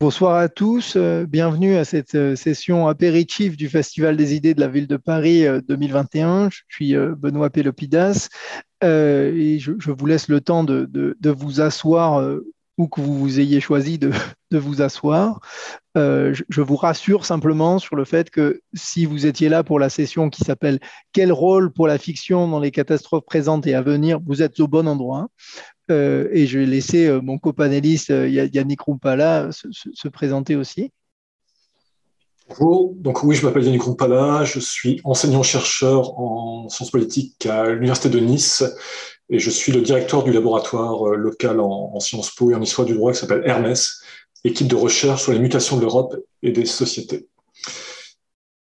[0.00, 4.60] Bonsoir à tous, euh, bienvenue à cette euh, session apéritif du Festival des idées de
[4.60, 6.28] la ville de Paris 2021.
[6.28, 8.28] Euh, je suis Benoît Pélopidas
[8.80, 12.24] et je, vous laisse le temps de, vous asseoir
[12.78, 14.12] où que vous ayez choisi de,
[14.52, 15.40] vous asseoir.
[15.96, 19.88] Je, je, vous rassure simplement sur le fait que si vous étiez là pour la
[19.88, 20.78] session qui s'appelle
[21.12, 24.68] Quel rôle pour la fiction dans les catastrophes présentes et à venir, vous êtes au
[24.68, 25.28] bon endroit.
[25.90, 30.92] Euh, et je vais laisser euh, mon copanéliste euh, Yannick Rumpala se, présenter aussi.
[32.48, 38.08] Bonjour, donc oui, je m'appelle Yannick Rumpala, je suis enseignant-chercheur en sciences politiques à l'Université
[38.08, 38.64] de Nice
[39.30, 42.94] et je suis le directeur du laboratoire local en, sciences po et en histoire du
[42.94, 44.00] droit qui s'appelle Hermès,
[44.44, 47.28] équipe de recherche sur les mutations de l'Europe et des sociétés.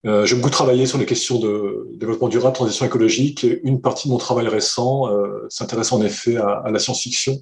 [0.06, 3.44] Euh, j'ai beaucoup travaillé sur les questions de développement durable, transition écologique.
[3.44, 7.42] Et une partie de mon travail récent euh, s'intéresse en effet à, la science-fiction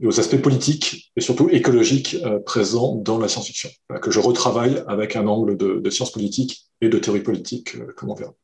[0.00, 3.70] et aux aspects politiques et surtout écologiques euh, présents dans la science-fiction,
[4.02, 8.10] que je retravaille avec un angle de, de sciences politiques et de théorie politique, comme
[8.10, 8.34] on verra.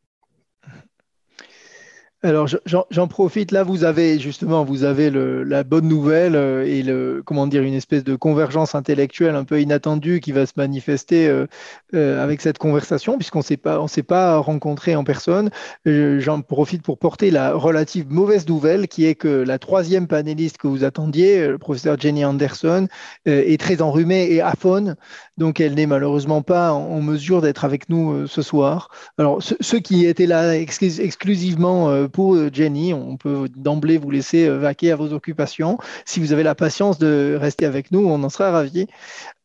[2.24, 7.22] Alors j'en profite, là vous avez justement vous avez la bonne nouvelle euh, et le,
[7.22, 11.46] comment dire une espèce de convergence intellectuelle un peu inattendue qui va se manifester euh,
[11.92, 15.50] euh, avec cette conversation puisqu'on s'est pas s'est pas rencontré en personne.
[15.84, 20.66] J'en profite pour porter la relative mauvaise nouvelle qui est que la troisième panéliste que
[20.66, 22.88] vous attendiez, le professeur Jenny Anderson,
[23.26, 24.96] est très enrhumée et aphone,
[25.36, 28.88] donc elle n'est malheureusement pas en, mesure d'être avec nous ce soir.
[29.18, 32.94] Alors ceux, qui étaient là exclusivement pour euh, Jenny.
[32.94, 35.76] On peut d'emblée vous laisser euh, vaquer à vos occupations.
[36.06, 38.86] Si vous avez la patience de rester avec nous, on en sera ravis.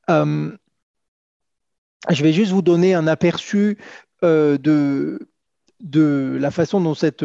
[0.10, 0.52] Euh,
[2.10, 3.78] je vais juste vous donner un aperçu
[4.22, 5.20] de,
[5.82, 7.24] la façon dont cette,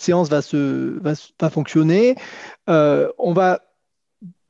[0.00, 2.14] séance va, fonctionner.
[2.66, 3.60] on va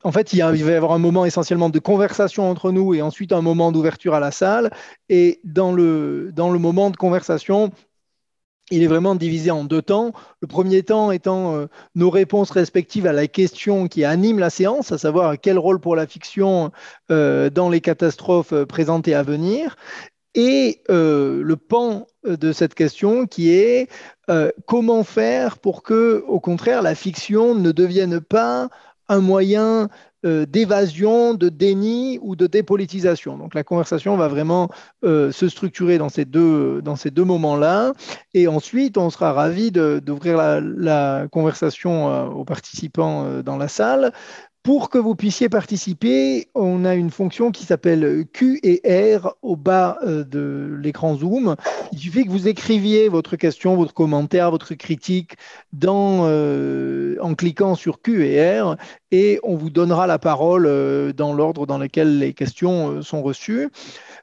[0.03, 3.33] en fait, il, va y avoir un moment essentiellement de conversation entre nous et ensuite
[3.33, 4.71] un moment d'ouverture à la salle.
[5.09, 7.71] Et dans le moment de conversation,
[8.71, 10.13] il est vraiment divisé en deux temps.
[10.41, 14.91] Le premier temps étant euh, nos réponses respectives à la question qui anime la séance,
[14.91, 16.71] à savoir quel rôle pour la fiction
[17.11, 19.75] euh, dans les catastrophes euh, présentes et à venir.
[20.35, 23.89] Et le pan de cette question qui est
[24.67, 28.69] comment faire pour que, au contraire, la fiction ne devienne pas
[29.09, 29.89] un moyen
[30.25, 33.37] euh, d'évasion, de déni ou de dépolitisation.
[33.37, 34.69] Donc la conversation va vraiment
[35.05, 37.93] euh, se structurer dans ces deux, dans ces deux moments-là.
[38.33, 44.11] Et ensuite, on sera ravi d'ouvrir la, conversation euh, aux participants dans la salle
[44.63, 48.81] pour que vous puissiez participer, on a une fonction qui s'appelle Q et
[49.15, 51.55] R au bas euh, de l'écran Zoom.
[51.93, 55.37] Il suffit que vous écriviez votre question, votre commentaire, votre critique
[55.85, 58.75] euh, en cliquant sur Q et R
[59.11, 63.69] et on vous donnera la parole euh, dans l'ordre dans lequel les questions sont reçues.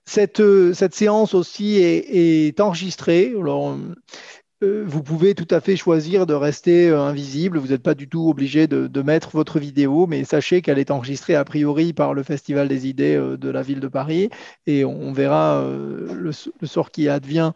[0.04, 0.42] Cette,
[0.72, 3.32] cette séance aussi est, enregistrée.
[4.62, 7.58] Vous pouvez tout à fait choisir de rester euh, invisible.
[7.58, 11.34] Vous n'êtes pas du tout obligé de, mettre votre vidéo, mais sachez qu'elle est enregistrée
[11.34, 14.30] a priori par le Festival des idées euh, de la ville de Paris
[14.66, 17.52] et on, verra le, sort qui advient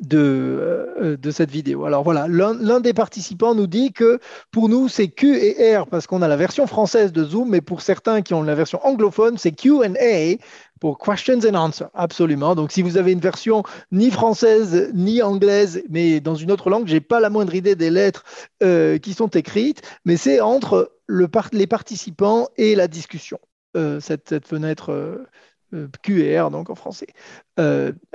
[0.00, 1.84] de, de, cette vidéo.
[1.84, 4.18] Alors voilà, l'un des participants nous dit que
[4.50, 7.60] pour nous, c'est Q et R parce qu'on a la version française de Zoom, mais
[7.60, 10.36] pour certains qui ont la version anglophone, c'est Q and A
[10.80, 11.88] pour questions and answers.
[11.94, 12.54] Absolument.
[12.54, 13.62] Donc, si vous avez une version
[13.92, 17.90] ni française ni anglaise, mais dans une autre langue, j'ai pas la moindre idée des
[17.90, 18.24] lettres
[18.62, 23.38] euh, qui sont écrites, mais c'est entre le les participants et la discussion.
[23.76, 24.92] Euh, cette, fenêtre.
[24.92, 25.26] Euh,
[26.02, 27.08] QR, donc en français.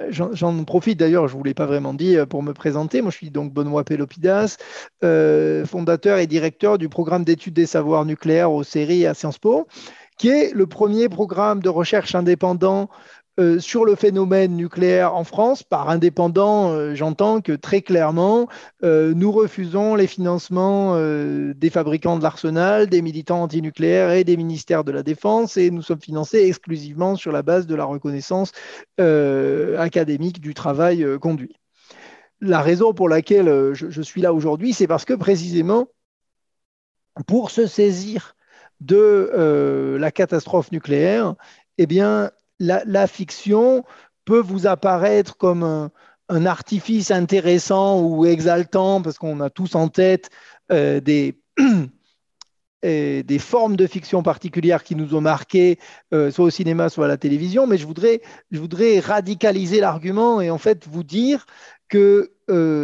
[0.09, 3.01] J'en profite d'ailleurs, je ne vous l'ai pas vraiment dit, pour me présenter.
[3.01, 4.57] Moi, je suis donc Benoît Pélopidas,
[5.65, 9.67] fondateur et directeur du programme d'études des savoirs nucléaires au CERI à Sciences Po
[10.19, 12.89] qui est le premier programme de recherche indépendant
[13.39, 15.63] euh, sur le phénomène nucléaire en France.
[15.63, 18.49] Par indépendant, euh, j'entends que très clairement,
[18.83, 24.83] euh, nous refusons les financements des fabricants de l'arsenal, des militants antinucléaires et des ministères
[24.83, 28.51] de la Défense, et nous sommes financés exclusivement sur la base de la reconnaissance
[28.97, 31.55] académique du travail conduit.
[32.41, 35.87] La raison pour laquelle je suis là aujourd'hui, c'est parce que précisément,
[37.27, 38.35] pour se saisir
[38.81, 41.35] de la catastrophe nucléaire,
[41.77, 43.83] eh bien, la, fiction
[44.25, 50.29] peut vous apparaître comme un, artifice intéressant ou exaltant, parce qu'on a tous en tête
[50.71, 51.33] euh, des,
[53.39, 55.79] formes de fiction particulières qui nous ont marqués,
[56.13, 60.57] euh, soit au cinéma, soit à la télévision, mais je voudrais, radicaliser l'argument et en
[60.59, 61.45] fait vous dire
[61.87, 62.31] que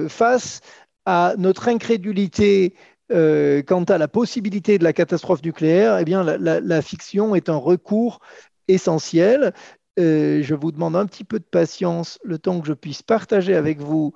[0.10, 0.62] face
[1.06, 2.74] à notre incrédulité
[3.12, 7.56] euh, quant à la possibilité de la catastrophe nucléaire, eh bien, la, fiction est un
[7.56, 8.20] recours
[8.68, 9.54] essentiel.
[10.00, 13.56] Euh, je vous demande un petit peu de patience, le temps que je puisse partager
[13.56, 14.14] avec vous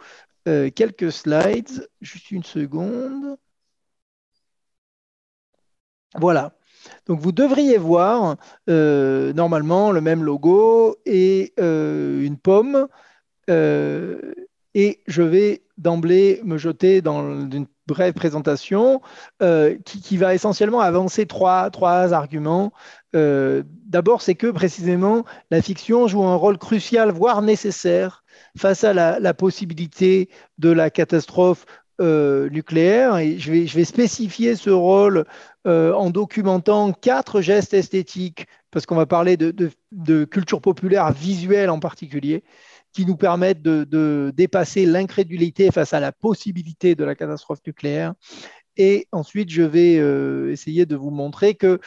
[0.48, 1.88] euh, quelques slides.
[2.02, 3.38] Juste une seconde.
[6.16, 6.54] Voilà.
[7.06, 8.38] Donc vous devriez voir
[8.68, 12.88] normalement le même logo et une pomme.
[13.48, 19.02] et je vais d'emblée me jeter dans une brève présentation
[19.42, 22.72] euh, qui, va essentiellement avancer trois, trois arguments.
[23.16, 28.24] Euh, d'abord, c'est que précisément la fiction joue un rôle crucial, voire nécessaire,
[28.58, 31.66] face à la, possibilité de la catastrophe
[32.02, 33.18] euh, nucléaire.
[33.18, 35.26] Et je vais, spécifier ce rôle
[35.66, 42.44] en documentant quatre gestes esthétiques, parce qu'on va parler de, culture populaire visuelle en particulier
[42.94, 48.14] qui nous permettent de, dépasser l'incrédulité face à la possibilité de la catastrophe nucléaire.
[48.78, 51.80] Et ensuite, je vais euh, essayer de vous montrer que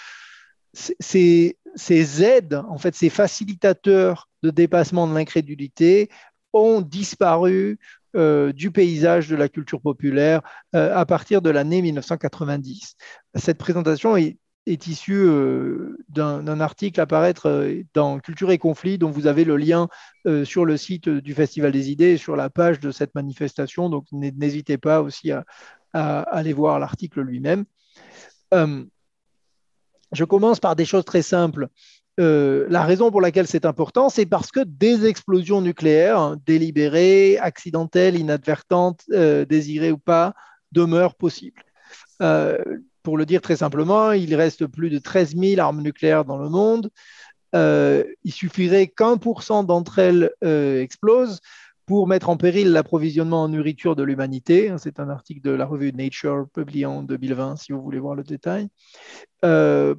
[0.72, 6.08] ces, aides, en fait, ces facilitateurs de dépassement de l'incrédulité
[6.52, 7.78] ont disparu
[8.14, 10.42] euh, du paysage de la culture populaire
[10.74, 12.96] euh, à partir de l'année 1990.
[13.34, 19.10] Cette présentation est est issu euh, d'un article à paraître dans Culture et Conflit, dont
[19.10, 19.88] vous avez le lien
[20.44, 23.90] sur le site du Festival des idées, sur la page de cette manifestation.
[23.90, 25.42] Donc n'hésitez pas aussi à,
[25.92, 27.64] aller voir l'article lui-même.
[30.12, 31.68] Je commence par des choses très simples.
[32.18, 39.02] la raison pour laquelle c'est important, c'est parce que des explosions nucléaires, délibérées, accidentelles, inadvertantes,
[39.08, 40.34] désirées ou pas,
[40.72, 41.62] demeurent possibles.
[43.02, 46.48] Pour le dire très simplement, il reste plus de 13 000 armes nucléaires dans le
[46.48, 46.90] monde.
[47.54, 51.40] Euh, il suffirait qu'un pour cent d'entre elles euh, explosent
[51.92, 54.74] pour mettre en péril l'approvisionnement en nourriture de l'humanité.
[54.78, 58.22] C'est un article de la revue Nature publié en 2020, si vous voulez voir le
[58.22, 58.68] détail.
[59.44, 59.94] Euh,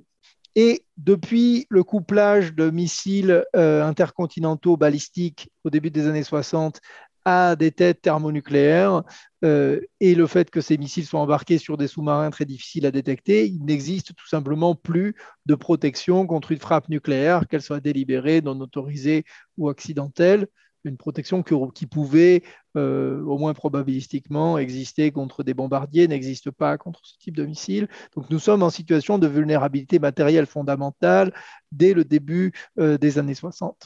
[0.56, 6.82] et depuis le couplage de missiles intercontinentaux balistiques au début des années 60
[7.26, 9.04] à des têtes thermonucléaires
[9.46, 12.92] euh, et le fait que ces missiles soient embarqués sur des sous-marins très difficiles à
[12.92, 15.16] détecter, il n'existe tout simplement plus
[15.46, 19.26] de protection contre une frappe nucléaire, qu'elle soit délibérée, non autorisée
[19.60, 20.48] ou accidentelle.
[20.86, 22.44] Une protection qui pouvait,
[22.76, 27.88] euh, au moins probabilistiquement, exister contre des bombardiers n'existe pas contre ce type de missiles.
[28.16, 31.34] Donc nous sommes en situation de vulnérabilité matérielle fondamentale
[31.72, 33.86] dès le début euh, des années 60.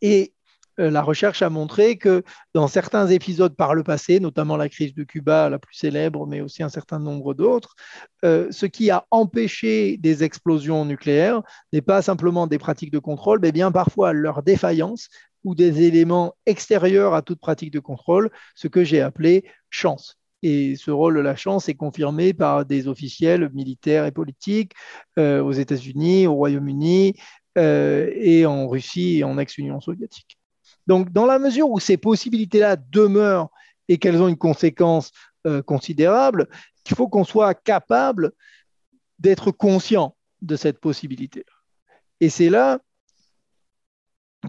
[0.00, 0.32] Et
[0.80, 2.22] euh, la recherche a montré que
[2.54, 6.40] dans certains épisodes par le passé, notamment la crise de Cuba, la plus célèbre, mais
[6.40, 7.76] aussi un certain nombre d'autres,
[8.22, 11.42] ce qui a empêché des explosions nucléaires
[11.74, 15.10] n'est pas simplement des pratiques de contrôle, mais bien parfois leur défaillance
[15.44, 20.18] ou des éléments extérieurs à toute pratique de contrôle, ce que j'ai appelé chance.
[20.42, 24.72] Et ce rôle de la chance est confirmé par des officiels militaires et politiques
[25.18, 27.14] euh, aux États-Unis, au Royaume-Uni
[27.56, 30.36] et en Russie et en ex-Union soviétique.
[30.86, 33.48] Donc, dans la mesure où ces possibilités-là demeurent
[33.88, 35.12] et qu'elles ont une conséquence
[35.46, 36.48] euh, considérable,
[36.88, 38.32] il faut qu'on soit capable
[39.18, 41.44] d'être conscient de cette possibilité.
[42.20, 42.80] Et c'est là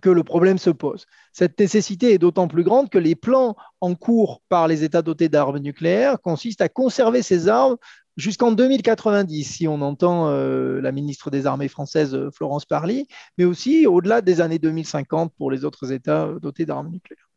[0.01, 1.05] que le problème se pose.
[1.33, 5.29] Cette nécessité est d'autant plus grande que les plans en cours par les États dotés
[5.29, 7.77] d'armes nucléaires consistent à conserver ces armes
[8.17, 13.43] jusqu'en 2090, si on entend euh, la ministre des Armées française euh, Florence Parly, mais
[13.43, 17.29] aussi au-delà des années 2050 pour les autres États dotés d'armes nucléaires.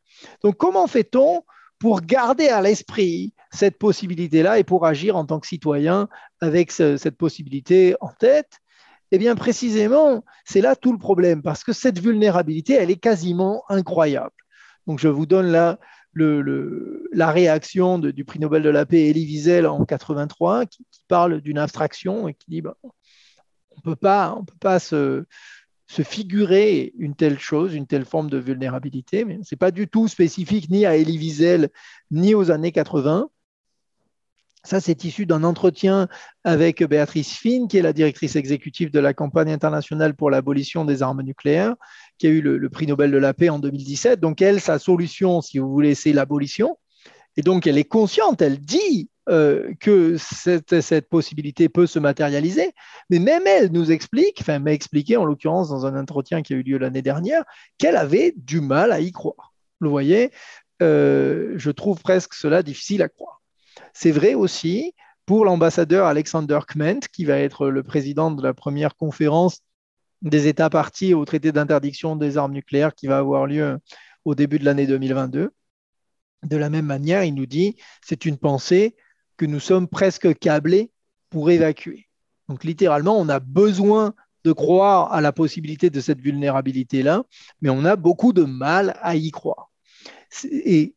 [0.43, 1.43] Donc comment fait-on
[1.79, 6.09] pour garder à l'esprit cette possibilité-là et pour agir en tant que citoyen
[6.41, 8.59] avec cette possibilité en tête?
[9.11, 13.62] Eh bien précisément, c'est là tout le problème, parce que cette vulnérabilité, elle est quasiment
[13.69, 14.35] incroyable.
[14.87, 15.79] Donc je vous donne là
[17.12, 21.59] la réaction du prix Nobel de la paix Elie Wiesel en 83, qui, parle d'une
[21.59, 22.62] abstraction et qui dit
[23.71, 25.25] on peut pas, peut pas se,
[25.87, 30.07] figurer une telle chose, une telle forme de vulnérabilité, mais ce n'est pas du tout
[30.09, 31.71] spécifique ni à Elie Wiesel
[32.11, 33.31] ni aux années 80.
[34.69, 36.09] Ça, c'est issu d'un entretien
[36.45, 41.03] avec Béatrice Finn, qui est la directrice exécutive de la campagne internationale pour l'abolition des
[41.03, 41.75] armes nucléaires,
[42.19, 44.21] qui a eu le, prix Nobel de la paix en 2017.
[44.21, 46.77] Donc, elle, sa solution, si vous voulez, c'est l'abolition.
[47.39, 52.75] Et donc, elle est consciente, elle dit euh, que cette, possibilité peut se matérialiser,
[53.09, 56.57] mais même elle nous explique, enfin m'a expliqué en l'occurrence dans un entretien qui a
[56.57, 57.43] eu lieu l'année dernière,
[57.79, 59.55] qu'elle avait du mal à y croire.
[59.81, 60.31] Vous voyez,
[60.83, 63.38] euh, je trouve presque cela difficile à croire.
[64.00, 64.95] C'est vrai aussi
[65.26, 69.59] pour l'ambassadeur Alexander Kment, qui va être le président de la première conférence
[70.23, 73.81] des États partis au traité d'interdiction des armes nucléaires qui va avoir lieu
[74.25, 75.50] au début de l'année 2022.
[76.45, 78.95] De la même manière, il nous dit c'est une pensée
[79.37, 80.93] que nous sommes presque câblés
[81.28, 82.07] pour évacuer.
[82.49, 84.14] Donc littéralement, on a besoin
[84.45, 87.25] de croire à la possibilité de cette vulnérabilité-là,
[87.62, 89.73] mais on a beaucoup de mal à y croire.
[90.45, 90.95] Et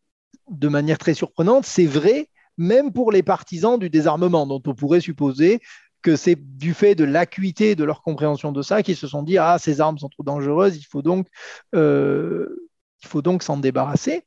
[0.52, 2.28] de manière très surprenante, c'est vrai
[2.58, 5.62] même pour les partisans du désarmement, dont on pourrait supposer
[6.02, 9.38] que c'est du fait de l'acuité de leur compréhension de ça qu'ils se sont dit
[9.38, 11.28] ah ces armes sont trop dangereuses, il faut donc
[11.76, 12.70] euh,
[13.04, 14.24] il faut donc s'en débarrasser.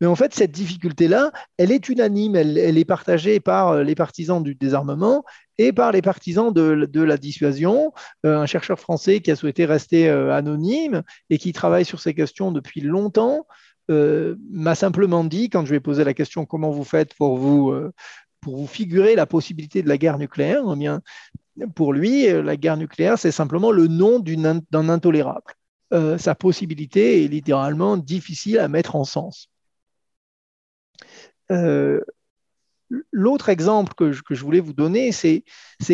[0.00, 4.54] Mais en fait, cette difficulté-là, elle est unanime, elle, est partagée par les partisans du
[4.54, 5.24] désarmement
[5.58, 7.92] et par les partisans de, la dissuasion.
[8.24, 12.14] Euh, un chercheur français qui a souhaité rester euh, anonyme et qui travaille sur ces
[12.14, 13.46] questions depuis longtemps
[13.88, 17.74] m'a simplement dit, quand je lui ai posé la question comment vous faites pour vous,
[18.40, 21.00] pour vous figurer la possibilité de la guerre nucléaire, eh bien,
[21.74, 25.54] pour lui, la guerre nucléaire, c'est simplement le nom d'un intolérable.
[25.92, 29.48] Euh, sa possibilité est littéralement difficile à mettre en sens.
[31.52, 32.00] Euh,
[33.12, 35.44] l'autre exemple que je, voulais vous donner, c'est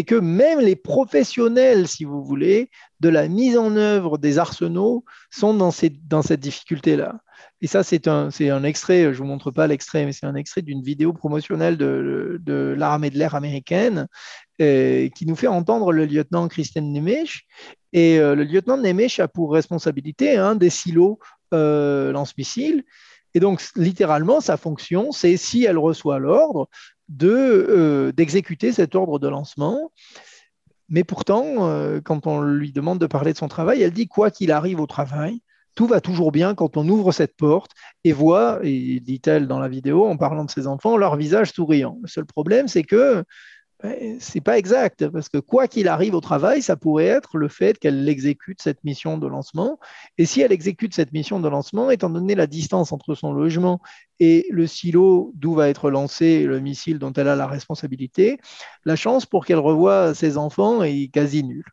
[0.06, 2.70] que même les professionnels, si vous voulez,
[3.00, 5.72] de la mise en œuvre des arsenaux sont dans,
[6.04, 7.20] dans cette difficulté-là.
[7.62, 8.30] Et ça, c'est un,
[8.64, 12.40] extrait, je ne vous montre pas l'extrait, mais c'est un extrait d'une vidéo promotionnelle de,
[12.44, 14.08] de l'armée de l'air américaine
[14.60, 17.46] euh, qui nous fait entendre le lieutenant Christian Nemech.
[17.92, 21.20] Et euh, le lieutenant Nemech a pour responsabilité un des silos
[21.54, 22.82] euh, lance-missiles.
[23.34, 26.68] Et donc, littéralement, sa fonction, c'est si elle reçoit l'ordre,
[27.08, 29.92] d'exécuter cet ordre de lancement.
[30.88, 34.50] Mais pourtant, quand on lui demande de parler de son travail, elle dit quoi qu'il
[34.50, 35.40] arrive au travail,
[35.74, 37.72] tout va toujours bien quand on ouvre cette porte
[38.04, 41.98] et voit, dit-elle dans la vidéo en parlant de ses enfants, leur visage souriant.
[42.02, 43.24] Le seul problème, c'est que
[43.82, 47.48] ben, c'est pas exact, parce que quoi qu'il arrive au travail, ça pourrait être le
[47.48, 49.80] fait qu'elle exécute cette mission de lancement.
[50.18, 53.80] Et si elle exécute cette mission de lancement, étant donné la distance entre son logement
[54.20, 58.38] et le silo d'où va être lancé le missile dont elle a la responsabilité,
[58.84, 61.64] la chance pour qu'elle revoie ses enfants est quasi nulle.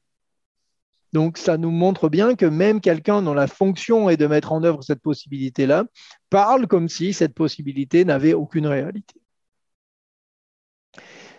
[1.14, 4.64] Donc, ça nous montre bien que même quelqu'un dont la fonction est de mettre en
[4.64, 5.86] œuvre cette possibilité-là
[6.30, 9.16] parle comme si cette possibilité n'avait aucune réalité.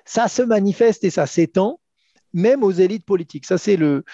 [0.04, 1.80] Ça se manifeste et ça s'étend
[2.32, 3.46] même aux élites politiques.
[3.46, 4.04] Ça, c'est le,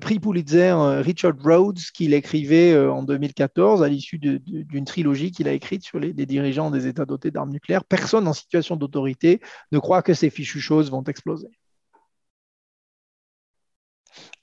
[0.00, 5.48] prix Pulitzer euh, Richard Rhodes qu'il écrivait euh, en 2014 à l'issue d'une trilogie qu'il
[5.48, 7.84] a écrite sur les, les dirigeants des États dotés d'armes nucléaires.
[7.84, 9.40] Personne en situation d'autorité
[9.72, 11.48] ne croit que ces fichues choses vont exploser.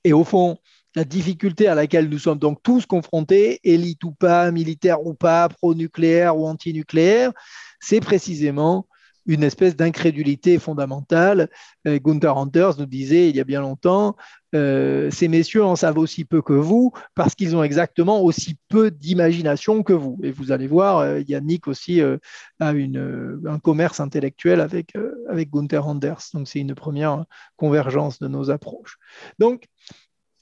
[0.04, 0.58] Et au fond,
[0.96, 5.50] la difficulté à laquelle nous sommes donc tous confrontés, élite ou pas, militaire ou pas,
[5.50, 7.32] pro-nucléaire ou anti-nucléaire,
[7.80, 8.88] c'est précisément
[9.30, 11.50] une espèce d'incrédulité fondamentale.
[11.88, 14.16] Euh, Gunther Anders nous disait il y a bien longtemps,
[14.56, 18.90] euh, ces messieurs en savent aussi peu que vous parce qu'ils ont exactement aussi peu
[18.90, 20.20] d'imagination que vous.
[20.24, 22.18] Et vous allez voir, euh, Yannick aussi a
[22.60, 24.94] un commerce intellectuel avec,
[25.30, 26.24] avec Gunther Anders.
[26.34, 28.98] Donc c'est une première convergence de nos approches.
[29.38, 29.66] Donc,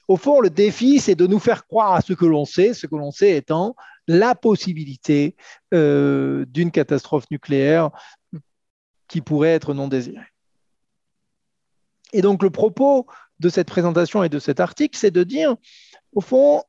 [0.08, 2.86] au fond, le défi, c'est de nous faire croire à ce que l'on sait, ce
[2.86, 3.76] que l'on sait étant
[4.06, 5.36] la possibilité
[5.70, 7.90] d'une catastrophe nucléaire
[9.08, 10.24] qui pourrait être non désiré.
[12.12, 13.06] Et donc le propos
[13.40, 15.56] de cette présentation et de cet article, c'est de dire,
[16.12, 16.62] au fond,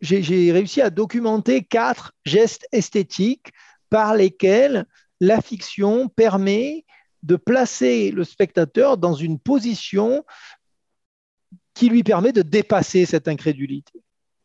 [0.00, 3.52] j'ai réussi à documenter quatre gestes esthétiques
[3.88, 4.86] par lesquels
[5.20, 6.84] la fiction permet
[7.22, 10.24] de placer le spectateur dans une position
[11.74, 14.02] qui lui permet de dépasser cette incrédulité.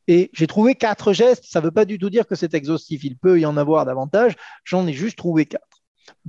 [0.07, 3.03] Et j'ai trouvé quatre gestes, ça ne veut pas du tout dire que c'est exhaustif,
[3.03, 5.70] il peut y en avoir davantage, j'en ai juste trouvé quatre.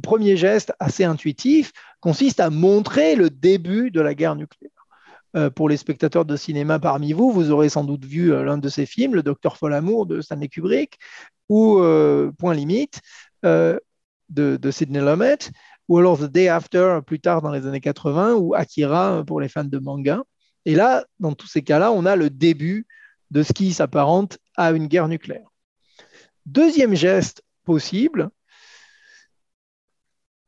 [0.02, 4.70] Premier geste, assez intuitif, consiste à montrer le début de la guerre nucléaire.
[5.34, 8.58] Euh, pour les spectateurs de cinéma parmi vous, vous aurez sans doute vu euh, l'un
[8.58, 10.98] de ces films, Le Docteur Folamour de Stanley Kubrick,
[11.48, 13.00] ou euh, Point Limite
[13.42, 13.80] de,
[14.28, 15.38] de, Sidney Lumet,
[15.88, 19.48] ou alors The Day After plus tard dans les années 80, ou Akira pour les
[19.48, 20.22] fans de manga.
[20.64, 22.86] Et là, dans tous ces cas-là, on a le début
[23.30, 25.48] de ce qui s'apparente à une guerre nucléaire.
[26.46, 28.30] Deuxième geste possible,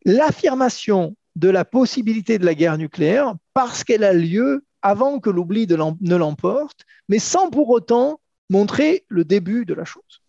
[0.04, 5.66] l'affirmation de la possibilité de la guerre nucléaire parce qu'elle a lieu avant que l'oubli
[5.66, 8.20] ne l'emporte, mais sans pour autant
[8.50, 10.23] montrer le début de la chose.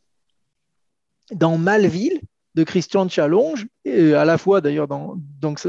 [1.32, 2.22] Dans Malville,
[2.56, 5.18] de Christian Challonge, à la fois d'ailleurs dans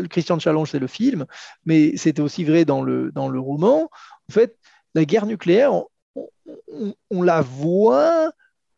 [0.09, 1.27] Christian Challonge c'est le film,
[1.65, 3.91] mais c'était aussi vrai dans le, dans le roman.
[4.31, 4.57] En fait,
[4.95, 5.73] la guerre nucléaire,
[7.11, 8.31] on la voit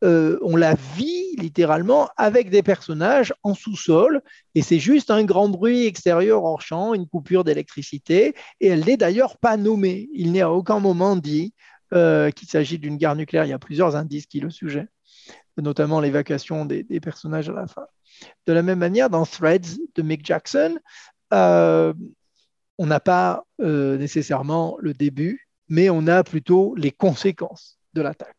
[0.04, 4.22] euh, on la vit littéralement avec des personnages en sous-sol,
[4.54, 8.96] et c'est juste un grand bruit extérieur hors champ, une coupure d'électricité, et elle n'est
[8.96, 10.08] d'ailleurs pas nommée.
[10.12, 11.52] Il n'est à aucun moment dit
[11.92, 13.44] euh, qu'il s'agit d'une guerre nucléaire.
[13.44, 14.86] Il y a plusieurs indices qui le sujet,
[15.56, 17.86] notamment l'évacuation des, personnages à la fin.
[18.46, 20.78] De la même manière, dans Threads de Mick Jackson,
[21.32, 21.92] euh,
[22.78, 28.37] on n'a pas nécessairement le début, mais on a plutôt les conséquences de l'attaque.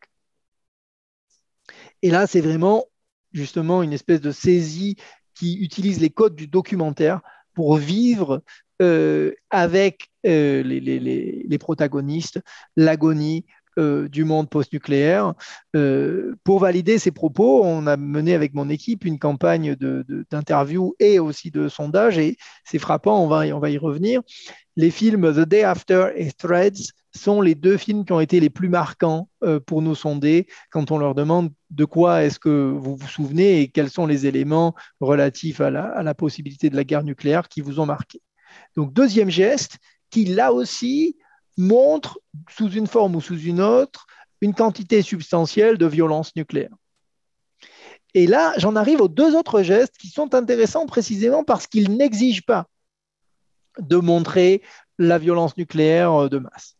[2.02, 2.84] Et là, c'est vraiment
[3.32, 4.96] justement une espèce de saisie
[5.34, 7.20] qui utilise les codes du documentaire
[7.54, 8.42] pour vivre
[8.82, 12.40] euh, avec les, les, protagonistes
[12.76, 13.44] l'agonie,
[13.78, 15.34] euh, du monde post-nucléaire.
[15.76, 19.76] Euh, pour valider ces propos, on a mené avec mon équipe une campagne
[20.30, 24.22] d'interview et aussi de sondage, et c'est frappant, on va, on va y revenir.
[24.76, 28.50] Les films The Day After et Threads sont les deux films qui ont été les
[28.50, 32.96] plus marquants euh, pour nous sonder quand on leur demande de quoi est-ce que vous
[32.96, 36.84] vous souvenez et quels sont les éléments relatifs à la, à la possibilité de la
[36.84, 38.20] guerre nucléaire qui vous ont marqué.
[38.76, 39.78] Donc, deuxième geste,
[40.10, 41.16] qui là aussi
[41.56, 44.06] montre, sous une forme ou sous une autre,
[44.40, 46.74] une quantité substantielle de violence nucléaire.
[48.14, 52.44] Et là, j'en arrive aux deux autres gestes qui sont intéressants précisément parce qu'ils n'exigent
[52.44, 52.66] pas
[53.78, 54.62] de montrer
[54.98, 56.76] la violence nucléaire de masse.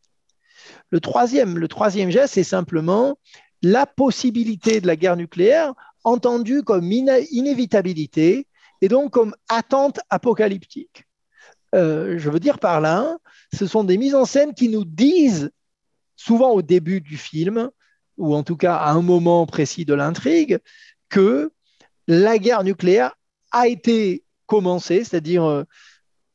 [0.90, 3.18] Le troisième, le troisième geste, c'est simplement
[3.62, 8.46] la possibilité de la guerre nucléaire entendue comme inévitabilité
[8.80, 11.04] et donc comme attente apocalyptique.
[11.74, 13.16] Euh, je veux dire par là,
[13.54, 15.50] ce sont des mises en scène qui nous disent,
[16.16, 17.70] souvent au début du film,
[18.16, 20.58] ou en tout cas à un moment précis de l'intrigue,
[21.08, 21.52] que
[22.08, 23.14] la guerre nucléaire
[23.52, 25.64] a été commencée, c'est-à-dire euh,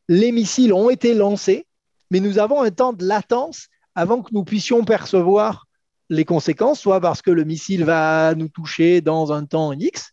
[0.08, 1.68] les missiles ont été lancés,
[2.12, 5.66] mais nous avons un temps de latence avant que nous puissions percevoir
[6.10, 10.12] les conséquences, soit parce que le missile va nous toucher dans un temps X,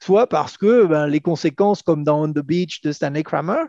[0.00, 3.64] soit parce que ben, les conséquences, comme dans On the Beach de Stanley Kramer,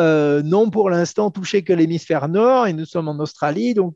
[0.00, 3.94] euh, n'ont pour l'instant touché que l'hémisphère nord et nous sommes en Australie, donc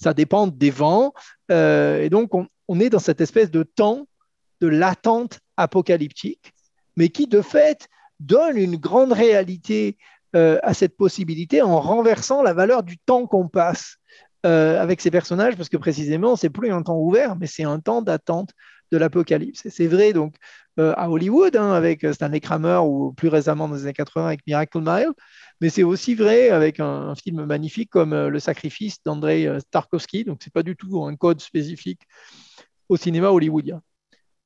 [0.00, 1.12] ça dépend des vents.
[1.50, 4.06] Euh, et donc on, est dans cette espèce de temps
[4.62, 6.54] de l'attente apocalyptique,
[6.96, 7.88] mais qui de fait
[8.20, 9.98] donne une grande réalité
[10.34, 13.98] euh, à cette possibilité en renversant la valeur du temps qu'on passe
[14.44, 18.02] avec ces personnages, parce que précisément, c'est plus un temps ouvert, mais c'est un temps
[18.02, 18.50] d'attente
[18.92, 19.66] de l'apocalypse.
[19.68, 20.36] C'est vrai donc
[20.78, 24.40] euh, à Hollywood, hein, avec Stanley Kramer, ou plus récemment dans les années 80 avec
[24.46, 25.12] Miracle Mile,
[25.60, 30.24] mais c'est aussi vrai avec un, film magnifique comme euh, Le Sacrifice d'Andrei euh, Tarkovsky,
[30.24, 32.02] donc c'est pas du tout un code spécifique
[32.88, 33.82] au cinéma hollywoodien.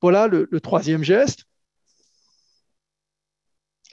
[0.01, 1.45] Voilà le, troisième geste.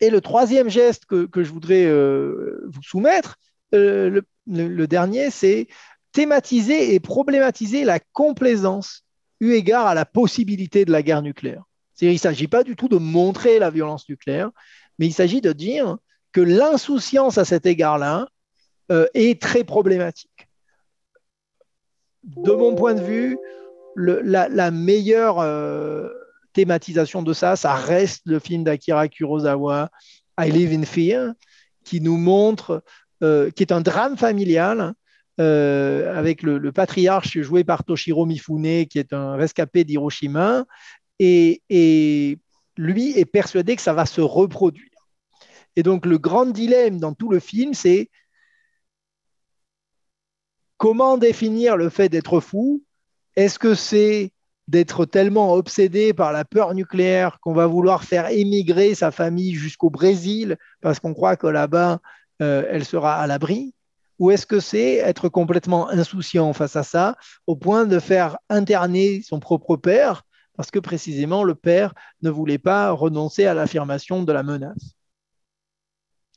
[0.01, 3.39] Et le troisième geste que, je voudrais vous soumettre,
[3.73, 5.67] le dernier, c'est
[6.17, 9.05] thématiser et problématiser la complaisance
[9.41, 11.65] eu égard à la possibilité de la guerre nucléaire.
[12.01, 14.51] Il ne s'agit pas du tout de montrer la violence nucléaire,
[14.99, 15.99] mais il s'agit de dire
[16.33, 18.29] que l'insouciance à cet égard-là
[18.91, 20.49] euh, est très problématique.
[22.23, 23.37] De mon point de vue,
[23.95, 26.09] la, meilleure euh,
[26.55, 29.91] thématisation de ça, ça reste le film d'Akira Kurosawa,
[30.41, 31.35] I Live in Fear,
[31.85, 32.83] qui nous montre,
[33.23, 34.95] euh, qui est un drame familial,
[35.39, 40.65] avec le, le, patriarche joué par Toshiro Mifune, qui est un rescapé d'Hiroshima,
[41.19, 42.39] et,
[42.79, 44.91] lui est persuadé que ça va se reproduire.
[45.77, 48.11] Et donc le grand dilemme dans tout le film, c'est
[50.77, 52.83] comment définir le fait d'être fou?
[53.35, 54.33] Est-ce que c'est
[54.69, 59.91] d'être tellement obsédé par la peur nucléaire qu'on va vouloir faire émigrer sa famille jusqu'au
[59.91, 62.01] Brésil parce qu'on croit que là-bas,
[62.43, 63.76] euh, elle sera à l'abri?
[64.19, 69.23] Ou est-ce que c'est être complètement insouciant face à ça, au point de faire interner
[69.23, 70.23] son propre père
[70.57, 74.95] parce que précisément le père ne voulait pas renoncer à l'affirmation de la menace?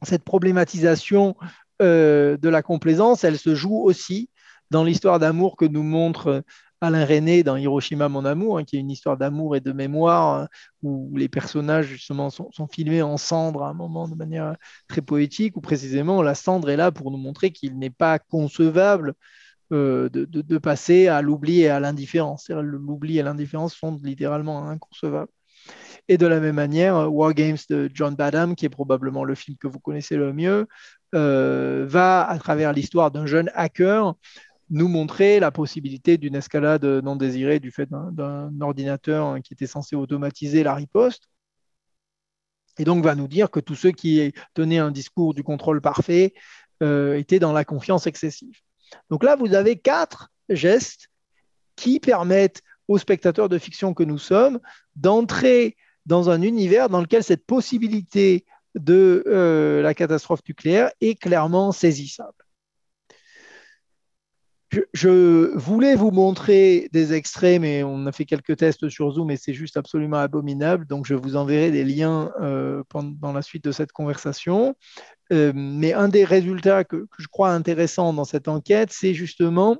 [0.04, 1.36] Cette problématisation
[1.82, 4.30] euh, de la complaisance, elle se joue aussi
[4.72, 6.44] dans l'histoire d'amour que nous montre
[6.82, 10.42] Alain René dans Hiroshima, mon amour, hein, qui est une histoire d'amour et de mémoire,
[10.44, 10.48] hein,
[10.82, 14.56] où les personnages justement sont, filmés en cendre à un moment de manière
[14.88, 19.14] très poétique, où précisément la cendre est là pour nous montrer qu'il n'est pas concevable
[19.72, 22.50] euh, de, passer à l'oubli et à l'indifférence.
[22.50, 25.32] L'oubli et l'indifférence sont littéralement inconcevables.
[26.08, 29.58] Et de la même manière, War Games de John Badham, qui est probablement le film
[29.58, 30.68] que vous connaissez le mieux,
[31.14, 34.16] euh, va, à travers l'histoire d'un jeune hacker,
[34.70, 39.96] nous montrer la possibilité d'une escalade non désirée du fait d'un ordinateur qui était censé
[39.96, 41.30] automatiser la riposte.
[42.78, 46.34] Et donc va nous dire que tous ceux qui tenaient un discours du contrôle parfait
[46.82, 48.58] euh, étaient dans la confiance excessive.
[49.10, 51.10] Donc là, vous avez quatre gestes
[51.76, 54.60] qui permettent aux spectateurs de fiction que nous sommes
[54.96, 61.72] d'entrer dans un univers dans lequel cette possibilité de euh, la catastrophe nucléaire est clairement
[61.72, 62.34] saisissable.
[64.94, 69.38] Je, voulais vous montrer des extraits, mais on a fait quelques tests sur Zoom et
[69.38, 70.86] c'est juste absolument abominable.
[70.86, 74.76] Donc, je vous enverrai des liens euh, dans la suite de cette conversation.
[75.32, 79.78] Euh, mais un des résultats que, je crois intéressant dans cette enquête, c'est justement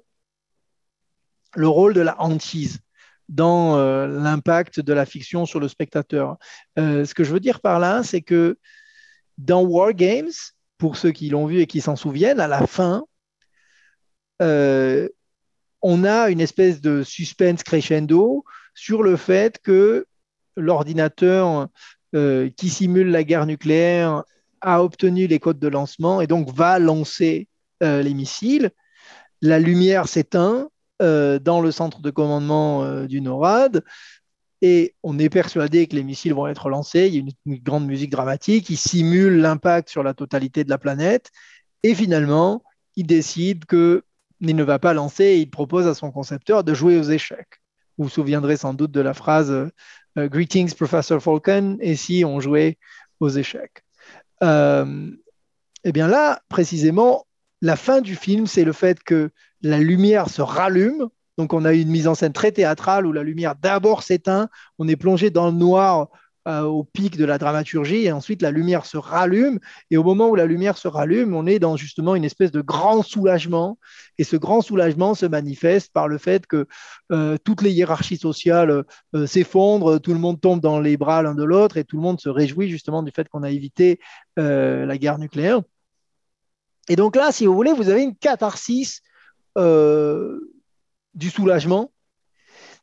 [1.56, 2.80] le rôle de la hantise
[3.28, 6.38] dans euh, l'impact de la fiction sur le spectateur.
[6.78, 8.58] ce que je veux dire par là, c'est que
[9.38, 10.32] dans War Games,
[10.80, 13.19] pour ceux qui l'ont vu et qui s'en souviennent, à la fin, euh,
[14.40, 20.06] on a une espèce de suspense crescendo sur le fait que
[20.56, 21.68] l'ordinateur
[22.16, 24.24] euh, qui simule la guerre nucléaire
[24.62, 27.48] a obtenu les codes de lancement et donc va lancer
[27.84, 28.72] euh, les missiles.
[29.42, 30.70] La lumière s'éteint
[31.02, 33.86] dans le centre de commandement du NORAD
[34.62, 37.08] et on est persuadé que les missiles vont être lancés.
[37.08, 40.70] Il y a une, une grande musique dramatique, qui simule l'impact sur la totalité de
[40.70, 41.32] la planète
[41.84, 42.64] et finalement,
[42.98, 44.04] il décide que
[44.42, 47.62] il ne va pas lancer il propose à son concepteur de jouer aux échecs.
[47.98, 52.40] Vous vous souviendrez sans doute de la phrase euh, Greetings, Professor Falcon, et si on
[52.40, 52.78] jouait
[53.20, 53.84] aux échecs.
[54.42, 55.12] Euh,
[55.84, 57.26] eh bien là, précisément,
[57.62, 61.10] la fin du film, c'est le fait que la lumière se rallume.
[61.38, 64.88] Donc on a une mise en scène très théâtrale où la lumière d'abord s'éteint, on
[64.88, 66.10] est plongé dans le noir
[66.48, 69.60] euh, au pic de la dramaturgie, et ensuite la lumière se rallume,
[69.92, 72.62] et au moment où la lumière se rallume, on est dans justement une espèce de
[72.62, 73.78] grand soulagement,
[74.18, 76.66] et ce grand soulagement se manifeste par le fait que
[77.12, 81.36] euh, toutes les hiérarchies sociales euh, s'effondrent, tout le monde tombe dans les bras l'un
[81.36, 84.00] de l'autre, et tout le monde se réjouit justement du fait qu'on a évité
[84.38, 85.60] la guerre nucléaire.
[86.88, 89.02] Et donc là, si vous voulez, vous avez une catharsis
[89.58, 91.92] du soulagement,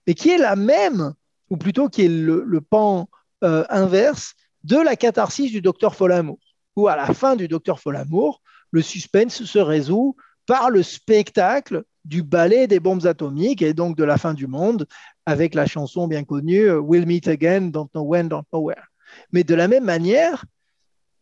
[0.07, 1.15] mais qui est la même,
[1.49, 3.09] ou plutôt qui est le pan
[3.45, 6.39] euh, inverse de la catharsis du docteur Folamour,
[6.75, 12.23] où à la fin du docteur Folamour, le suspense se résout par le spectacle du
[12.23, 14.87] ballet des bombes atomiques et donc de la fin du monde,
[15.27, 18.87] avec la chanson bien connue euh, We'll Meet Again, Don't Know When, Don't Know Where.
[19.33, 20.45] Mais de la même manière,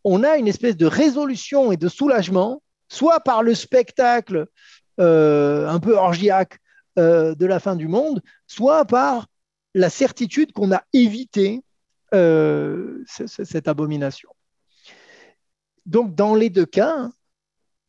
[0.03, 4.47] on a une espèce de résolution et de soulagement, soit par le spectacle
[4.99, 6.59] euh, un peu orgiaque
[6.97, 9.27] de la fin du monde, soit par
[9.73, 11.61] la certitude qu'on a évité
[12.15, 14.29] euh, cette abomination.
[15.85, 17.09] Donc, dans les deux cas,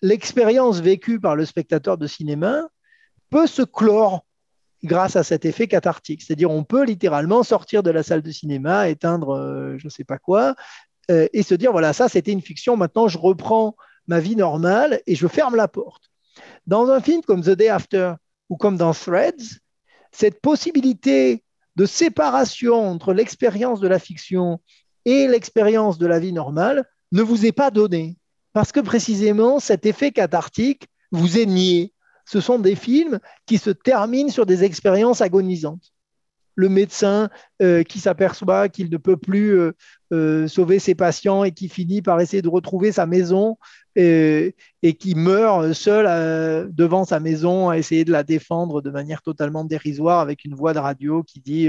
[0.03, 2.69] l'expérience vécue par le spectateur de cinéma
[3.31, 4.27] peut se clore
[4.85, 6.23] grâce à cet effet cathartique.
[6.23, 10.05] C'est-à-dire, on peut littéralement sortir de la salle de cinéma, éteindre euh, je ne sais
[10.05, 10.55] pas quoi,
[11.11, 15.01] euh, et se dire, voilà, ça c'était une fiction, maintenant je reprends ma vie normale
[15.07, 16.11] et je ferme la porte.
[16.67, 18.15] Dans un film comme The Day After
[18.49, 19.61] ou comme dans Threads,
[20.13, 21.43] cette possibilité
[21.77, 24.61] de séparation entre l'expérience de la fiction
[25.05, 28.17] et l'expérience de la vie normale ne vous est pas donnée.
[28.53, 31.93] Parce que précisément, cet effet cathartique vous est nié.
[32.25, 35.93] Ce sont des films qui se terminent sur des expériences agonisantes
[36.57, 37.29] le médecin
[37.63, 39.73] euh, qui s'aperçoit qu'il ne peut plus euh,
[40.13, 43.59] euh, sauver ses patients et qui finit par essayer de retrouver sa maison
[43.97, 44.55] et,
[45.01, 50.21] qui meurt seul devant sa maison à essayer de la défendre de manière totalement dérisoire
[50.21, 51.69] avec une voix de radio qui dit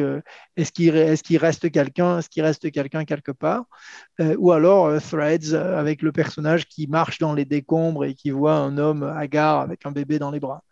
[0.55, 3.65] est-ce qu'il est reste quelqu'un est-ce qu'il reste quelqu'un quelque part
[4.37, 8.77] ou alors Threads avec le personnage qui marche dans les décombres et qui voit un
[8.77, 10.63] homme hagard avec un bébé dans les bras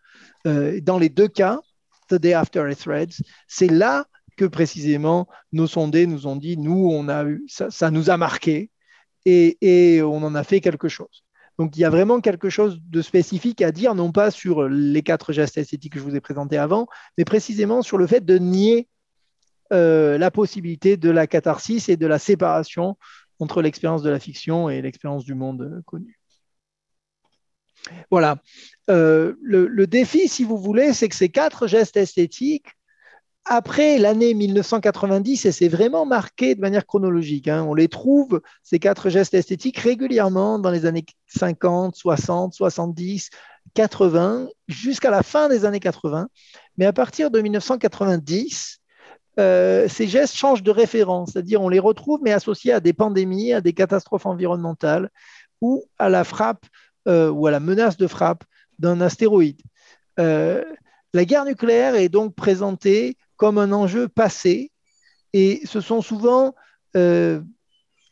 [0.46, 1.62] dans les deux cas
[2.10, 4.06] The Day After Threads, c'est là
[4.38, 8.70] que précisément nos sondés nous ont dit, nous, on a eu, ça, nous a marqué
[9.26, 11.25] et, on en a fait quelque chose.
[11.58, 15.04] Donc il y a vraiment quelque chose de spécifique à dire, non pas sur les
[15.04, 16.88] quatre gestes esthétiques que je vous ai présentés avant,
[17.18, 18.88] mais précisément sur le fait de nier
[19.74, 22.98] euh, la possibilité de la catharsis et de la séparation
[23.40, 26.20] entre l'expérience de la fiction et l'expérience du monde connu.
[28.12, 28.38] Voilà.
[28.90, 32.68] Euh, le, défi, si vous voulez, c'est que ces quatre gestes esthétiques,
[33.46, 38.80] après l'année 1990, et c'est vraiment marqué de manière chronologique, hein, on les trouve, ces
[38.80, 43.30] quatre gestes esthétiques, régulièrement dans les années 50, 60, 70,
[43.76, 46.28] 80, jusqu'à la fin des années 80.
[46.78, 48.80] Mais à partir de 1990,
[49.40, 53.54] euh, ces gestes changent de référence, c'est-à-dire on les retrouve, mais associés à des pandémies,
[53.54, 55.10] à des catastrophes environnementales
[55.62, 56.66] ou à la frappe
[57.08, 58.44] euh, ou à la menace de frappe
[58.80, 59.62] d'un astéroïde.
[60.20, 60.64] Euh,
[61.14, 64.72] la guerre nucléaire est donc présentée comme un enjeu passé
[65.34, 66.56] et ce sont souvent
[66.96, 67.42] euh,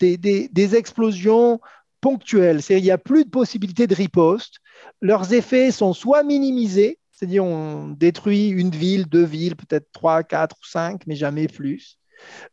[0.01, 1.61] des, explosions
[2.01, 2.59] ponctuelles.
[2.69, 4.55] Il n'y a plus de possibilité de riposte.
[5.01, 10.57] Leurs effets sont soit minimisés, c'est-à-dire on détruit une ville, deux villes, peut-être trois, quatre
[10.61, 11.97] ou cinq, mais jamais plus.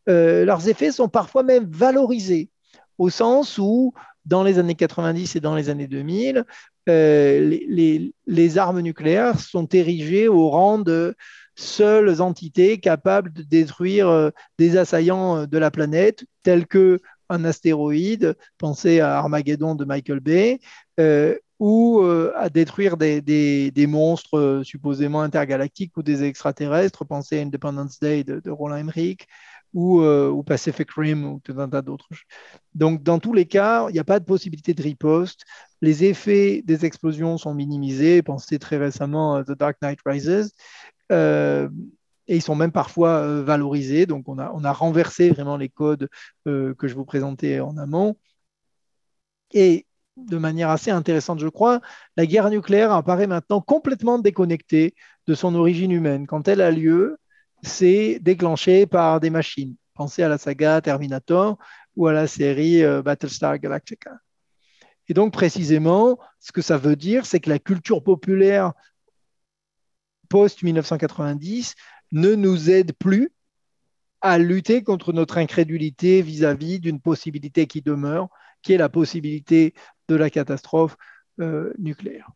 [0.06, 2.48] leurs effets sont parfois même valorisés,
[2.96, 3.92] au sens où
[4.24, 6.44] dans les années 90 et dans les années 2000,
[6.86, 11.16] les, les, armes nucléaires sont érigées au rang de
[11.54, 19.00] seules entités capables de détruire des assaillants de la planète, tels que un astéroïde, pensez
[19.00, 20.58] à Armageddon de Michael Bay,
[20.98, 27.38] euh, ou euh, à détruire des, des, monstres euh, supposément intergalactiques ou des extraterrestres, pensez
[27.38, 29.26] à Independence Day de, Roland Emmerich,
[29.72, 32.08] ou, ou, Pacific Rim, ou tout un tas d'autres.
[32.74, 35.44] Donc, dans tous les cas, il n'y a pas de possibilité de riposte.
[35.80, 38.20] Les effets des explosions sont minimisés.
[38.20, 40.52] Pensez très récemment à The Dark Knight Rises
[42.30, 44.06] et ils sont même parfois euh, valorisés.
[44.06, 46.08] Donc, on a, renversé vraiment les codes
[46.46, 48.16] euh, que je vous présentais en amont.
[49.52, 49.84] Et
[50.16, 51.80] de manière assez intéressante, je crois,
[52.16, 54.94] la guerre nucléaire apparaît maintenant complètement déconnectée
[55.26, 56.28] de son origine humaine.
[56.28, 57.18] Quand elle a lieu,
[57.62, 59.74] c'est déclenché par des machines.
[59.94, 61.58] Pensez à la saga Terminator
[61.96, 64.12] ou à la série euh, Battlestar Galactica.
[65.08, 68.72] Et donc, précisément, ce que ça veut dire, c'est que la culture populaire
[70.30, 71.74] post-1990
[72.12, 73.30] ne nous aide plus
[74.22, 78.28] à lutter contre notre incrédulité vis-à-vis d'une possibilité qui demeure,
[78.62, 79.74] qui est la possibilité
[80.08, 80.96] de la catastrophe
[81.40, 82.30] euh, nucléaire.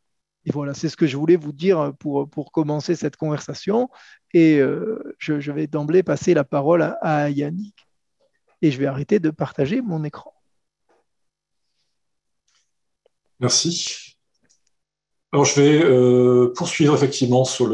[0.46, 3.88] Et voilà, c'est ce que je voulais vous dire pour, commencer cette conversation.
[4.35, 7.87] Et euh, je, vais d'emblée passer la parole à, Yannick.
[8.61, 10.35] Et je vais arrêter de partager mon écran.
[13.40, 14.13] Merci.
[15.35, 17.66] Alors, je vais euh, poursuivre effectivement sur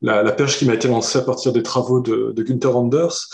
[0.00, 3.28] la, la perche qui m'a été lancée à partir des travaux de, de Anders,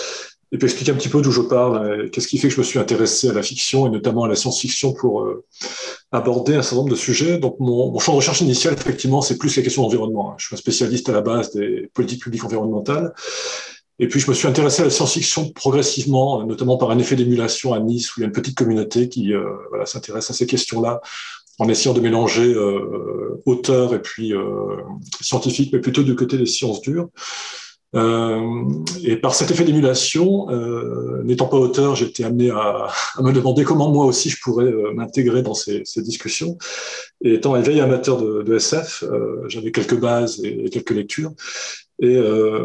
[0.52, 2.64] et puis expliquer un petit peu d'où je parle, qu'est-ce qui fait que je me
[2.64, 5.46] suis intéressé à la fiction et notamment à la science-fiction pour euh,
[6.12, 7.38] aborder un certain nombre de sujets.
[7.38, 10.32] Donc mon, champ de recherche initial, effectivement, c'est plus les questions d'environnement.
[10.32, 10.34] Hein.
[10.36, 13.14] Je suis un spécialiste à la base des politiques publiques environnementales.
[13.98, 17.72] Et puis je me suis intéressé à la science-fiction progressivement, notamment par un effet d'émulation
[17.72, 19.42] à Nice, où il y a une petite communauté qui euh,
[19.86, 21.00] s'intéresse à ces questions-là
[21.58, 24.76] en essayant de mélanger euh, auteur et puis euh,
[25.20, 27.08] scientifique, mais plutôt du côté des sciences dures.
[27.96, 28.64] Euh,
[29.02, 30.46] et par cet effet d'émulation,
[31.24, 32.88] n'étant pas auteur, été amené à,
[33.20, 36.58] me demander comment moi aussi je pourrais m'intégrer dans ces, discussions.
[37.24, 39.04] Et étant éveillé amateur de, SF,
[39.48, 41.32] j'avais quelques bases et, et, quelques lectures.
[42.00, 42.18] Et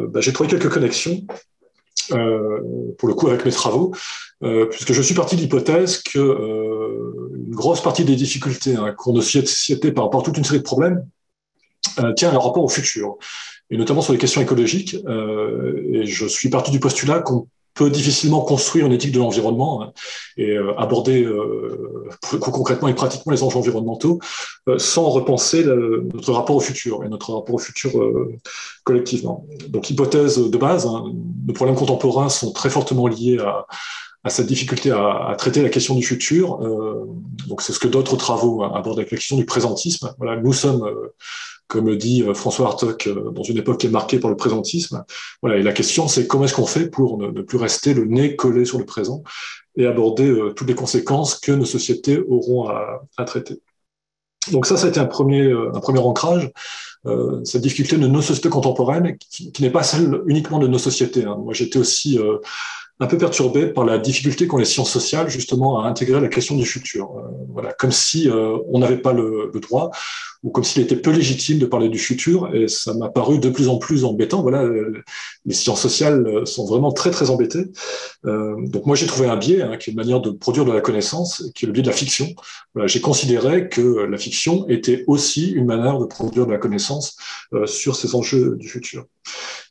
[0.10, 1.26] bah, j'ai trouvé quelques connexions,
[2.10, 3.94] pour le coup, avec mes travaux,
[4.72, 9.22] puisque je suis parti de l'hypothèse que une grosse partie des difficultés hein, qu'on a
[9.22, 11.06] société par rapport à toute une série de problèmes
[12.00, 13.18] euh, tient à leur rapport au futur,
[13.70, 14.96] et notamment sur les questions écologiques.
[15.08, 19.82] Euh, et je suis parti du postulat qu'on peut difficilement construire une éthique de l'environnement
[19.82, 19.94] hein,
[20.38, 22.10] et euh, aborder euh,
[22.40, 24.20] concrètement et pratiquement les enjeux environnementaux
[24.70, 27.92] euh, sans repenser notre rapport au futur et notre rapport au futur
[28.84, 29.46] collectivement.
[29.70, 31.06] Donc, hypothèse de base, hein,
[31.46, 36.04] nos problèmes contemporains sont très fortement liés à, cette difficulté à, traiter la question du
[36.04, 36.60] futur.
[37.48, 40.14] Donc c'est ce que d'autres travaux abordent avec la question du présentisme.
[40.18, 40.90] Voilà, nous sommes,
[41.68, 45.04] comme le dit euh, François Hartog, dans une époque qui est marquée par le présentisme.
[45.42, 48.36] Voilà, et la question c'est comment est-ce qu'on fait pour ne, plus rester le nez
[48.36, 49.24] collé sur le présent
[49.76, 53.60] et aborder toutes les conséquences que nos sociétés auront à, traiter.
[54.52, 56.52] Donc ça, ça a été un premier, un premier ancrage.
[57.06, 61.26] Euh, cette difficulté de nos sociétés contemporaines, qui, n'est pas celle uniquement de nos sociétés.
[61.26, 61.38] Hein.
[61.38, 62.38] Moi, j'étais aussi euh,
[63.04, 66.56] un peu perturbé par la difficulté qu'ont les sciences sociales justement à intégrer la question
[66.56, 67.12] du futur.
[67.18, 69.92] Euh, voilà, comme si euh, on n'avait pas le, droit
[70.42, 72.56] ou comme s'il était peu légitime de parler du futur.
[72.56, 74.42] Et ça m'a paru de plus en plus embêtant.
[74.42, 75.04] Voilà, euh,
[75.46, 77.66] les sciences sociales sont vraiment très très embêtées.
[78.24, 80.82] Donc moi j'ai trouvé un biais hein, qui est une manière de produire de la
[80.82, 82.28] connaissance, qui est le biais de la fiction.
[82.74, 87.18] Voilà, j'ai considéré que la fiction était aussi une manière de produire de la connaissance
[87.66, 89.06] sur ces enjeux du futur.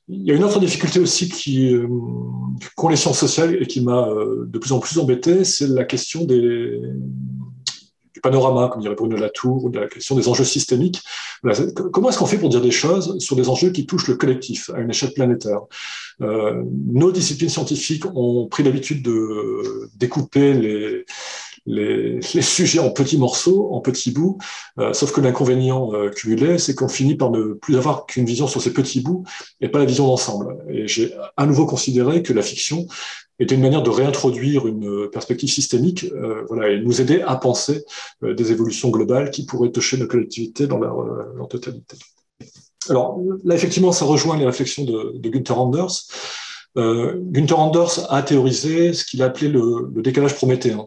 [0.08, 1.86] Il y a une autre difficulté aussi qui euh,
[2.76, 5.84] qu'ont les sciences sociales et qui m'a euh, de plus en plus embêté, c'est la
[5.84, 6.80] question des,
[8.12, 11.00] du panorama, comme dirait Bruno Latour, ou de la question des enjeux systémiques.
[11.92, 14.70] Comment est-ce qu'on fait pour dire des choses sur des enjeux qui touchent le collectif
[14.70, 15.60] à une échelle planétaire?
[16.20, 16.62] Euh,
[16.92, 21.04] Nos disciplines scientifiques ont pris l'habitude de découper les,
[21.66, 24.38] les, sujets en petits morceaux, en petits bouts,
[24.78, 28.46] euh, sauf que l'inconvénient euh, cumulé, c'est qu'on finit par ne plus avoir qu'une vision
[28.46, 29.24] sur ces petits bouts
[29.60, 30.56] et pas la vision d'ensemble.
[30.70, 32.86] Et j'ai à nouveau considéré que la fiction
[33.42, 37.84] était une manière de réintroduire une perspective systémique euh, voilà, et nous aider à penser
[38.22, 41.96] euh, des évolutions globales qui pourraient toucher nos collectivités dans leur, euh, totalité.
[42.88, 46.06] Alors là, effectivement, ça rejoint les réflexions de, de Günther Anders.
[46.78, 50.86] Euh, Günther Anders a théorisé ce qu'il a appelé le, le décalage prométhéen.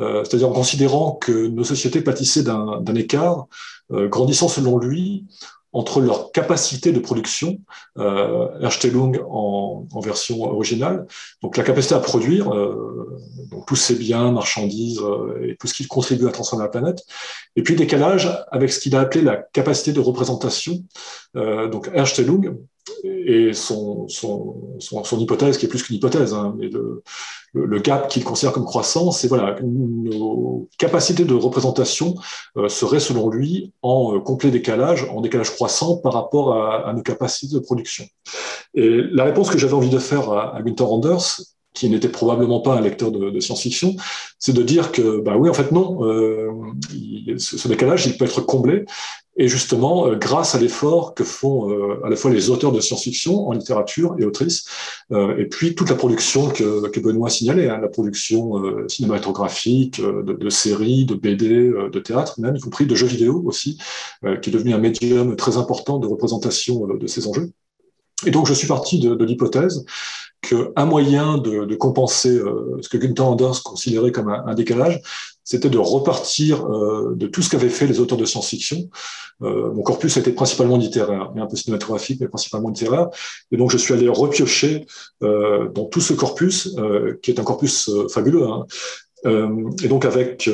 [0.00, 3.46] Euh, c'est-à-dire en considérant que nos sociétés pâtissaient d'un écart,
[3.92, 5.26] euh, grandissant selon lui,
[5.72, 7.60] entre leur capacité de production,
[7.98, 11.06] euh, Erstellung en, version originale,
[11.42, 13.18] donc la capacité à produire euh,
[13.50, 15.00] donc tous ces biens, marchandises
[15.42, 17.04] et tout ce qui contribue à transformer la planète,
[17.54, 20.84] et puis décalage avec ce qu'il a appelé la capacité de représentation,
[21.34, 22.56] donc Erstellung,
[23.04, 24.06] et son,
[25.18, 27.02] hypothèse, qui est plus qu'une hypothèse, hein, mais le,
[27.52, 32.14] le, gap qu'il considère comme croissant, c'est voilà, nos capacités de représentation
[32.56, 37.02] euh, seraient selon lui en euh, complet décalage, en décalage croissant par rapport à, nos
[37.02, 38.04] capacités de production.
[38.74, 41.40] Et la réponse que j'avais envie de faire à, à Gunther Anders,
[41.74, 43.94] qui n'était probablement pas un lecteur de, science-fiction,
[44.38, 46.50] c'est de dire que, bah oui, en fait, non, euh,
[47.38, 48.84] ce décalage, il peut être comblé
[49.40, 52.80] et justement, euh, grâce à l'effort que font euh, à la fois les auteurs de
[52.80, 54.66] science-fiction en littérature et autrices,
[55.12, 60.50] euh, et puis toute la production que, que Benoît signalait, hein, la production cinématographique, de,
[60.50, 63.78] séries, de BD, de théâtre, même y compris de jeux vidéo aussi,
[64.42, 67.50] qui est devenu un médium très important de représentation de ces enjeux.
[68.26, 69.84] Et donc, je suis parti de, l'hypothèse
[70.42, 72.38] qu'un moyen de, compenser
[72.82, 75.00] ce que Gunther Anders considérait comme un décalage,
[75.44, 78.88] c'était de repartir euh, de tout ce qu'avaient fait les auteurs de science-fiction.
[79.42, 83.08] Euh, mon corpus été principalement littéraire, mais un peu cinématographique, mais principalement littéraire.
[83.50, 84.86] Et donc, je suis allé repiocher
[85.22, 86.76] euh, dans tout ce corpus,
[87.22, 88.66] qui est un corpus fabuleux, hein,
[89.24, 90.48] et donc avec,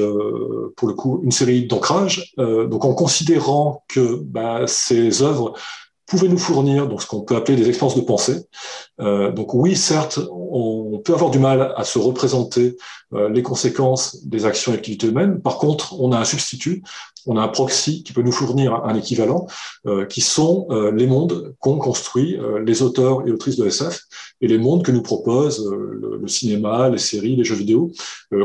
[0.76, 2.34] pour le coup, une série d'ancrages.
[2.36, 5.54] Donc en considérant que bah, ces œuvres
[6.06, 8.46] pouvaient nous fournir donc ce qu'on peut appeler des expériences de pensée.
[9.00, 12.76] Euh, donc oui, certes, on peut avoir du mal à se représenter
[13.12, 15.40] euh, les conséquences des actions et activités humaines.
[15.40, 16.82] Par contre, on a un substitut,
[17.26, 19.46] on a un proxy qui peut nous fournir un équivalent,
[19.86, 24.00] euh, qui sont euh, les mondes qu'ont construit euh, les auteurs et autrices de SF
[24.40, 27.90] et les mondes que nous proposent le, le, cinéma, les séries, les jeux vidéo,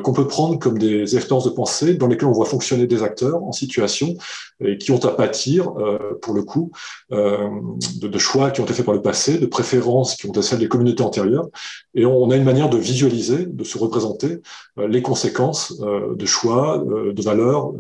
[0.04, 3.44] qu'on peut prendre comme des expériences de pensée dans lesquelles on voit fonctionner des acteurs
[3.44, 4.16] en situation
[4.64, 5.74] et qui ont à pâtir,
[6.22, 6.72] pour le coup,
[7.10, 10.42] de, de, choix qui ont été faits par le passé, de préférences qui ont été
[10.42, 11.50] celles des communautés antérieures.
[11.94, 14.38] Et on a une manière de visualiser, de se représenter
[14.78, 17.74] les conséquences de choix, de valeurs,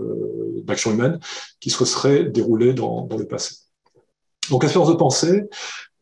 [0.65, 1.19] d'action humaine
[1.59, 3.55] qui se serait déroulée dans, le passé.
[4.49, 5.43] Donc, expérience de pensée,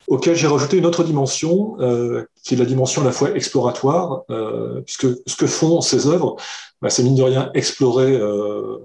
[0.08, 4.24] auquel j'ai rajouté une autre dimension, euh, qui est la dimension à la fois exploratoire,
[4.32, 6.36] euh, puisque ce que font ces œuvres,
[6.82, 8.80] bah, c'est mine de rien explorer, euh,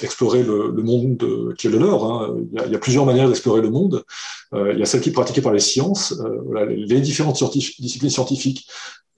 [0.00, 2.04] explorer le, monde de, qui est le leur.
[2.04, 2.36] Hein.
[2.52, 4.04] Il, y a, plusieurs manières d'explorer le monde.
[4.52, 6.20] Il y a celle qui est pratiquée par les sciences.
[6.68, 7.42] Les, différentes
[7.78, 8.68] disciplines scientifiques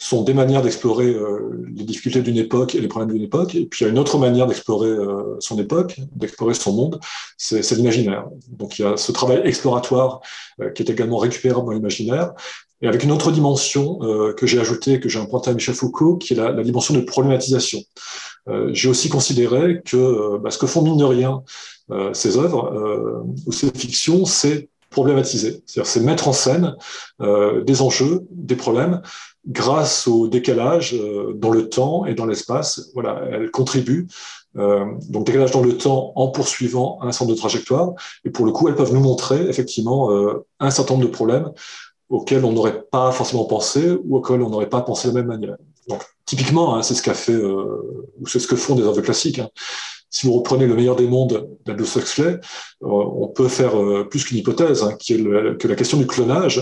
[0.03, 3.55] sont des manières d'explorer euh, les difficultés d'une époque et les problèmes d'une époque.
[3.55, 6.99] Et puis il y a une autre manière d'explorer euh, son époque, d'explorer son monde,
[7.37, 8.25] c'est l'imaginaire.
[8.49, 10.21] Donc il y a ce travail exploratoire
[10.61, 12.33] euh, qui est également récupérable dans l'imaginaire.
[12.81, 14.01] Et avec une autre dimension
[14.37, 17.79] que j'ai ajoutée, que j'ai empruntée à Michel Foucault, qui est la, dimension de problématisation.
[18.73, 21.45] J'ai aussi considéré que bah, ce que font mine de rien
[22.13, 25.63] ces œuvres ou ces fictions, c'est problématiser.
[25.65, 26.75] C'est-à-dire c'est mettre en scène
[27.21, 29.01] des enjeux, des problèmes,
[29.47, 32.91] grâce au décalage euh, dans le temps et dans l'espace.
[32.95, 34.07] Voilà, elles contribuent.
[34.57, 37.93] Euh, donc décalage dans le temps en poursuivant un certain de trajectoire.
[38.25, 41.51] Et pour le coup, elles peuvent nous montrer effectivement euh, un certain nombre de problèmes
[42.09, 45.29] auxquels on n'aurait pas forcément pensé ou auxquels on n'aurait pas pensé de la même
[45.29, 45.57] manière.
[45.89, 49.01] Donc typiquement, hein, c'est ce qu'a fait, euh, ou c'est ce que font des œuvres
[49.01, 49.39] classiques.
[49.39, 49.49] Hein
[50.15, 52.39] si vous reprenez le meilleur des mondes d'Aldous Huxley, euh,
[52.83, 56.07] on peut faire euh, plus qu'une hypothèse, hein, qui est le, que la question du
[56.07, 56.61] clonage,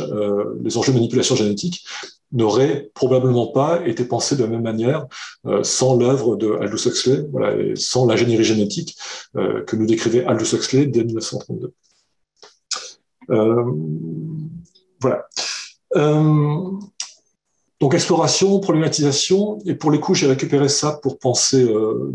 [0.62, 1.84] les enjeux de manipulation génétique,
[2.32, 5.06] n'aurait probablement pas été pensé de la même manière
[5.46, 8.96] euh, sans l'œuvre de Aldous Huxley, voilà, sans l'ingénierie génétique
[9.36, 11.72] euh, que nous décrivait Aldous Huxley dès 1932.
[13.30, 13.64] Euh,
[15.00, 15.26] voilà.
[17.80, 21.66] Donc exploration, problématisation, et pour les coups, j'ai récupéré ça pour penser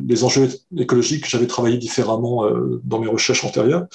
[0.08, 0.47] les enjeux
[0.78, 2.47] écologiques que j'avais travaillé différemment
[2.84, 3.88] dans mes recherches antérieures.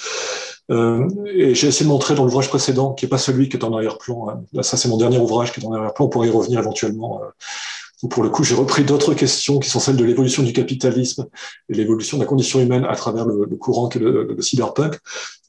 [0.71, 3.63] Euh, et j'ai essayé de montrer dans l'ouvrage précédent, qui n'est pas celui qui est
[3.63, 4.61] en arrière-plan, hein.
[4.63, 7.21] ça c'est mon dernier ouvrage qui est en arrière-plan, on pourrait y revenir éventuellement.
[7.21, 11.27] Euh, pour le coup, j'ai repris d'autres questions qui sont celles de l'évolution du capitalisme
[11.69, 14.97] et l'évolution de la condition humaine à travers le, courant qui est le, le, cyberpunk.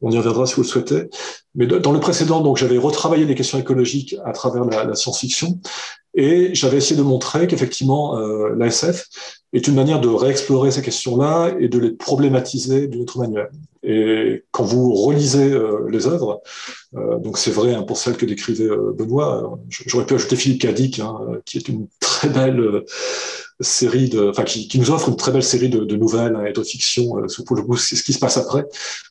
[0.03, 1.09] On y reviendra si vous le souhaitez.
[1.55, 5.61] Mais dans le précédent, donc j'avais retravaillé les questions écologiques à travers la, la science-fiction.
[6.15, 9.09] Et j'avais essayé de montrer qu'effectivement, euh, l'ASF
[9.53, 13.49] est une manière de réexplorer ces questions-là et de les problématiser d'une autre manière.
[13.83, 16.41] Et quand vous relisez euh, les œuvres,
[16.95, 20.63] euh, donc c'est vrai hein, pour celles que décrivait euh, Benoît, j'aurais pu ajouter Philippe
[20.63, 22.85] Cadic, hein, qui est une très belle
[23.59, 26.63] série de, enfin qui, nous offre une très belle série de, nouvelles hein, et de
[26.63, 28.65] fiction pour le ce qui se passe après.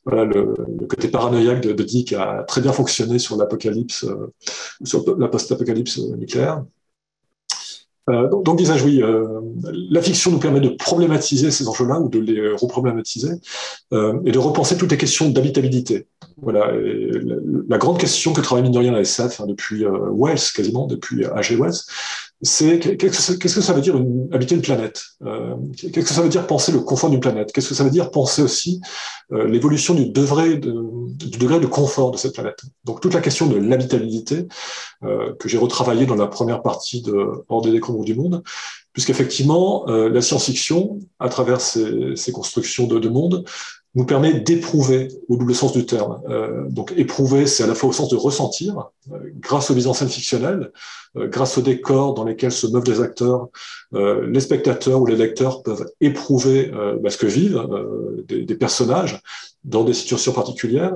[0.05, 4.05] Voilà, le, le côté paranoïaque de, de, Dick a très bien fonctionné sur l'apocalypse,
[4.85, 6.63] sur la post-apocalypse nucléaire.
[8.09, 9.41] Euh, donc, disais-je, oui, euh,
[9.89, 13.33] la fiction nous permet de problématiser ces enjeux-là ou de les reproblématiser
[13.93, 16.07] euh, et de repenser toutes les questions d'habitabilité.
[16.37, 16.71] Voilà,
[17.67, 21.55] la, grande question que travaille mine de rien la hein, depuis Wells, quasiment, depuis H.G.
[21.55, 21.81] Wells,
[22.41, 23.95] c'est qu'est-ce que ça veut dire
[24.31, 25.03] habiter une planète?
[25.77, 27.51] Qu'est-ce que ça veut dire penser le confort d'une planète?
[27.51, 28.81] Qu'est-ce que ça veut dire penser aussi
[29.29, 32.59] l'évolution du degré de, confort de cette planète?
[32.83, 34.47] Donc toute la question de l'habitabilité
[35.01, 38.43] que j'ai retravaillé dans la première partie de Hors des décombres du monde,
[38.93, 43.45] puisqu'effectivement, euh, la science-fiction, à travers ces, constructions de, de, monde,
[43.95, 46.21] nous permet d'éprouver au double sens du terme.
[46.29, 49.87] Euh, donc éprouver, c'est à la fois au sens de ressentir, euh, grâce aux mises
[49.87, 50.71] en scène fictionnelles,
[51.15, 53.49] grâce aux décors dans lesquels se meuvent les acteurs,
[53.91, 56.71] les spectateurs ou les lecteurs peuvent éprouver
[57.03, 57.67] bah, ce que vivent
[58.29, 59.19] des, des, personnages
[59.65, 60.95] dans des situations particulières.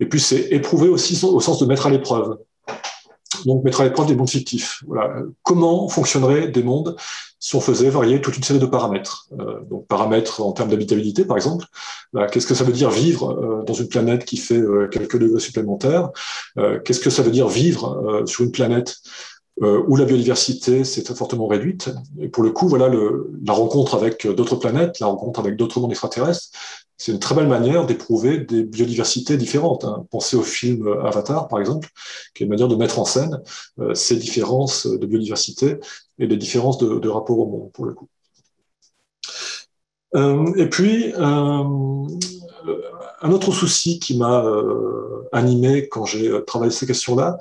[0.00, 2.36] Et puis c'est éprouver aussi au sens de mettre à l'épreuve
[3.44, 4.82] donc mettre à l'épreuve des mondes fictifs.
[4.86, 5.14] Voilà.
[5.42, 6.96] Comment fonctionneraient des mondes
[7.38, 9.28] si on faisait varier toute une série de paramètres?
[9.38, 11.66] Euh, Donc paramètres en termes d'habitabilité, par exemple.
[12.30, 15.40] Qu'est-ce que ça veut dire vivre euh, dans une planète qui fait euh, quelques degrés
[15.40, 16.10] supplémentaires?
[16.84, 18.96] Qu'est-ce que ça veut dire vivre sur une planète
[19.60, 21.90] où la biodiversité s'est très fortement réduite?
[22.20, 25.90] Et pour le coup, voilà la rencontre avec d'autres planètes, la rencontre avec d'autres mondes
[25.90, 26.48] extraterrestres,
[26.96, 29.84] c'est une très belle manière d'éprouver des biodiversités différentes.
[29.84, 30.06] Hein.
[30.10, 31.88] Pensez au film Avatar, par exemple,
[32.34, 33.40] qui est une manière de mettre en scène
[33.80, 35.76] euh, ces différences de biodiversité
[36.18, 38.08] et les différences de, rapport au monde, pour le coup.
[40.14, 42.06] Euh, et puis, euh,
[43.22, 44.44] un autre souci qui m'a
[45.32, 47.38] animé quand j'ai travaillé ces questions-là,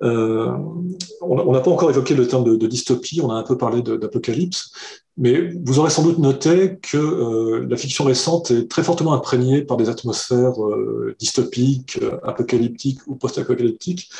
[0.00, 4.72] on n'a pas encore évoqué le terme de, dystopie, on a un peu parlé d'apocalypse,
[5.18, 9.62] mais vous aurez sans doute noté que euh, la fiction récente est très fortement imprégnée
[9.62, 14.10] par des atmosphères euh, dystopiques, euh, apocalyptiques ou post-apocalyptiques.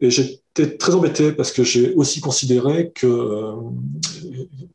[0.00, 3.54] Et j'étais très embêté parce que j'ai aussi considéré que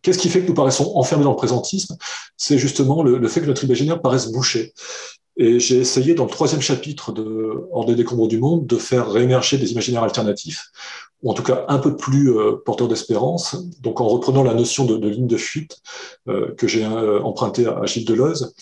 [0.02, 1.98] qu'est-ce qui fait que nous paraissons enfermés dans le présentisme?
[2.36, 4.74] C'est justement le, fait que notre imaginaire paraisse bouché.
[5.40, 9.10] Et j'ai essayé dans le troisième chapitre de Hors des décombres du monde de faire
[9.10, 10.72] réémerger des imaginaires alternatifs
[11.22, 14.86] ou en tout cas un peu plus euh, porteur d'espérance, donc en reprenant la notion
[14.86, 15.80] de, ligne de fuite
[16.28, 18.54] euh, que j'ai euh, empruntée à, Gilles Deleuze.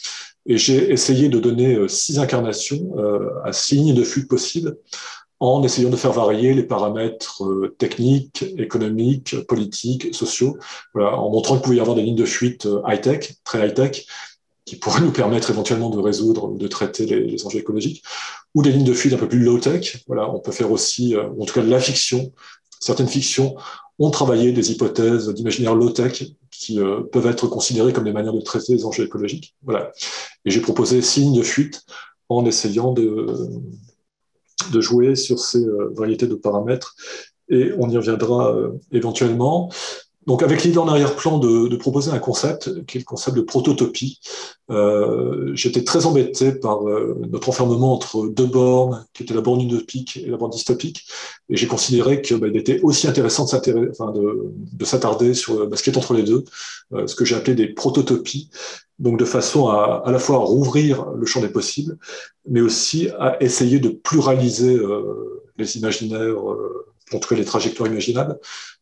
[0.45, 2.95] Et j'ai essayé de donner six incarnations
[3.43, 4.78] à six lignes de fuite possibles
[5.41, 7.43] en essayant de faire varier les paramètres
[7.78, 10.57] techniques, économiques, politiques, sociaux,
[10.95, 14.05] en montrant qu'il pouvait y avoir des lignes de fuite high-tech, très high-tech,
[14.68, 18.03] qui pourraient nous permettre éventuellement de résoudre, de traiter les, enjeux écologiques,
[18.53, 20.03] ou des lignes de fuite un peu plus low-tech.
[20.07, 22.34] Voilà, on peut faire aussi, euh, en tout cas de la fiction.
[22.82, 23.55] Certaines fictions
[23.97, 28.41] ont travaillé des hypothèses d'imaginaire low-tech qui euh, peuvent être considérées comme des manières de
[28.41, 29.55] traiter les enjeux écologiques.
[29.63, 29.93] Voilà.
[30.43, 31.86] Et j'ai proposé six lignes de fuite
[32.28, 33.26] en essayant de,
[34.74, 36.93] de jouer sur ces euh, variétés de paramètres.
[37.47, 38.53] Et on y reviendra
[38.91, 39.72] éventuellement.
[40.28, 44.19] Donc, avec l'idée en arrière-plan de, proposer un concept, qui est le concept de prototopie,
[44.69, 49.61] euh, j'étais très embêté par euh, notre enfermement entre deux bornes, qui étaient la borne
[49.61, 51.07] utopique et la borne dystopique,
[51.49, 55.97] et j'ai considéré qu'il bah, était aussi intéressant de, s'attarder sur bah, ce qui est
[55.97, 56.43] entre les deux,
[56.91, 58.49] euh, ce que j'ai appelé des prototopies,
[58.99, 61.97] donc de façon à à la fois rouvrir le champ des possibles,
[62.49, 64.78] mais aussi à essayer de pluraliser
[65.57, 66.43] les imaginaires,
[67.14, 68.38] en tout les trajectoires imaginables,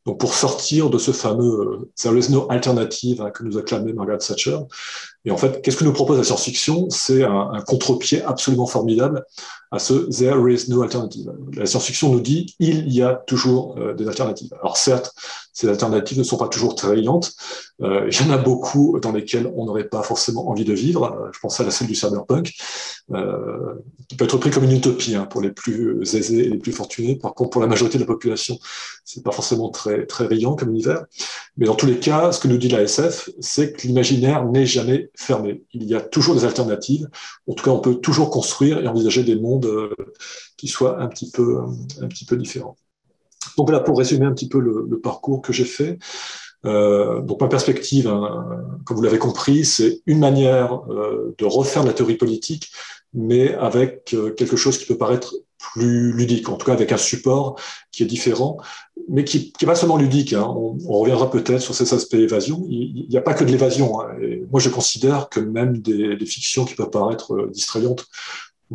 [0.06, 4.20] donc pour sortir de ce fameux There is no alternative hein, que nous acclamait Margaret
[4.20, 4.58] Thatcher.
[5.26, 6.88] Et en fait, qu'est-ce que nous propose la science-fiction?
[6.90, 9.26] C'est un, un contre-pied absolument formidable
[9.72, 11.32] à ce There is no alternative.
[11.54, 14.54] La science-fiction nous dit il y a toujours euh, des alternatives.
[14.62, 15.12] Alors certes,
[15.56, 17.34] ces alternatives ne sont pas toujours très brillantes.
[17.82, 21.30] Euh, il y en a beaucoup dans lesquelles on n'aurait pas forcément envie de vivre.
[21.34, 22.54] Je pense à la scène du cyberpunk,
[23.14, 23.76] euh,
[24.10, 26.74] qui peut être pris comme une utopie hein, pour les plus aisés et les plus
[26.74, 27.16] fortunés.
[27.16, 28.60] Par contre, pour la majorité de la population,
[29.06, 31.06] c'est pas forcément très très riant comme univers.
[31.56, 34.66] Mais dans tous les cas, ce que nous dit la SF, c'est que l'imaginaire n'est
[34.66, 35.64] jamais fermé.
[35.74, 37.08] Il y a toujours des alternatives.
[37.48, 39.96] En tout cas, on peut toujours construire et envisager des mondes euh,
[40.58, 41.62] qui soient un petit peu
[42.02, 42.76] un petit peu différents.
[43.58, 45.98] Donc voilà, pour résumer un petit peu le, parcours que j'ai fait.
[46.66, 48.46] Euh, donc ma perspective, hein,
[48.86, 52.72] comme vous l'avez compris, c'est une manière euh, de refaire la théorie politique,
[53.14, 56.98] mais avec euh, quelque chose qui peut paraître plus ludique, en tout cas avec un
[56.98, 57.60] support
[57.92, 58.58] qui est différent,
[59.10, 60.34] mais qui n'est pas seulement ludique.
[60.34, 60.48] Hein.
[60.48, 62.66] On, reviendra peut-être sur ces aspects évasion.
[62.70, 64.02] Il n'y a pas que de l'évasion.
[64.02, 64.16] Hein.
[64.52, 68.06] moi, je considère que même des, fictions qui peuvent paraître distrayantes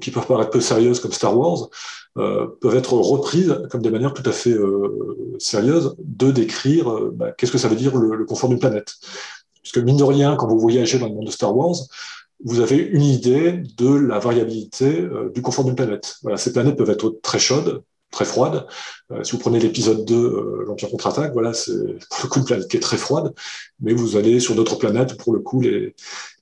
[0.01, 1.69] qui peuvent paraître peu sérieuses comme Star Wars,
[2.19, 7.13] euh, peuvent être reprises comme des manières tout à fait euh, sérieuses de décrire euh,
[7.15, 8.95] bah, qu'est-ce que ça veut dire le, confort d'une planète.
[9.63, 11.77] Puisque mine de rien, quand vous voyagez dans le monde de Star Wars,
[12.45, 16.17] vous avez une idée de la variabilité du confort d'une planète.
[16.23, 18.67] Voilà, ces planètes peuvent être très chaudes, très froide.
[19.23, 21.73] si vous prenez l'épisode 2, l'Empire contre-attaque, voilà, c'est
[22.09, 23.35] pour le coup une planète qui est très froide,
[23.81, 25.95] mais vous allez sur d'autres planètes où pour le coup les,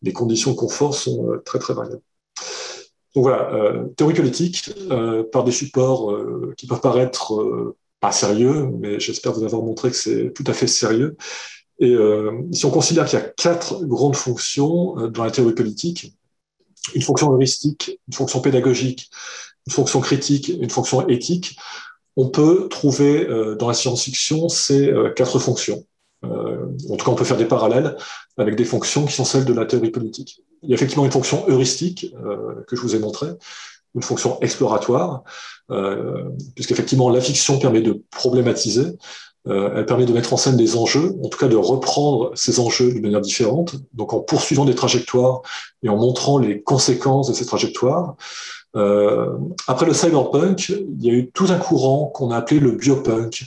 [0.03, 2.03] les conditions de confort sont très très variables.
[3.19, 4.71] Donc voilà, théorie politique
[5.33, 6.17] par des supports
[6.57, 10.69] qui peuvent paraître pas sérieux, mais j'espère vous avoir montré que c'est tout à fait
[10.69, 11.17] sérieux.
[11.81, 15.55] Et euh, si on considère qu'il y a quatre grandes fonctions euh, dans la théorie
[15.55, 16.13] politique,
[16.95, 19.11] une fonction heuristique, une fonction pédagogique,
[19.67, 21.57] une fonction critique, une fonction éthique,
[22.17, 25.85] on peut trouver euh, dans la science-fiction ces euh, quatre fonctions.
[26.25, 27.97] Euh, en tout cas, on peut faire des parallèles
[28.37, 30.43] avec des fonctions qui sont celles de la théorie politique.
[30.63, 32.15] Il y a effectivement une fonction heuristique
[32.67, 33.31] que je vous ai montrée,
[33.95, 35.23] une fonction exploratoire,
[35.71, 38.97] euh, puisqu'effectivement la fiction permet de problématiser,
[39.47, 42.61] euh, elle permet de mettre en scène des enjeux, en tout cas de reprendre ces
[42.61, 45.43] enjeux d'une manière différente, donc en poursuivant des trajectoires
[45.83, 48.17] et en montrant les conséquences de ces trajectoires.
[48.79, 52.73] Euh, après le cyberpunk, il y a eu tout un courant qu'on a appelé le
[52.73, 53.45] biopunk,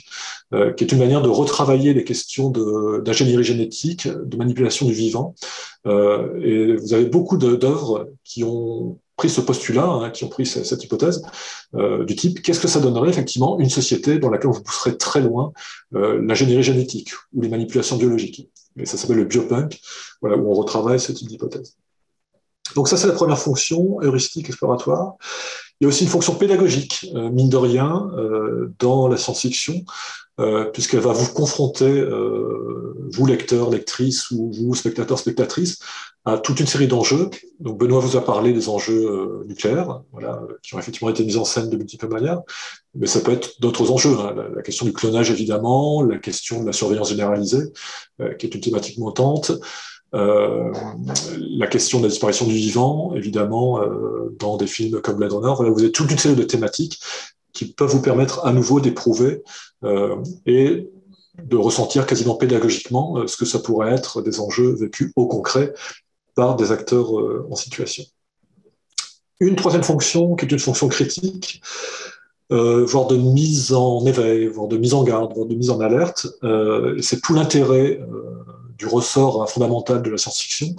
[0.52, 5.34] euh, qui est une manière de retravailler les questions d'ingénierie génétique, de manipulation du vivant.
[5.86, 10.46] Euh, et vous avez beaucoup d'œuvres qui ont pris ce postulat, hein, qui ont pris
[10.46, 11.22] cette hypothèse
[11.74, 15.20] euh, du type qu'est-ce que ça donnerait effectivement une société dans laquelle vous pousserez très
[15.20, 15.52] loin
[15.94, 18.48] euh, l'ingénierie génétique ou les manipulations biologiques.
[18.76, 19.80] Et ça s'appelle le biopunk,
[20.22, 21.76] voilà, où on retravaille ce type d'hypothèse.
[22.74, 25.16] Donc ça, c'est la première fonction, heuristique exploratoire.
[25.80, 29.84] Il y a aussi une fonction pédagogique, euh, mine de rien, euh, dans la science-fiction,
[30.38, 32.04] euh, puisqu'elle va vous confronter,
[33.12, 35.80] vous lecteurs, lectrices, ou vous spectateurs, spectatrices,
[36.24, 37.30] à toute une série d'enjeux.
[37.58, 41.44] Donc Benoît vous a parlé des enjeux nucléaires, voilà, qui ont effectivement été mis en
[41.44, 42.42] scène de multiples manières,
[42.94, 44.16] mais ça peut être d'autres enjeux.
[44.20, 44.34] Hein.
[44.54, 47.72] La, question du clonage, évidemment, la question de la surveillance généralisée,
[48.38, 49.50] qui est une thématique montante,
[50.14, 50.72] euh,
[51.38, 55.70] la question de la disparition du vivant, évidemment, euh, dans des films comme Blade Runner.
[55.70, 57.00] Vous avez toute une série de thématiques
[57.52, 59.42] qui peuvent vous permettre à nouveau d'éprouver
[59.84, 60.90] euh, et
[61.42, 65.72] de ressentir quasiment pédagogiquement ce que ça pourrait être des enjeux vécus au concret
[66.34, 67.10] par des acteurs
[67.50, 68.04] en situation.
[69.40, 71.62] Une troisième fonction, qui est une fonction critique,
[72.50, 76.26] voire de mise en éveil, voire de mise en garde, voire de mise en alerte.
[77.00, 77.98] C'est tout l'intérêt
[78.82, 80.74] du ressort fondamental de la science-fiction.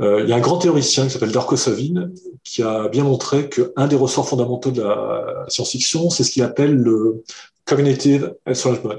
[0.00, 2.10] il y a un grand théoricien qui s'appelle Darko Savin
[2.44, 6.74] qui a bien montré qu'un des ressorts fondamentaux de la science-fiction, c'est ce qu'il appelle
[6.74, 7.22] le
[7.64, 8.96] cognitive estrangement,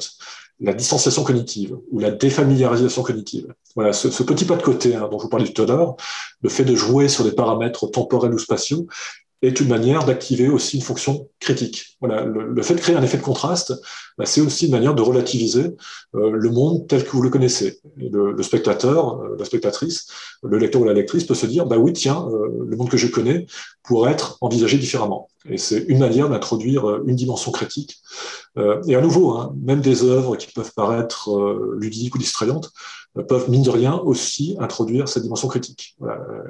[0.59, 3.53] la distanciation cognitive ou la défamiliarisation cognitive.
[3.75, 5.95] Voilà, ce, petit pas de côté hein, dont je vous parlais tout à l'heure,
[6.41, 8.87] le fait de jouer sur des paramètres temporels ou spatiaux,
[9.43, 11.97] est une manière d'activer aussi une fonction critique.
[11.99, 13.73] Voilà, le, fait de créer un effet de contraste,
[14.17, 15.75] bah, c'est aussi une manière de relativiser
[16.15, 17.79] euh, le monde tel que vous le connaissez.
[17.97, 20.07] le, spectateur, euh, la spectatrice,
[20.43, 22.97] le lecteur ou la lectrice peut se dire, bah oui, tiens, euh, le monde que
[22.97, 23.45] je connais
[23.83, 25.27] pourrait être envisagé différemment.
[25.49, 28.01] Et c'est une manière d'introduire une dimension critique.
[28.87, 31.29] et à nouveau, hein, même des œuvres qui peuvent paraître
[31.77, 32.71] ludiques ou distrayantes
[33.27, 35.97] peuvent, mine de rien, aussi introduire cette dimension critique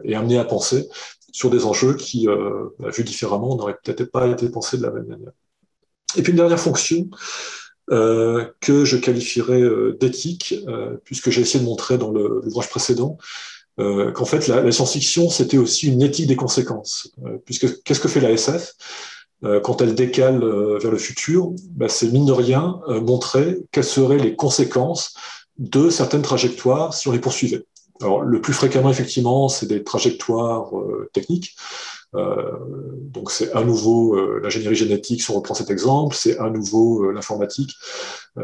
[0.03, 0.87] et amener à penser
[1.33, 4.91] sur des enjeux qui, euh, bah, vus différemment, n'auraient peut-être pas été pensés de la
[4.91, 5.33] même manière.
[6.15, 7.09] Et puis une dernière fonction
[7.91, 13.17] euh, que je qualifierais euh, d'éthique, euh, puisque j'ai essayé de montrer dans l'ouvrage précédent
[13.75, 17.11] qu'en fait la, la science-fiction c'était aussi une éthique des conséquences,
[17.43, 18.73] puisque qu'est-ce que fait la SF
[19.63, 20.45] quand elle décale
[20.79, 25.15] vers le futur, bah, c'est mine de rien montrer quelles seraient les conséquences
[25.57, 27.65] de certaines trajectoires si on les poursuivait.
[28.03, 31.55] Alors, le plus fréquemment, effectivement, c'est des trajectoires euh, techniques.
[32.15, 32.51] Euh,
[33.01, 37.11] donc, c'est à nouveau euh, l'ingénierie génétique, si on reprend cet exemple, c'est à nouveau
[37.11, 37.71] l'informatique,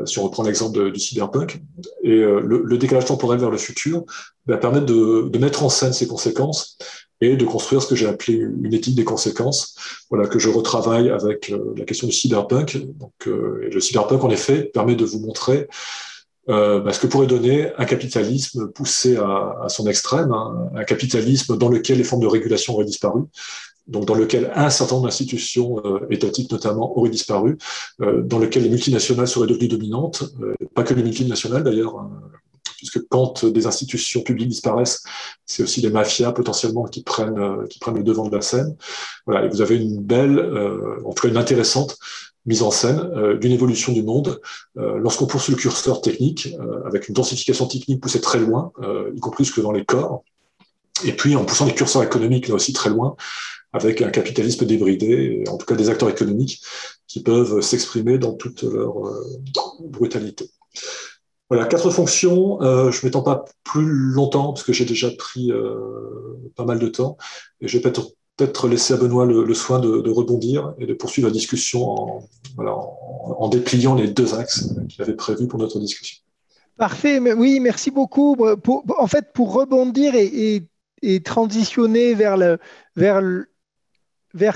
[0.05, 1.62] si on reprend l'exemple du cyberpunk.
[2.03, 4.03] Et le, décalage temporel vers le futur
[4.45, 6.78] va permettre de, mettre en scène ces conséquences
[7.22, 9.76] et de construire ce que j'ai appelé une éthique des conséquences,
[10.10, 12.78] voilà, que je retravaille avec la question du cyberpunk.
[12.97, 15.68] Donc, et le cyberpunk, en effet, permet de vous montrer
[16.50, 20.84] euh, bah, ce que pourrait donner un capitalisme poussé à, à son extrême, hein, un
[20.84, 23.22] capitalisme dans lequel les formes de régulation auraient disparu,
[23.89, 27.58] donc dans lequel un certain nombre d'institutions euh, étatiques notamment auraient disparu,
[28.02, 32.12] euh, dans lequel les multinationales seraient devenues dominantes, euh, pas que les multinationales d'ailleurs, hein,
[32.78, 35.04] puisque quand des institutions publiques disparaissent,
[35.45, 38.76] c'est aussi les mafias potentiellement qui prennent, euh, qui prennent le devant de la scène.
[39.26, 40.39] Voilà, et vous avez une belle,
[41.06, 41.97] en tout cas une intéressante
[42.50, 44.41] mise en scène euh, d'une évolution du monde
[44.78, 48.72] euh, lorsqu'on poursuit le curseur technique euh, avec une densification technique poussée très loin,
[49.16, 50.24] y compris jusque dans les corps,
[51.06, 53.16] et puis en poussant les curseurs économiques là aussi très loin
[53.72, 56.64] avec un capitalisme débridé, en tout cas des acteurs économiques
[57.08, 58.95] qui peuvent s'exprimer dans toute leur
[59.80, 60.50] brutalité.
[61.50, 62.58] Voilà, quatre fonctions.
[62.62, 65.52] Je ne m'étends pas plus longtemps parce que j'ai déjà pris
[66.56, 67.18] pas mal de temps.
[67.62, 71.27] Et je vais peut-être peut-être laisser à Benoît le, soin de, rebondir et de poursuivre
[71.27, 72.21] la discussion
[72.57, 76.19] en, dépliant les deux axes qu'il avait prévus pour notre discussion.
[76.77, 78.37] Parfait, oui, merci beaucoup.
[78.39, 80.63] en fait, pour rebondir et,
[81.23, 82.57] transitionner vers,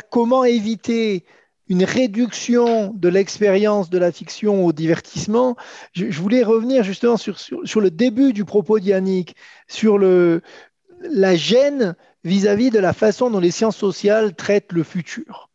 [0.10, 1.26] comment éviter
[1.68, 5.58] une réduction de l'expérience de la fiction au divertissement,
[5.92, 9.36] je, voulais revenir justement sur, le début du propos d'Yannick,
[9.68, 15.50] sur la gêne vis-à-vis de la façon dont les sciences sociales traitent le futur.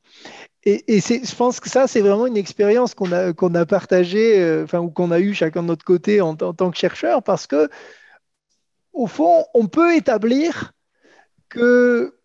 [0.64, 5.10] Et, je pense que ça, c'est vraiment une expérience qu'on a, partagée, euh, ou qu'on
[5.10, 7.70] a eu chacun de notre côté en, en, tant que chercheur, parce que,
[8.92, 10.72] au fond, on peut établir
[11.48, 12.18] que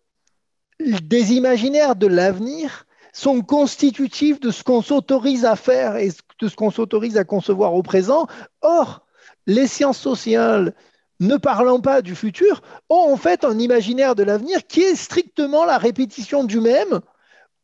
[0.80, 6.56] des imaginaires de l'avenir sont constitutifs de ce qu'on s'autorise à faire et de ce
[6.56, 8.26] qu'on s'autorise à concevoir au présent.
[8.60, 9.06] Or,
[9.46, 10.74] les sciences sociales,
[11.20, 15.64] ne parlant pas du futur, ont en fait un imaginaire de l'avenir qui est strictement
[15.64, 17.00] la répétition du même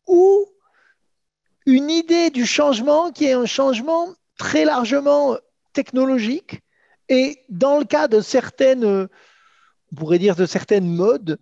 [0.06, 0.46] ou
[1.66, 5.36] une idée du changement qui est un changement très largement
[5.72, 6.60] technologique.
[7.08, 11.38] Et dans le cas de certaines, on pourrait dire de certaines modes,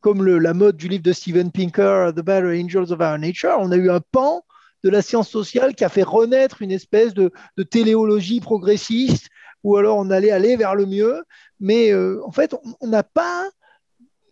[0.00, 3.70] comme la mode du livre de Steven Pinker, The Better Angels of Our Nature, on
[3.70, 4.44] a eu un pan
[4.82, 7.32] de la science sociale qui a fait renaître une espèce de,
[7.70, 9.28] téléologie progressiste,
[9.62, 11.22] ou alors on allait aller vers le mieux,
[11.62, 13.48] mais euh, en fait, on n'a pas,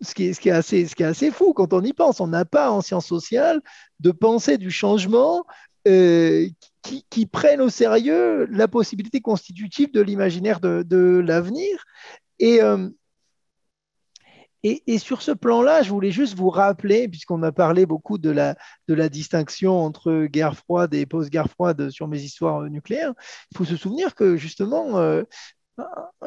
[0.00, 2.26] ce qui, est, qui assez, ce qui est assez fou quand on y pense, on
[2.26, 3.62] n'a pas en sciences sociales
[4.00, 5.46] de pensée du changement
[5.86, 6.48] euh,
[6.82, 11.84] qui, prennent au sérieux la possibilité constitutive de l'imaginaire de, l'avenir.
[12.40, 12.88] Et, euh,
[14.64, 18.56] et, sur ce plan-là, je voulais juste vous rappeler, puisqu'on a parlé beaucoup de la,
[18.88, 23.14] de la distinction entre guerre froide et post-guerre froide sur mes histoires nucléaires,
[23.52, 25.22] il faut se souvenir que justement,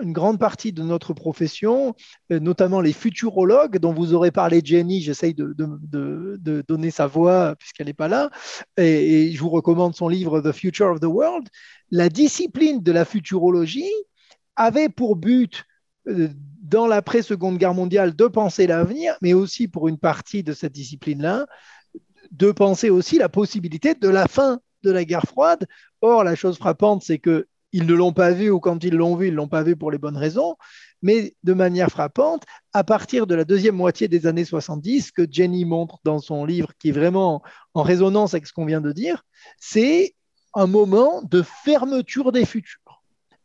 [0.01, 1.95] une grande partie de notre profession,
[2.31, 5.53] euh, notamment les futurologues dont vous aurez parlé Jenny, j'essaye de,
[6.67, 8.31] donner sa voix puisqu'elle n'est pas là,
[8.77, 11.47] et, et, je vous recommande son livre The Future of the World,
[11.91, 13.91] la discipline de la futurologie
[14.55, 15.63] avait pour but
[16.07, 16.29] euh,
[16.61, 21.45] dans l'après-seconde guerre mondiale de penser l'avenir, mais aussi pour une partie de cette discipline-là,
[22.31, 25.65] de penser aussi la possibilité de la fin de la guerre froide.
[26.01, 27.19] Or, la chose frappante, c'est
[27.73, 29.75] qu'ils ne l'ont pas vu ou quand ils l'ont vu, ils ne l'ont pas vu
[29.75, 30.55] pour les bonnes raisons.
[31.01, 35.65] Mais de manière frappante, à partir de la deuxième moitié des années 70, que Jenny
[35.65, 37.41] montre dans son livre, qui est vraiment
[37.73, 39.23] en résonance avec ce qu'on vient de dire,
[39.59, 40.13] c'est
[40.53, 43.01] un moment de fermeture des futurs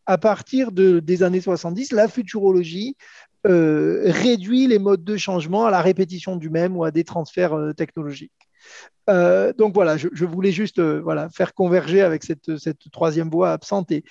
[0.08, 2.96] à partir des années 70, la futurologie
[3.46, 7.52] euh, réduit les modes de changement à la répétition du même ou à des transferts
[7.52, 8.47] euh, technologiques.
[9.08, 12.50] Euh, donc voilà, je, voulais juste voilà, faire converger avec cette,
[12.92, 14.04] troisième voie absente et,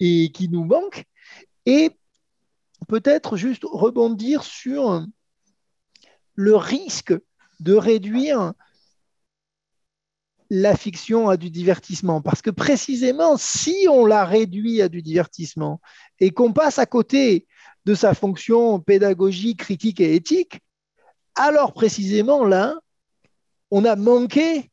[0.00, 1.04] et, qui nous manque.
[1.66, 1.90] Et
[2.88, 5.04] peut-être juste rebondir sur
[6.34, 7.14] le risque
[7.60, 8.52] de réduire
[10.50, 12.20] la fiction à du divertissement.
[12.20, 15.80] Parce que précisément, si on la réduit à du divertissement
[16.20, 17.46] et qu'on passe à côté
[17.84, 20.60] de sa fonction pédagogique, critique et éthique,
[21.34, 22.76] alors précisément là,
[23.74, 24.70] on a manqué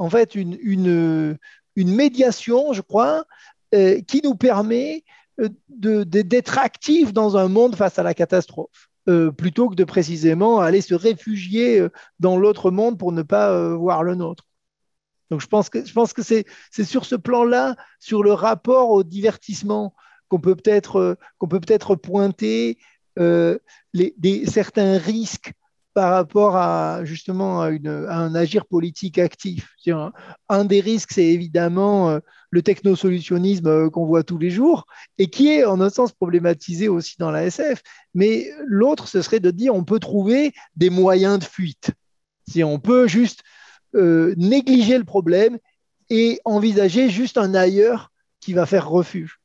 [0.00, 1.38] en fait une,
[1.76, 3.24] médiation, je crois,
[3.72, 5.04] euh, qui nous permet
[5.40, 8.88] euh, d'être actifs dans un monde face à la catastrophe.
[9.08, 11.86] Euh, plutôt que de précisément aller se réfugier
[12.18, 14.44] dans l'autre monde pour ne pas voir le nôtre.
[15.30, 16.44] Donc je pense que, c'est,
[16.82, 19.94] sur ce plan-là, sur le rapport au divertissement,
[20.28, 21.46] qu'on peut peut-être, qu'on
[21.96, 22.78] pointer
[24.46, 25.52] certains risques
[25.94, 29.74] par rapport à justement à, un agir politique actif.
[30.48, 32.18] Un, des risques, c'est évidemment euh,
[32.50, 34.86] le technosolutionnisme qu'on voit tous les jours
[35.18, 37.82] et qui est en un sens problématisé aussi dans la SF.
[38.14, 41.90] Mais l'autre, ce serait de dire on peut trouver des moyens de fuite.
[42.48, 43.42] Si on peut juste
[43.94, 45.58] euh, négliger le problème
[46.08, 49.41] et envisager juste un ailleurs qui va faire refuge.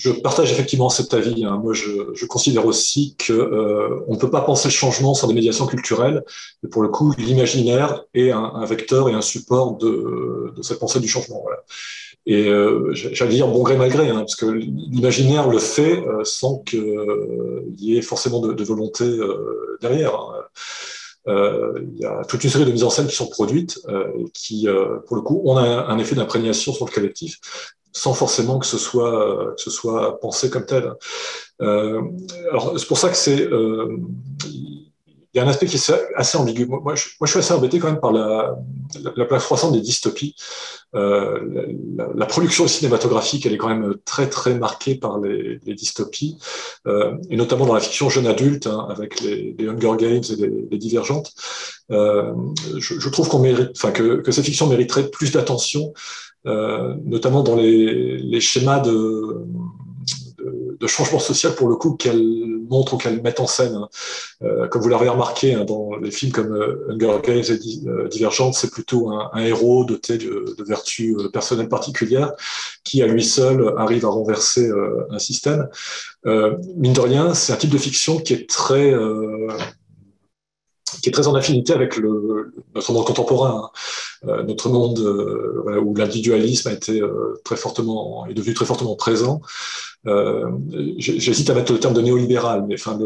[0.00, 1.44] Je partage effectivement cet avis.
[1.44, 1.60] Hein.
[1.62, 5.66] Moi, je, considère aussi qu'on euh, ne peut pas penser le changement sans des médiations
[5.66, 6.24] culturelles.
[6.64, 11.08] Et pour le coup, l'imaginaire est un, vecteur et un support de, cette pensée du
[11.08, 11.44] changement.
[12.24, 16.58] Et euh, j'allais dire bon gré mal gré, hein, parce que l'imaginaire le fait sans
[16.60, 16.88] qu'il
[17.76, 19.04] y ait forcément de, volonté
[19.82, 20.14] derrière.
[20.14, 20.44] Hein.
[21.28, 24.10] Euh, il y a toute une série de mises en scène qui sont produites euh,
[24.32, 27.38] qui, euh, pour le coup, ont un, effet d'imprégnation sur le collectif
[27.92, 30.92] sans forcément que ce soit, que ce soit pensé comme tel.
[31.60, 33.48] alors, c'est pour ça que c'est
[35.32, 36.66] il y a un aspect qui est assez ambigu.
[36.66, 38.56] Moi, je, suis assez embêté quand même par la,
[39.14, 40.34] la, place croissante des dystopies.
[40.96, 41.68] Euh,
[42.16, 46.36] la, production cinématographique, elle est quand même très très marquée par les, dystopies,
[46.88, 50.78] euh, et notamment dans la fiction jeune adulte, hein, avec les, Hunger Games et les,
[50.78, 51.32] Divergentes.
[51.92, 52.32] Euh,
[52.78, 57.42] je, je, trouve qu'on mérite, enfin que, que ces fictions mériteraient plus d'attention, euh, notamment
[57.42, 59.46] dans les, les schémas de
[60.80, 62.22] de changement social pour le coup qu'elle
[62.68, 63.74] montre ou qu'elle met en scène.
[63.74, 63.88] Hein.
[64.42, 68.08] Euh, comme vous l'avez remarqué hein, dans les films comme euh, Hunger Games et euh,
[68.08, 72.32] Divergente, c'est plutôt un, héros doté de, de vertus euh, personnelles particulières
[72.82, 74.70] qui à lui seul arrive à renverser
[75.10, 75.68] un système.
[76.24, 78.94] mine de rien, c'est un type de fiction qui est très
[81.02, 84.28] qui est très en affinité avec le, notre monde contemporain, hein.
[84.28, 88.96] euh, notre monde euh, où l'individualisme a été euh, très fortement est devenu très fortement
[88.96, 89.40] présent.
[90.96, 92.98] J'hésite à mettre le terme de néolibéral, mais enfin,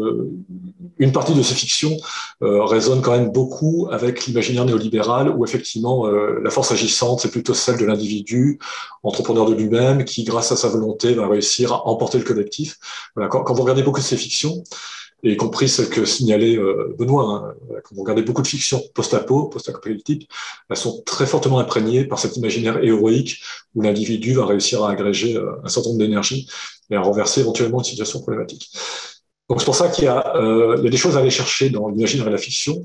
[0.97, 1.97] une partie de ces fictions
[2.39, 7.77] résonne quand même beaucoup avec l'imaginaire néolibéral, où effectivement la force agissante c'est plutôt celle
[7.77, 8.59] de l'individu,
[9.03, 12.77] entrepreneur de lui-même, qui grâce à sa volonté va réussir à emporter le collectif.
[13.13, 14.63] Voilà, quand vous regardez beaucoup de ces fictions,
[15.25, 17.55] et y compris celle que signalait euh, Benoît.
[17.69, 17.79] Hein.
[17.83, 20.29] Quand vous regardez beaucoup de fictions post-apo, post-apocalyptiques,
[20.69, 23.41] elles sont très fortement imprégnées par cet imaginaire héroïque
[23.73, 26.47] où l'individu va réussir à agréger euh, un certain nombre d'énergie
[26.91, 28.71] et à renverser éventuellement une situation problématique.
[29.49, 31.89] Donc c'est pour ça qu'il y, euh, y, a des choses à aller chercher dans
[31.89, 32.83] l'imaginaire et la fiction,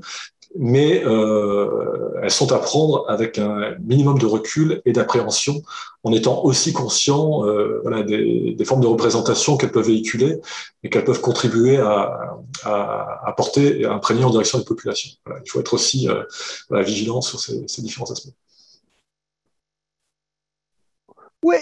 [0.57, 5.61] mais euh, elles sont à prendre avec un minimum de recul et d'appréhension,
[6.03, 10.39] en étant aussi conscient euh, voilà, des, des, formes de représentation qu'elles peuvent véhiculer
[10.83, 15.11] et qu'elles peuvent contribuer à, à, à, porter et à imprégner en direction des populations.
[15.25, 16.23] Voilà, il faut être aussi euh,
[16.69, 18.33] voilà, vigilant sur ces, ces différents aspects.
[21.43, 21.55] Oui,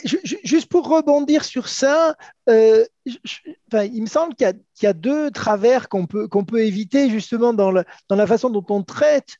[0.43, 2.15] juste pour rebondir sur ça,
[2.49, 6.27] euh, il me semble qu'il y, a deux travers qu'on peut,
[6.61, 9.37] éviter justement dans, la façon dont on traite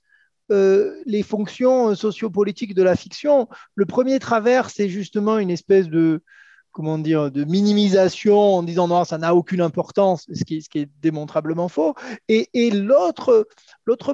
[0.51, 3.49] euh, les fonctions sociopolitiques de la fiction.
[3.75, 6.23] Le premier travers, c'est justement une espèce de,
[6.71, 11.67] comment dire, de minimisation en disant non, ça n'a aucune importance, ce qui, est démontrablement
[11.67, 11.95] faux.
[12.29, 13.45] Et, l'autre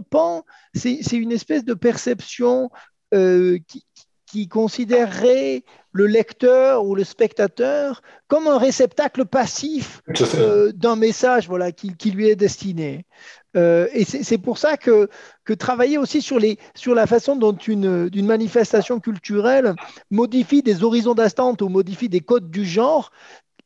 [0.09, 2.71] pan, c'est une espèce de perception
[3.13, 3.85] euh, qui,
[4.25, 10.01] qui considérerait le lecteur ou le spectateur comme un réceptacle passif
[10.35, 13.05] euh, d'un message voilà, qui, qui, lui est destiné.
[13.55, 15.09] Euh, et c'est pour ça que,
[15.45, 19.75] que travailler aussi sur, les, sur la façon dont une, une manifestation culturelle
[20.11, 23.11] modifie des horizons d'attente ou modifie des codes du genre,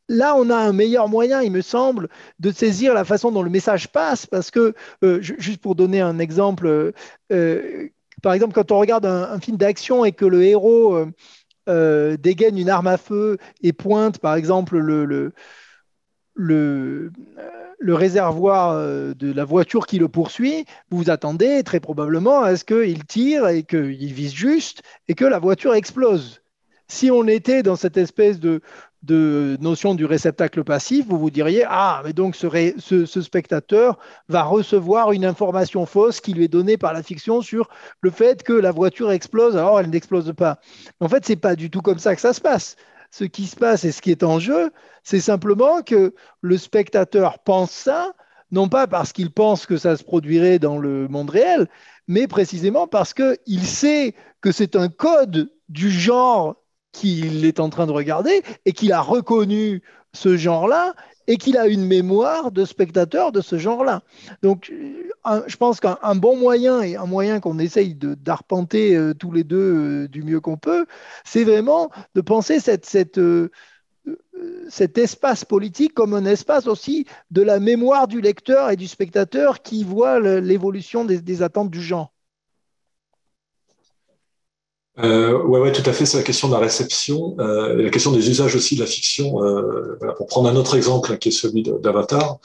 [0.10, 3.50] là, on a un meilleur moyen, il me semble, de saisir la façon dont le
[3.50, 6.94] message passe, parce que, euh, juste pour donner un exemple,
[7.32, 7.90] euh,
[8.22, 11.12] par exemple, quand on regarde un, film d'action et que le héros euh,
[11.68, 15.32] euh, dégaine une arme à feu et pointe, par exemple, le,
[17.80, 22.66] le réservoir euh, de la voiture qui le poursuit, vous attendez très probablement à ce
[22.66, 26.42] qu'il tire et qu'il vise juste et que la voiture explose.
[26.88, 28.62] Si on était dans cette espèce de,
[29.04, 33.98] de notion du réceptacle passif, vous vous diriez Ah, mais donc ce, spectateur
[34.28, 37.70] va recevoir une information fausse qui lui est donnée par la fiction sur
[38.02, 40.60] le fait que la voiture explose, alors elle n'explose pas.
[41.00, 42.76] En fait, c'est pas du tout comme ça que ça se passe.
[43.12, 44.72] Ce qui se passe et ce qui est en jeu,
[45.04, 48.12] c'est simplement que le spectateur pense ça,
[48.52, 51.68] non pas parce qu'il pense que ça se produirait dans le monde réel,
[52.08, 56.56] mais précisément parce qu'il sait que c'est un code du genre
[56.92, 59.82] qu'il est en train de regarder et qu'il a reconnu
[60.14, 60.96] ce genre-là
[61.28, 64.02] et qu'il a une mémoire de spectateur de ce genre-là.
[64.42, 64.74] Donc,
[65.24, 69.44] un, je pense qu'un bon moyen et un moyen qu'on essaye d'arpenter euh, tous les
[69.44, 70.88] deux euh, du mieux qu'on peut,
[71.24, 72.58] c'est vraiment de penser
[73.18, 73.50] euh,
[74.70, 79.62] cet espace politique comme un espace aussi de la mémoire du lecteur et du spectateur
[79.62, 82.12] qui voit l'évolution des attentes du genre.
[85.02, 86.06] Euh, ouais, ouais, tout à fait.
[86.06, 88.86] C'est la question de la réception euh, et la question des usages aussi de la
[88.86, 89.44] fiction.
[89.44, 92.40] Euh, voilà, pour prendre un autre exemple qui est celui d'Avatar,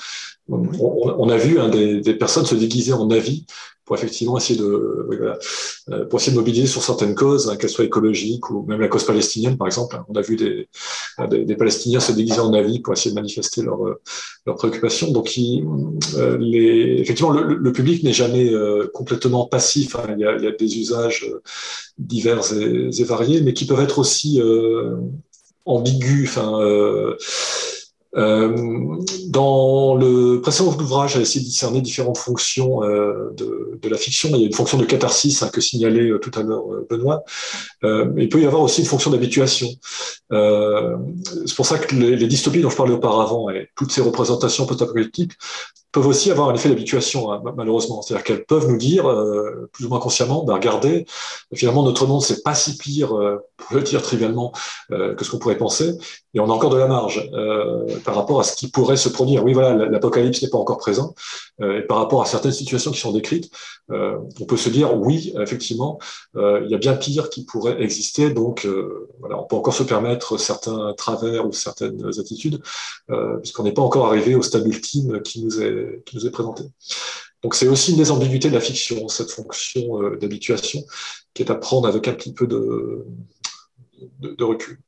[0.49, 3.47] on, a vu hein, des, personnes se déguiser en avis
[3.85, 4.67] pour effectivement essayer de,
[5.91, 8.89] euh, pour essayer de mobiliser sur certaines causes, hein, qu'elles soient écologiques ou même la
[8.89, 10.01] cause palestinienne, par exemple.
[10.09, 10.69] On a vu des,
[11.45, 13.99] des Palestiniens se déguiser en avis pour essayer de manifester leurs
[14.47, 15.11] leur préoccupations.
[15.11, 15.65] Donc, ils,
[16.17, 16.39] euh,
[16.99, 19.97] effectivement, le, public n'est jamais euh, complètement passif.
[19.97, 20.15] Hein.
[20.17, 21.27] Il, y a, il, des usages
[21.99, 24.41] divers et, variés, mais qui peuvent être aussi
[25.65, 26.39] ambigus.
[26.39, 27.17] Euh,
[28.15, 34.31] dans le précédent ouvrage, j'ai essayé de discerner différentes fonctions euh, de, la fiction.
[34.33, 36.87] Il y a une fonction de catharsis hein, que signalait euh, tout à l'heure euh,
[36.89, 37.25] Benoît.
[37.83, 39.69] Euh, il peut y avoir aussi une fonction d'habituation.
[40.33, 40.97] Euh,
[41.45, 44.65] c'est pour ça que les, les, dystopies dont je parlais auparavant et toutes ces représentations
[44.65, 45.33] post-apocalyptiques
[45.95, 48.03] peuvent aussi avoir un effet d'habituation, hein, malheureusement.
[48.03, 51.07] C'est-à-dire qu'elles peuvent nous dire, euh, plus ou moins consciemment, ben, regardez,
[51.55, 54.53] finalement, notre monde, c'est pas si pire, euh, pour le dire trivialement,
[54.91, 55.97] euh, que ce qu'on pourrait penser,
[56.35, 59.09] et on a encore de la marge euh, par rapport à ce qui pourrait se
[59.09, 59.45] produire.
[59.45, 61.15] Oui, voilà, l'apocalypse n'est pas encore présent,
[61.63, 63.49] et par rapport à certaines situations qui sont décrites,
[63.89, 66.01] on peut se dire, oui, effectivement,
[66.35, 68.67] il y a bien pire qui pourrait exister, donc
[69.21, 72.61] voilà, on peut encore se permettre certains travers ou certaines attitudes,
[73.41, 76.65] puisqu'on n'est pas encore arrivé au stade ultime qui nous est qui nous est présenté.
[77.43, 80.83] Donc c'est aussi une des ambiguïtés de la fiction, cette fonction euh, d'habituation,
[81.35, 83.07] qui est à prendre avec un petit peu de,
[84.21, 84.79] de, recul.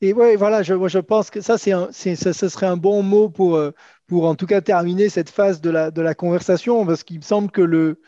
[0.00, 3.56] Et ouais, voilà, je, je pense que ça, c'est ce serait un bon mot pour,
[3.56, 3.72] euh,
[4.06, 7.22] pour en tout cas terminer cette phase de la, de la conversation, parce qu'il me
[7.22, 8.00] semble que le,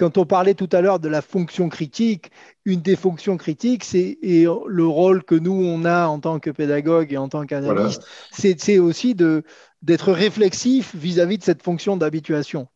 [0.00, 2.30] quand on parlait tout à l'heure de la fonction critique,
[2.64, 6.48] une des fonctions critiques, c'est et le rôle que nous on a en tant que
[6.48, 12.66] pédagogue et en tant qu'analyste, c'est aussi d'être réflexif vis-à-vis de cette fonction d'habituation.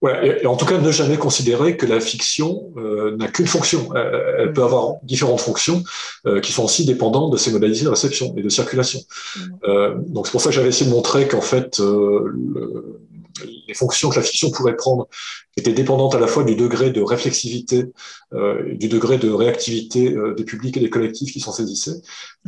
[0.00, 3.94] Ouais, et, en tout cas, ne jamais considérer que la fiction euh, n'a qu'une fonction.
[3.94, 4.52] Elle, mm.
[4.52, 5.84] peut avoir différentes fonctions
[6.26, 8.98] euh, qui sont aussi dépendantes de ses modalités de réception et de circulation.
[8.98, 9.40] Mm.
[9.68, 12.98] Euh, donc c'est pour ça que j'avais essayé de montrer qu'en fait, le,
[13.44, 15.08] les fonctions que la fiction pourrait prendre
[15.56, 17.84] étaient dépendantes à la fois du degré de réflexivité,
[18.32, 22.00] euh, du degré de réactivité euh, des publics et des collectifs qui s'en saisissaient,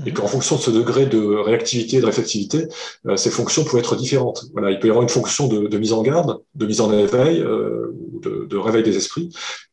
[0.07, 0.15] et mhm.
[0.15, 2.67] qu'en fonction de ce degré de réactivité et de réflexivité,
[3.07, 4.47] euh, ces fonctions pouvaient être différentes.
[4.53, 6.93] Voilà, il peut y avoir une fonction de, de mise en garde, de mise en
[6.93, 9.29] éveil, de, de, réveil des esprits,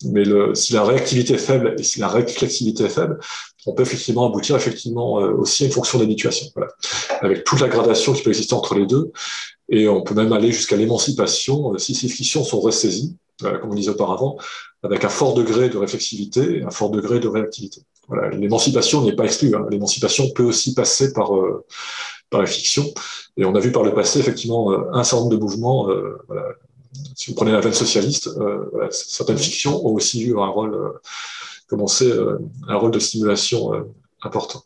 [0.06, 3.18] mais le, si la réactivité est faible et si la réflexivité est faible,
[3.66, 6.72] on peut effectivement aboutir effectivement aussi à une fonction d'habituation, voilà.
[7.22, 9.12] avec toute la gradation qui peut exister entre les deux.
[9.72, 13.72] Et on peut même aller jusqu'à l'émancipation euh, si ces fictions sont ressaisies, euh, comme
[13.72, 14.38] on disait auparavant,
[14.84, 17.82] avec un fort degré de réflexivité et un fort degré de réactivité.
[18.10, 18.30] Voilà.
[18.30, 19.56] L'émancipation n'est pas exclue.
[19.56, 19.66] Hein.
[19.72, 21.66] L'émancipation peut aussi passer par, euh,
[22.30, 22.86] par la fiction.
[23.38, 25.88] Et on a vu par le passé, effectivement, un certain nombre de mouvements.
[26.28, 26.48] voilà.
[27.16, 28.30] Si vous prenez la veine socialiste,
[28.72, 31.00] voilà, certaines fictions ont aussi eu un rôle,
[31.70, 32.12] commencé,
[32.68, 33.72] un rôle de stimulation
[34.22, 34.64] important.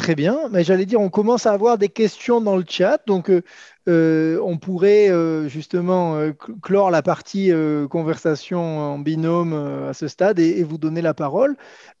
[0.00, 3.28] Très bien, mais j'allais dire, on commence à avoir des questions dans le chat, donc
[3.28, 3.42] euh,
[3.86, 6.18] euh, on pourrait euh, justement
[6.62, 7.52] clore la partie
[7.90, 11.54] conversation en binôme à ce stade et, vous donner la parole.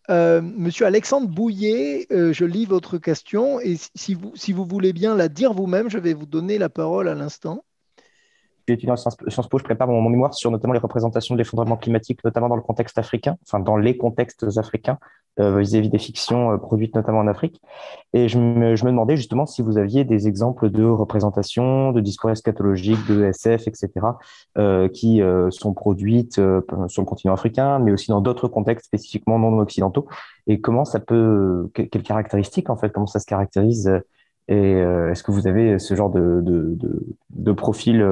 [0.08, 5.28] Monsieur Alexandre Bouillet, je lis votre question et si vous, si vous voulez bien la
[5.28, 7.64] dire vous-même, je vais vous donner la parole à l'instant
[8.70, 11.76] suis étudiant en Sciences Po, je prépare mon, mémoire sur notamment les représentations de l'effondrement
[11.76, 14.98] climatique, notamment dans le contexte africain, enfin dans les contextes africains,
[15.38, 17.62] euh, vis-à-vis des fictions euh, produites notamment en Afrique.
[18.12, 23.06] Et je me, demandais justement si vous aviez des exemples de représentations, de discours eschatologiques,
[23.08, 23.90] de SF, etc.,
[24.58, 26.34] euh, qui sont produites
[26.88, 30.08] sur le continent africain, mais aussi dans d'autres contextes spécifiquement non occidentaux.
[30.48, 33.90] Et comment ça peut, quelles caractéristiques en fait, comment ça se caractérise
[34.48, 36.76] et est-ce que vous avez ce genre de, de,
[37.30, 38.04] de, profil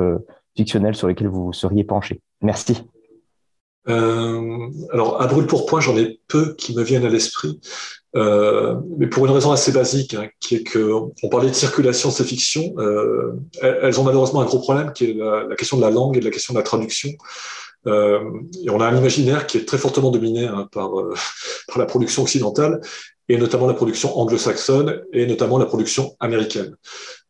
[0.55, 2.21] fictionnels sur lesquels vous seriez penché?
[2.43, 2.89] Merci.
[3.89, 7.61] Euh, alors, à brûle pour point, j'en ai peu qui me viennent à l'esprit,
[8.16, 12.11] euh, mais pour une raison assez basique, hein, qui est que on parlait de circulation
[12.11, 15.82] de ces fictions, euh, elles, ont malheureusement un gros problème, qui est la, question de
[15.82, 17.11] la langue et de la question de la traduction.
[17.86, 20.91] Et on a un imaginaire qui est très fortement dominé hein, par,
[21.76, 22.80] la production occidentale,
[23.30, 26.76] et notamment la production anglo-saxonne et notamment la production américaine.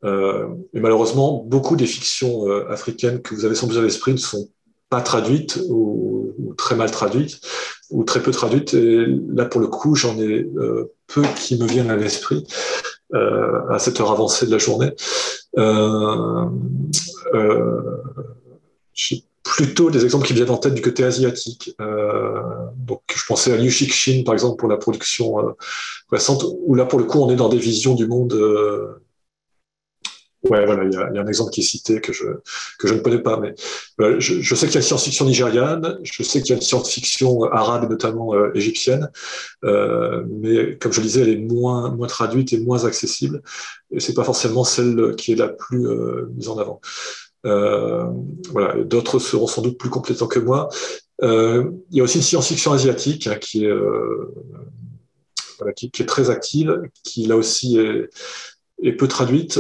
[0.05, 4.49] Et malheureusement, beaucoup des fictions africaines que vous avez sans doute à l'esprit ne sont
[4.89, 7.41] pas traduites ou, ou, très mal traduites
[7.91, 8.75] ou très peu traduites.
[8.75, 12.47] Et là, pour le coup, j'en ai euh, peu qui me viennent à l'esprit
[13.15, 14.93] euh, à cette heure avancée de la journée.
[15.57, 16.47] Euh,
[18.93, 21.75] j'ai plutôt des exemples qui viennent en tête du côté asiatique.
[21.79, 25.55] donc, je pensais à Liu Shixin, par exemple, pour la production
[26.11, 28.35] récente, où là, pour le coup, on est dans des visions du monde
[30.45, 32.27] Ouais, voilà, il y, a, un exemple qui est cité que je,
[32.79, 33.57] que je ne connais pas, mais
[34.21, 37.43] je, sais qu'il y a une science-fiction nigériane, je sais qu'il y a une science-fiction
[37.43, 39.11] arabe notamment euh, égyptienne,
[39.65, 43.43] euh, mais comme je le disais, elle est moins, moins traduite et moins accessible,
[43.91, 46.81] et c'est pas forcément celle qui est la plus euh, mise en avant.
[47.43, 50.69] voilà, d'autres seront sans doute plus compétents que moi.
[51.21, 53.75] il y a aussi une science-fiction asiatique hein, qui, est,
[55.75, 59.59] qui, est très active, qui là aussi est peu traduite.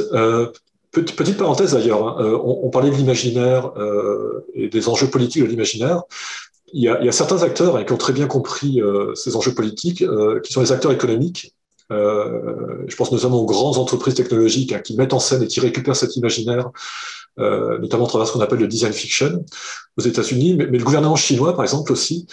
[1.02, 5.48] Petite parenthèse d'ailleurs, hein, euh, on, parlait de l'imaginaire euh, et des enjeux politiques de
[5.48, 6.02] l'imaginaire.
[6.72, 10.04] Il, y, a, certains acteurs hein, qui ont très bien compris euh, ces enjeux politiques,
[10.44, 11.54] qui sont les acteurs économiques,
[11.90, 15.96] je pense notamment aux grandes entreprises technologiques hein, qui mettent en scène et qui récupèrent
[15.96, 16.70] cet imaginaire,
[17.38, 19.44] notamment à travers ce qu'on appelle le design fiction
[19.96, 22.26] aux États-Unis, mais, le gouvernement chinois, par exemple, aussi,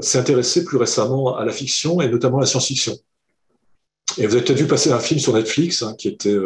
[0.00, 2.96] s'est intéressé plus récemment à la fiction et notamment à la science-fiction.
[4.18, 6.36] Et vous avez peut-être vu passer un film sur Netflix qui était,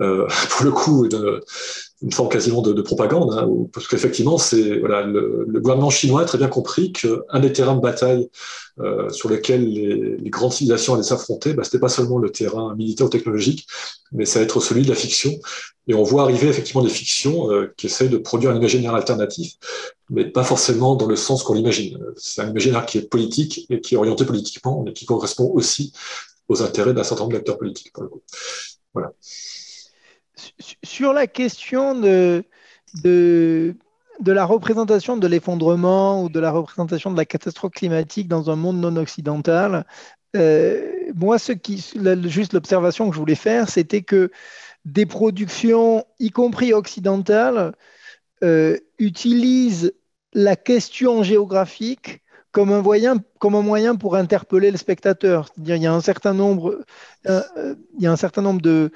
[0.00, 1.40] euh, pour le coup, une,
[2.02, 6.22] une forme quasiment de, de propagande, hein, parce qu'effectivement, c'est voilà, le, le, gouvernement chinois
[6.22, 8.28] a très bien compris qu'un des terrains de bataille
[8.80, 12.74] euh, sur lesquels les, les, grandes civilisations allaient s'affronter, bah, c'était pas seulement le terrain
[12.74, 13.66] militaire ou technologique,
[14.12, 15.32] mais ça va être celui de la fiction.
[15.86, 19.54] Et on voit arriver effectivement des fictions euh, qui essayent de produire un imaginaire alternatif,
[20.10, 21.98] mais pas forcément dans le sens qu'on l'imagine.
[22.16, 25.92] C'est un imaginaire qui est politique et qui est orienté politiquement, mais qui correspond aussi
[26.48, 27.92] aux intérêts d'un certain nombre d'acteurs politiques.
[27.92, 28.22] Pour le coup.
[28.92, 29.12] Voilà
[30.82, 32.44] sur la question de,
[34.24, 38.80] la représentation de l'effondrement ou de la représentation de la catastrophe climatique dans un monde
[38.80, 39.86] non occidental,
[40.36, 41.84] euh, moi, ce qui,
[42.24, 44.30] juste l'observation que je voulais faire, c'était que
[44.84, 47.72] des productions, y compris occidentales,
[48.42, 49.94] euh, utilisent
[50.32, 52.20] la question géographique
[52.50, 55.48] comme un, moyen, pour interpeller le spectateur.
[55.58, 56.84] Il y a un certain nombre,
[57.26, 58.92] euh, il y a un certain nombre de,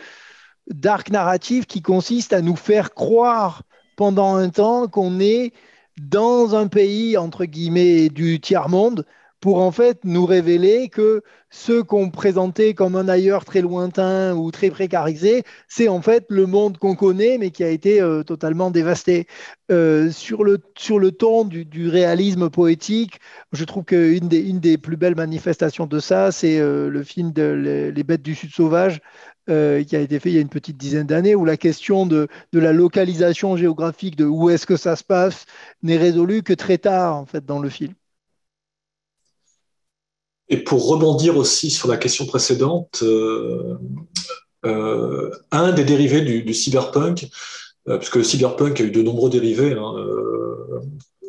[0.71, 3.63] d'arc narratif qui consiste à nous faire croire
[3.97, 5.53] pendant un temps qu'on est
[6.01, 9.05] dans un pays, entre guillemets, du tiers-monde,
[9.41, 14.51] pour en fait nous révéler que ce qu'on présentait comme un ailleurs très lointain ou
[14.51, 18.71] très précarisé, c'est en fait le monde qu'on connaît, mais qui a été euh, totalement
[18.71, 19.27] dévasté.
[19.71, 23.21] Euh, sur, le, sur le ton du, réalisme poétique,
[23.53, 27.33] je trouve qu'une des, une des plus belles manifestations de ça, c'est euh, le film
[27.33, 29.01] de les, Bêtes du Sud sauvage
[29.49, 32.07] euh, qui a été fait il y a une petite dizaine d'années, où la question
[32.07, 35.47] de, la localisation géographique, de où est-ce que ça se passe,
[35.83, 37.95] n'est résolue que très tard en fait dans le film.
[40.49, 43.77] Et pour rebondir aussi sur la question précédente, euh,
[44.65, 47.29] euh, un des dérivés du, du cyberpunk,
[47.99, 49.95] puisque le cyberpunk a eu de nombreux dérivés, hein,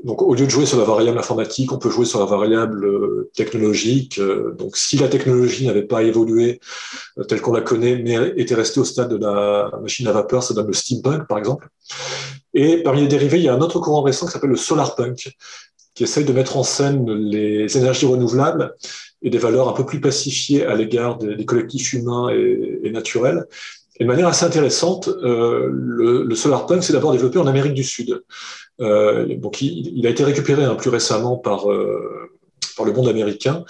[0.04, 2.86] donc, au lieu de jouer sur la variable informatique, on peut jouer sur la variable
[2.86, 4.18] euh, technologique.
[4.18, 6.62] Euh, donc, si la technologie n'avait pas évolué
[7.18, 10.42] euh, telle qu'on la connaît, mais était restée au stade de la machine à vapeur,
[10.42, 11.68] ça donne le steampunk, par exemple.
[12.54, 15.36] Et parmi les dérivés, il y a un autre courant récent qui s'appelle le solarpunk,
[15.94, 18.76] qui essaye de mettre en scène les énergies renouvelables
[19.22, 23.46] et des valeurs un peu plus pacifiées à l'égard des, collectifs humains et, naturels,
[24.00, 28.24] et de manière assez intéressante, le, le solarpunk s'est d'abord développé en Amérique du Sud.
[28.82, 32.32] Euh, donc il, il, a été récupéré hein, plus récemment par, euh,
[32.78, 33.64] par le monde américain,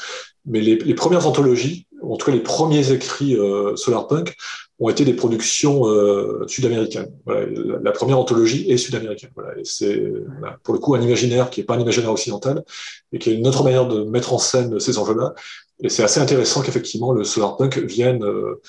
[0.46, 4.36] mais les, les, premières anthologies, en tout cas les premiers écrits euh, solarpunk,
[4.80, 7.12] ont été des productions euh, sud-américaines.
[7.26, 7.48] Voilà,
[7.82, 9.32] la, première anthologie est sud-américaine.
[9.36, 10.02] Voilà, c'est
[10.40, 12.64] voilà, pour le coup un imaginaire qui n'est pas un imaginaire occidental
[13.12, 15.34] et qui est une autre manière de mettre en scène ces enjeux-là
[15.82, 18.62] et c'est assez intéressant qu'effectivement le solarpunk vienne euh,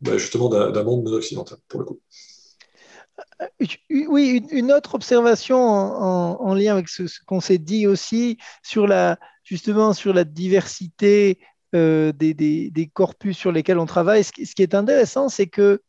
[0.00, 2.00] bah, justement d'un monde occidental, pour le coup.
[3.40, 3.46] Euh,
[4.08, 9.18] oui, une autre observation en, en lien avec ce, qu'on s'est dit aussi sur la,
[10.24, 11.38] diversité
[11.74, 14.24] euh, des, corpus sur lesquels on travaille.
[14.24, 15.82] Ce, qui est intéressant, c'est que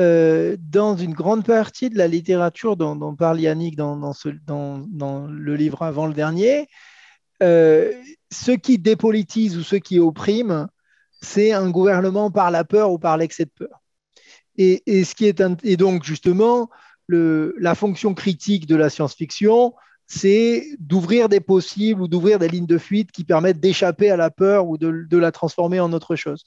[0.00, 4.12] euh, dans une grande partie de la littérature dont, parle Yannick dans,
[5.28, 6.68] le livre avant le dernier,
[7.42, 7.92] euh,
[8.32, 10.68] ceux qui dépolitisent ou ceux qui oppriment,
[11.20, 13.83] c'est un gouvernement par la peur ou par l'excès de peur.
[14.56, 16.70] Et, ce qui est et donc justement
[17.08, 19.74] la fonction critique de la science-fiction,
[20.06, 24.30] c'est d'ouvrir des possibles ou d'ouvrir des lignes de fuite qui permettent d'échapper à la
[24.30, 26.44] peur ou de, de, la transformer en autre chose.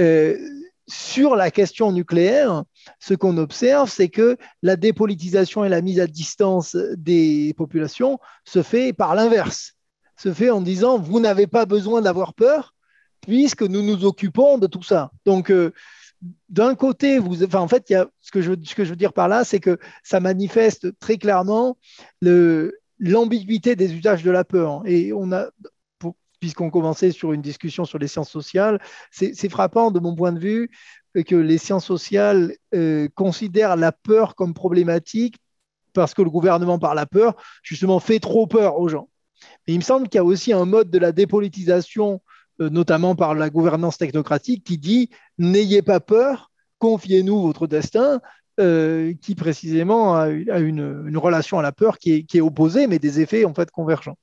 [0.00, 0.38] Euh,
[0.86, 2.64] sur la question nucléaire,
[2.98, 8.62] ce qu'on observe, c'est que la dépolitisation et la mise à distance des populations se
[8.62, 9.74] fait par l'inverse
[10.16, 12.74] se fait en disant vous n'avez pas besoin d'avoir peur
[13.20, 15.10] puisque nous nous occupons de tout ça.
[15.24, 15.72] Donc, euh,
[16.48, 20.20] d'un côté, vous, en fait, ce, que je, veux dire par là, c'est que ça
[20.20, 21.76] manifeste très clairement
[22.98, 24.82] l'ambiguïté des usages de la peur.
[24.86, 25.48] Et on a,
[26.40, 30.38] puisqu'on commençait sur une discussion sur les sciences sociales, c'est frappant de mon point de
[30.38, 30.70] vue
[31.22, 35.36] que les sciences sociales euh, considèrent la peur comme problématique
[35.92, 39.08] parce que le gouvernement, par la peur, justement, fait trop peur aux gens.
[39.66, 42.20] Mais il me semble qu'il y a aussi un mode de la dépolitisation,
[42.58, 48.20] notamment par la gouvernance technocratique, qui dit n'ayez pas peur, confiez-nous votre destin,
[48.60, 53.44] euh, qui précisément a, une, relation à la peur qui est, opposée, mais des effets
[53.44, 54.16] en fait convergents.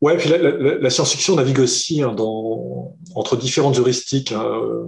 [0.00, 4.32] Ouais, puis la, science-fiction navigue aussi hein, dans, entre différentes heuristiques.
[4.32, 4.86] Hein, euh,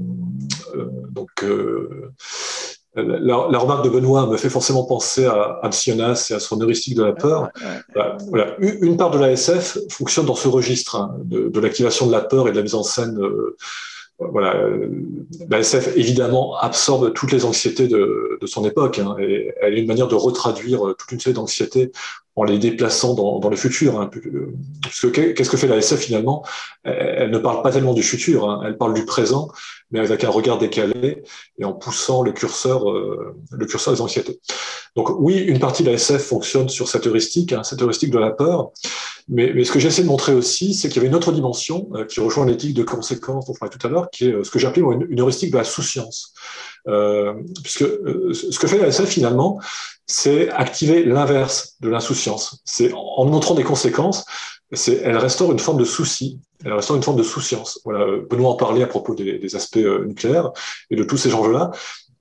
[1.11, 1.45] donc,
[2.97, 7.05] la, remarque de Benoît me fait forcément penser à Amsionas et à son heuristique de
[7.05, 7.51] la peur.
[7.95, 8.57] Bah, voilà.
[8.59, 12.53] Une part de l'ASF fonctionne dans ce registre hein, de, l'activation de la peur et
[12.53, 13.19] de la mise en scène.
[13.21, 13.57] Euh,
[14.19, 14.55] voilà,
[15.51, 18.99] l'ASF évidemment absorbe toutes les anxiétés de, son époque.
[18.99, 21.93] Hein, et elle est une manière de retraduire toute une série d'anxiétés
[22.37, 23.99] en les déplaçant dans, le futur.
[23.99, 24.11] Hein.
[24.12, 26.45] qu'est-ce que fait la SF finalement?
[26.84, 28.62] Elle ne parle pas tellement du futur, hein.
[28.66, 29.49] elle parle du présent,
[29.91, 31.22] mais avec un regard décalé
[31.59, 34.41] et en poussant le curseur, euh, le curseur des anxiétés.
[34.97, 38.18] Donc oui, une partie de la SF fonctionne sur cette heuristique, hein, cette heuristique de
[38.18, 38.70] la peur.
[39.28, 42.05] Mais, ce que j'essaie de montrer aussi, c'est qu'il y avait une autre dimension euh,
[42.05, 44.51] qui rejoint l'éthique de conséquence dont on parlait tout à l'heure, qui est euh, ce
[44.51, 46.32] que j'appelais une, une, heuristique de la souciance.
[46.89, 49.59] Euh, puisque euh, ce que fait la SF finalement,
[50.07, 52.62] c'est activer l'inverse de l'insouciance.
[52.64, 54.24] C'est en montrant des conséquences,
[54.72, 57.80] c'est elle restaure une forme de souci, elle restaure une forme de souciance.
[57.84, 60.53] Voilà, Benoît en parlait à propos des, aspects euh, nucléaires
[60.91, 61.72] et de tous ces enjeux-là,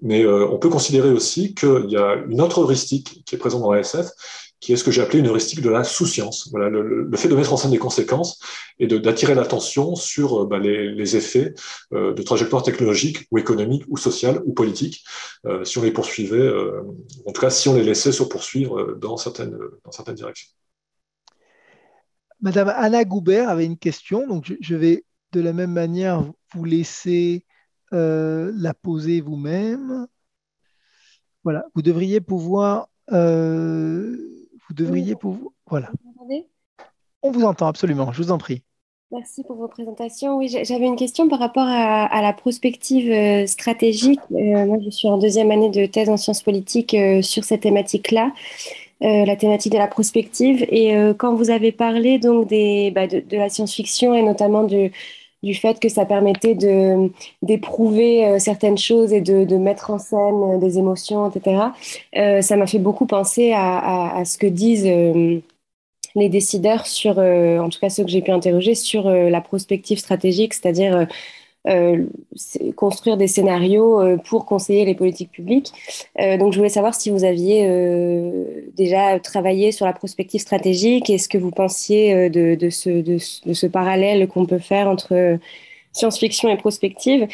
[0.02, 3.62] mais euh, on peut considérer aussi qu'il y a une autre heuristique qui est présente
[3.62, 4.08] dans la SF,
[4.66, 6.50] qui est ce que j'ai appelé une heuristique de la souciance.
[6.50, 8.40] Voilà, le, fait de mettre en scène des conséquences
[8.80, 11.54] et d'attirer l'attention sur euh, bah, les, effets
[11.94, 15.06] euh, de trajectoires technologiques ou économiques ou sociales ou politiques,
[15.46, 16.52] euh, si on les poursuivait,
[17.28, 20.50] en tout cas si on les laissait se poursuivre dans certaines, dans certaines directions.
[22.42, 26.24] Madame Anna Goubert avait une question, donc je, vais de la même manière
[26.56, 27.46] vous laisser
[27.92, 30.08] la poser vous-même.
[31.44, 32.88] Voilà, vous devriez pouvoir
[34.68, 35.52] vous devriez pouvoir.
[35.68, 35.92] Voilà.
[37.22, 38.64] On vous entend absolument, je vous en prie.
[39.12, 40.36] Merci pour vos présentations.
[40.38, 44.20] Oui, j'avais une question par rapport à, la prospective euh, stratégique.
[44.32, 47.62] Euh, moi, je suis en deuxième année de thèse en sciences politiques euh, sur cette
[47.62, 48.34] thématique-là,
[49.02, 50.66] la thématique de la prospective.
[50.70, 54.92] Et quand vous avez parlé donc des, bah, de, la science-fiction et notamment du,
[55.46, 57.12] du fait que ça permettait de,
[57.44, 61.68] d'éprouver euh, certaines choses et de, de, mettre en scène euh, des émotions, etc.
[62.18, 64.90] Euh, ça m'a fait beaucoup penser à, à, ce que disent
[66.16, 70.54] les décideurs sur, en tout cas ceux que j'ai pu interroger, sur la prospective stratégique,
[70.54, 71.08] c'est-à-dire
[72.76, 75.72] construire des scénarios euh, pour conseiller les politiques publiques.
[76.20, 77.46] Euh, donc, je voulais savoir si vous aviez
[78.76, 83.18] déjà travaillé sur la prospective stratégique et ce que vous pensiez de, de, ce, de
[83.54, 85.40] ce parallèle qu'on peut faire entre
[85.96, 87.28] science-fiction et prospective.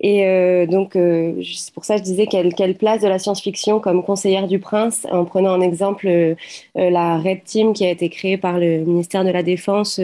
[0.00, 3.18] Et euh, donc, euh, c'est pour ça que je disais quelle, quelle place de la
[3.18, 6.34] science-fiction comme conseillère du prince, en prenant en exemple euh,
[6.74, 10.00] la Red Team qui a été créée par le ministère de la Défense,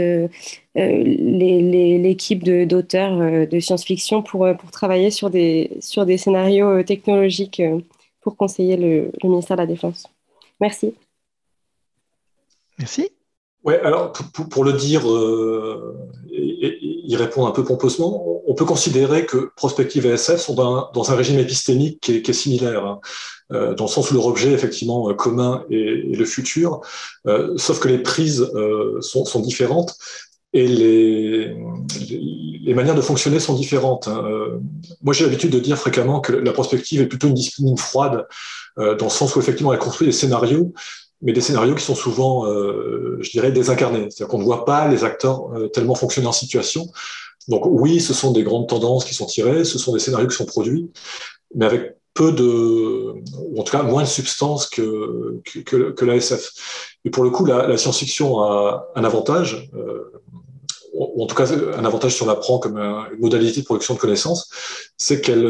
[0.75, 7.63] l'équipe d'auteurs de, science-fiction pour, pour travailler sur des, sur des scénarios technologiques
[8.21, 10.07] pour conseiller le, le ministère de la Défense.
[10.61, 10.95] Merci.
[12.79, 13.09] Merci.
[13.65, 15.97] Ouais, alors pour, pour le dire euh,
[16.31, 16.74] et,
[17.07, 21.15] y répondre un peu pompeusement, on peut considérer que prospective et SF sont dans, un
[21.15, 23.01] régime épistémique qui est, similaire, hein,
[23.53, 26.81] euh, dans le sens où leur objet effectivement euh, commun est, le futur,
[27.27, 28.51] euh, sauf que les prises
[29.01, 29.97] sont, différentes
[30.53, 31.55] et les,
[32.75, 34.09] manières de fonctionner sont différentes.
[34.09, 34.25] Hein.
[35.03, 38.27] Moi, j'ai l'habitude de dire fréquemment que la prospective est plutôt une discipline froide,
[38.77, 40.73] dans le sens où effectivement elle construit des scénarios
[41.25, 44.11] mais des scénarios qui sont souvent, euh, je dirais, désincarnés.
[44.11, 46.87] C'est-à-dire qu'on ne voit pas les acteurs euh, tellement fonctionner en situation.
[47.49, 50.37] Donc oui, ce sont des grandes tendances qui sont tirées, ce sont des scénarios qui
[50.37, 50.91] sont produits,
[51.55, 56.19] mais avec peu de, ou en tout cas moins de substance que, que, que.
[57.07, 60.13] Et pour le coup, la, science-fiction a un avantage, euh,
[60.93, 63.95] ou en tout cas un avantage si on la prend comme une modalité de production
[63.95, 64.51] de connaissances,
[64.97, 65.45] c'est qu'elle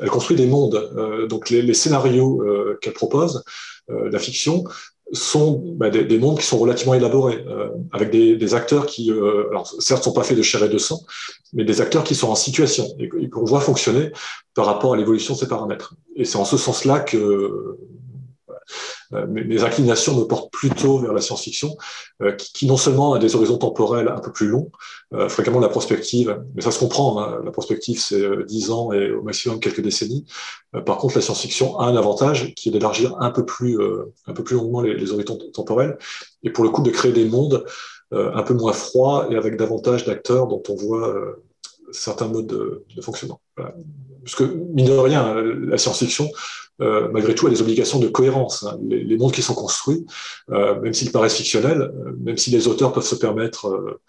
[0.00, 1.26] elle construit des mondes.
[1.28, 2.42] Donc les scénarios
[2.80, 3.44] qu'elle propose,
[3.88, 4.64] la fiction,
[5.12, 9.48] sont bah, des, des, mondes qui sont relativement élaborés, euh, avec des, acteurs qui, euh,
[9.50, 11.00] alors certes, sont pas faits de chair et de sang,
[11.52, 14.10] mais des acteurs qui sont en situation et, qu'on voit fonctionner
[14.54, 15.94] par rapport à l'évolution de ces paramètres.
[16.16, 17.78] Et c'est en ce sens-là que
[19.10, 21.76] mes, inclinations me portent plutôt vers la science-fiction,
[22.22, 24.70] euh, qui, non seulement a des horizons temporels un peu plus longs,
[25.14, 29.10] euh, fréquemment la prospective, mais ça se comprend, hein, la prospective c'est dix ans et
[29.10, 30.24] au maximum quelques décennies.
[30.84, 33.78] par contre, la science-fiction a un avantage qui est d'élargir un peu plus,
[34.26, 35.98] un peu plus longuement les, horizons temporels,
[36.42, 37.64] et pour le coup de créer des mondes
[38.12, 41.14] un peu moins froids et avec davantage d'acteurs dont on voit
[41.92, 43.40] certains modes de, de fonctionnement.
[43.56, 43.74] Voilà.
[44.22, 46.28] Parce que, mine de rien, la science-fiction,
[46.80, 48.64] euh, malgré tout, a des obligations de cohérence.
[48.64, 48.78] Hein.
[48.88, 50.04] Les, mondes qui sont construits,
[50.50, 54.00] euh, même s'ils paraissent fictionnels, euh, même si les auteurs peuvent se permettre, euh,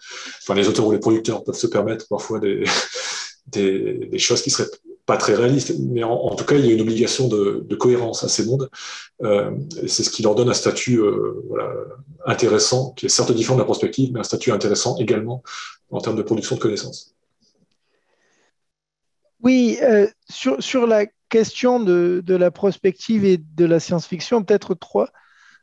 [0.42, 2.64] enfin les auteurs ou les producteurs peuvent se permettre parfois des,
[3.46, 4.68] des, des choses qui seraient
[5.06, 7.76] pas très réalistes, mais en, en, tout cas, il y a une obligation de, de
[7.76, 8.68] cohérence à ces mondes.
[9.22, 9.52] Euh,
[9.86, 11.00] c'est ce qui leur donne un statut
[11.48, 11.72] voilà,
[12.26, 15.42] intéressant, qui est certes différent de la prospective, mais un statut intéressant également
[15.90, 17.14] en termes de production de connaissances.
[19.42, 25.10] Oui, euh, sur, la question de, de, la prospective et de la science-fiction, peut-être trois,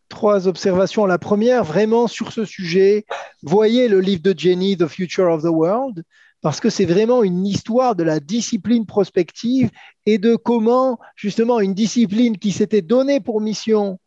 [0.09, 1.05] trois observations.
[1.05, 3.05] La première, vraiment sur ce sujet,
[3.43, 6.03] voyez le livre de Jenny, The Future of the World,
[6.41, 9.71] parce que c'est vraiment une histoire de la discipline prospective
[10.05, 13.99] et de comment, justement, une discipline qui s'était donnée pour mission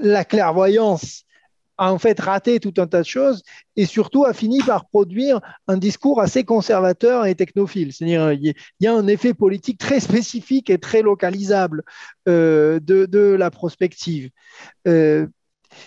[0.00, 1.24] la clairvoyance
[1.80, 3.42] a en fait raté tout un tas de choses
[3.74, 7.94] et surtout a fini par produire un discours assez conservateur et technophile.
[7.94, 11.82] C'est-à-dire il y a un effet politique très spécifique et très localisable
[12.28, 14.30] euh, de, la prospective.
[14.86, 15.26] Euh,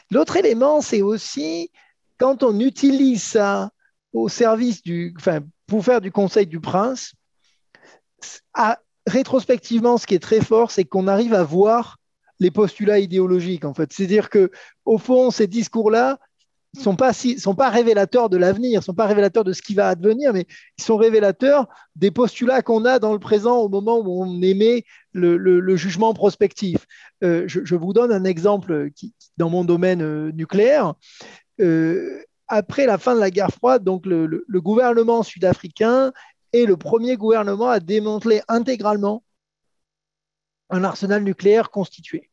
[0.09, 1.69] l'autre élément, c'est aussi
[2.17, 3.69] quand on utilise ça
[4.13, 7.13] au service du, enfin, pour faire du conseil du prince,
[9.05, 11.99] rétrospectivement, ce qui est très fort, c'est qu'on arrive à voir
[12.39, 13.91] les postulats idéologiques, en fait.
[13.93, 14.51] C'est-à-dire que,
[14.85, 16.19] au fond, ces discours-là
[16.75, 16.95] ne sont
[17.55, 20.47] pas, révélateurs de l'avenir, ne sont pas révélateurs de ce qui va advenir, mais
[20.77, 24.83] ils sont révélateurs des postulats qu'on a dans le présent au moment où on émet
[25.13, 26.85] le, jugement prospectif.
[27.23, 28.89] Euh, je, vous donne un exemple
[29.37, 30.95] dans mon domaine euh, nucléaire.
[31.61, 36.11] Euh, après la fin de la guerre froide, donc le gouvernement sud-africain
[36.53, 39.23] est le premier gouvernement à démanteler intégralement
[40.73, 42.29] un arsenal nucléaire constitué.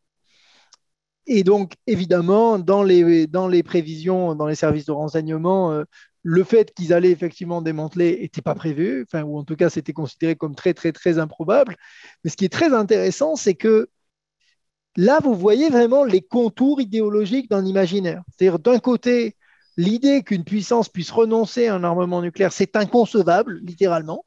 [1.26, 5.84] Et donc, évidemment, dans les, dans les prévisions, dans les services de renseignement, euh,
[6.22, 9.92] le fait qu'ils allaient effectivement démanteler n'était pas prévu, enfin, ou en tout cas, c'était
[9.92, 11.76] considéré comme très, très, très improbable.
[12.24, 13.88] Mais ce qui est très intéressant, c'est que
[14.96, 18.22] là, vous voyez vraiment les contours idéologiques d'un imaginaire.
[18.28, 19.36] C'est-à-dire, d'un côté,
[19.76, 24.24] l'idée qu'une puissance puisse renoncer à un armement nucléaire, c'est inconcevable, littéralement.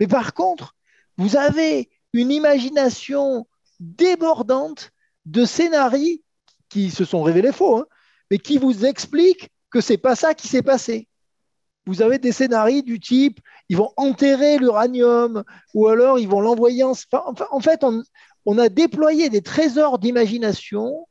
[0.00, 0.74] Mais par contre,
[1.18, 3.46] vous avez une imagination
[3.80, 4.92] débordante
[5.26, 6.20] de scénarios
[6.70, 7.86] qui se sont révélés faux, hein,
[8.30, 11.08] mais qui vous expliquent que c'est pas ça qui s'est passé.
[11.86, 15.42] Vous avez des scénarios du type ils vont enterrer l'uranium
[15.74, 16.92] ou alors ils vont l'envoyer en.
[16.92, 17.84] Enfin, en fait,
[18.44, 21.06] on a déployé des trésors d'imagination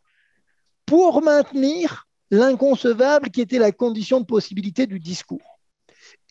[0.86, 5.60] pour maintenir l'inconcevable qui était la condition de possibilité du discours.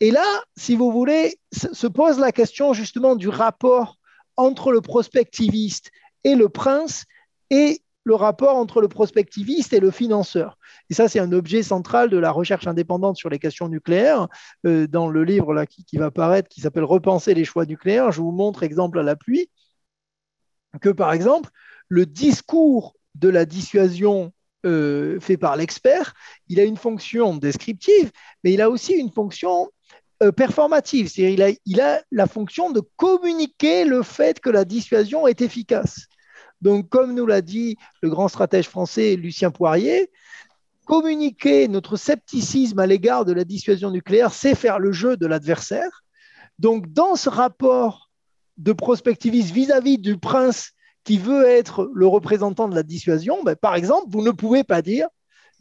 [0.00, 0.24] Et là,
[0.56, 3.98] si vous voulez, se pose la question justement du rapport
[4.36, 5.90] entre le prospectiviste
[6.24, 7.04] et le prince
[7.50, 10.58] et le rapport entre le prospectiviste et le financeur.
[10.90, 14.28] Et ça, c'est un objet central de la recherche indépendante sur les questions nucléaires.
[14.66, 18.32] Euh, dans le livre qui, va paraître, qui s'appelle Repenser les choix nucléaires, je vous
[18.32, 19.48] montre, exemple à l'appui,
[20.80, 21.50] que par exemple,
[21.88, 24.32] le discours de la dissuasion
[24.64, 26.14] euh, fait par l'expert,
[26.48, 28.10] il a une fonction descriptive,
[28.42, 29.70] mais il a aussi une fonction
[30.30, 36.06] performative, c'est-à-dire il a, la fonction de communiquer le fait que la dissuasion est efficace.
[36.60, 40.10] Donc, comme nous l'a dit le grand stratège français Lucien Poirier,
[40.86, 46.04] communiquer notre scepticisme à l'égard de la dissuasion nucléaire, c'est faire le jeu de l'adversaire.
[46.58, 48.10] Donc, dans ce rapport
[48.58, 50.72] de prospectivisme vis-à-vis du prince
[51.04, 54.82] qui veut être le représentant de la dissuasion, ben, par exemple, vous ne pouvez pas
[54.82, 55.08] dire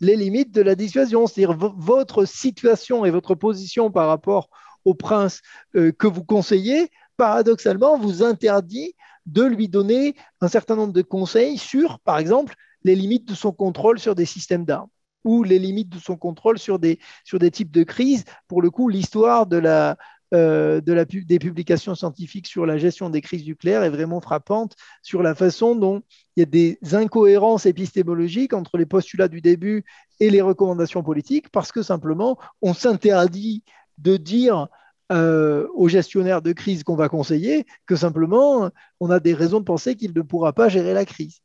[0.01, 4.49] les limites de la dissuasion, c'est-à-dire votre situation et votre position par rapport
[4.83, 5.41] au prince
[5.75, 8.95] euh, que vous conseillez, paradoxalement, vous interdit
[9.27, 13.51] de lui donner un certain nombre de conseils sur, par exemple, les limites de son
[13.51, 14.89] contrôle sur des systèmes d'armes
[15.23, 18.25] ou les limites de son contrôle sur des, sur des types de crises.
[18.47, 19.97] Pour le coup, l'histoire de la,
[20.31, 25.35] la, des publications scientifiques sur la gestion des crises nucléaires est vraiment frappante sur la
[25.35, 26.01] façon dont
[26.35, 29.83] il y a des incohérences épistémologiques entre les postulats du début
[30.19, 33.63] et les recommandations politiques, parce que simplement, on s'interdit
[33.97, 34.67] de dire
[35.11, 38.71] euh, aux gestionnaires de crise qu'on va conseiller que simplement,
[39.01, 41.41] on a des raisons de penser qu'il ne pourra pas gérer la crise.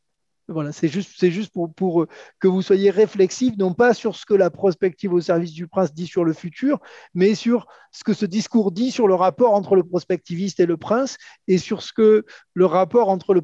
[0.49, 2.09] Voilà, c'est juste, pour, euh,
[2.39, 5.93] que vous soyez réflexifs, non pas sur ce que la prospective au service du prince
[5.93, 6.79] dit sur le futur,
[7.15, 10.77] mais sur ce que ce discours dit sur le rapport entre le prospectiviste et le
[10.77, 11.19] prince,
[11.49, 12.25] et sur ce que
[12.55, 13.43] le rapport entre le,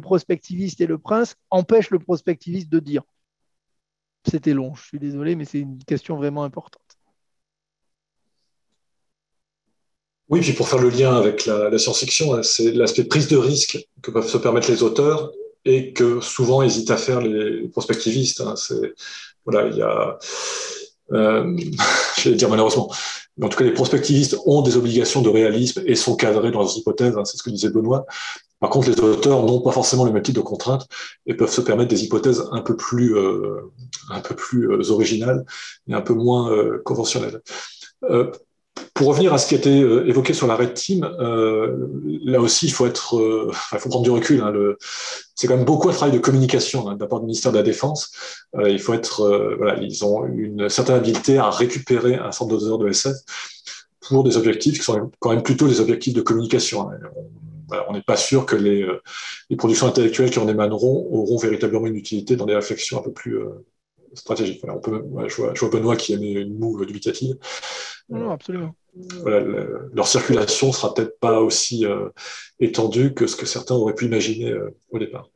[0.00, 3.02] prospectiviste et le prince empêche le prospectiviste de dire.
[4.28, 6.82] C'était long, je suis désolé, mais c'est une question vraiment importante.
[10.28, 13.36] Oui, puis pour faire le lien avec la, la science-fiction, hein, c'est l'aspect prise de
[13.36, 15.30] risque que peuvent se permettre les auteurs
[15.64, 18.40] et que souvent hésitent à faire les prospectivistes.
[18.40, 18.54] Hein.
[18.56, 18.94] C'est,
[19.44, 20.18] voilà, il y a,
[21.12, 21.56] euh,
[22.18, 22.90] je vais dire malheureusement,
[23.36, 26.60] mais en tout cas, les prospectivistes ont des obligations de réalisme et sont cadrés dans
[26.60, 27.16] leurs hypothèses.
[27.16, 28.06] Hein, c'est ce que disait Benoît.
[28.60, 30.86] Par contre, les auteurs n'ont pas forcément le même type de contraintes
[31.26, 33.72] et peuvent se permettre des hypothèses un peu plus, euh,
[34.10, 35.46] un peu plus euh, originales
[35.88, 37.40] et un peu moins euh, conventionnelles.
[38.94, 41.88] Pour revenir à ce qui a été euh, évoqué sur la Red Team, euh,
[42.22, 44.42] là aussi, il faut être, euh, il faut prendre du recul.
[44.42, 44.52] Hein,
[45.34, 47.56] c'est quand même beaucoup un travail de communication hein, de la part du ministère de
[47.56, 48.12] la Défense.
[48.62, 53.16] Il faut être, ils ont une certaine habileté à récupérer un centre de de SF
[54.00, 56.90] pour des objectifs qui sont quand même plutôt des objectifs de communication.
[56.90, 56.98] Hein.
[57.88, 58.86] on n'est pas sûr que les,
[59.48, 63.12] les, productions intellectuelles qui en émaneront auront véritablement une utilité dans des réflexions un peu
[63.12, 63.38] plus
[64.14, 64.62] stratégiques.
[64.64, 67.36] on peut, je, vois, je, vois, Benoît qui aimait une moue dubitative.
[68.08, 68.74] Non, absolument.
[69.20, 69.40] Voilà,
[69.92, 71.84] leur circulation sera peut-être pas aussi
[72.58, 74.52] étendue que ce que certains auraient pu imaginer
[74.90, 75.28] au départ.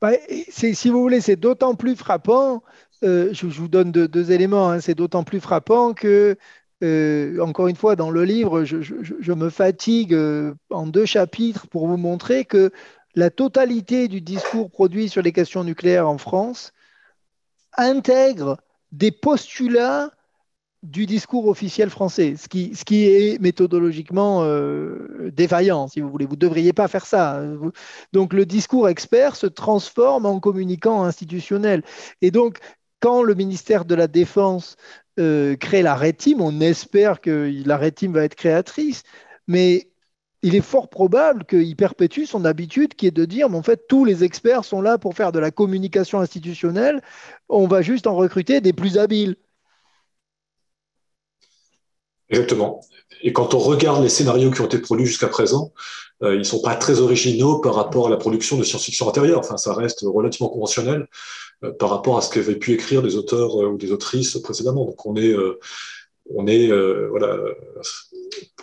[0.00, 0.10] Bah,
[0.50, 2.62] si vous voulez, c'est d'autant plus frappant
[3.04, 4.70] euh, je, vous donne deux, éléments.
[4.70, 4.80] Hein.
[4.80, 6.36] C'est d'autant plus frappant que,
[6.82, 11.86] euh, encore une fois, dans le livre, je, me fatigue euh, en deux chapitres pour
[11.88, 12.70] vous montrer que
[13.14, 16.72] la totalité du discours produit sur les questions nucléaires en France
[17.76, 18.58] intègre
[18.92, 20.10] des postulats
[20.82, 24.44] du discours officiel français, ce qui, ce qui est méthodologiquement
[25.30, 26.26] défaillant, si vous voulez.
[26.26, 27.40] Vous ne devriez pas faire ça.
[28.12, 31.84] Donc le discours expert se transforme en communicant institutionnel.
[32.20, 32.58] Et donc
[33.02, 34.76] quand le ministère de la Défense
[35.18, 39.02] euh, crée la rétime, on espère que la rétime va être créatrice,
[39.48, 39.91] mais
[40.42, 43.86] il est fort probable qu'il perpétue son habitude qui est de dire, mais en fait,
[43.88, 47.00] tous les experts sont là pour faire de la communication institutionnelle,
[47.48, 49.36] on va juste en recruter des plus habiles.
[52.28, 52.80] Exactement.
[53.22, 55.72] Et quand on regarde les scénarios qui ont été produits jusqu'à présent,
[56.22, 59.38] euh, ils ne sont pas très originaux par rapport à la production de science-fiction antérieure.
[59.38, 61.06] Enfin, ça reste relativement conventionnel.
[61.62, 64.86] Euh, par rapport à ce qu'avaient pu écrire des auteurs euh, ou des autrices précédemment.
[64.86, 65.34] Donc on est,
[66.34, 66.68] on est
[67.08, 67.36] voilà,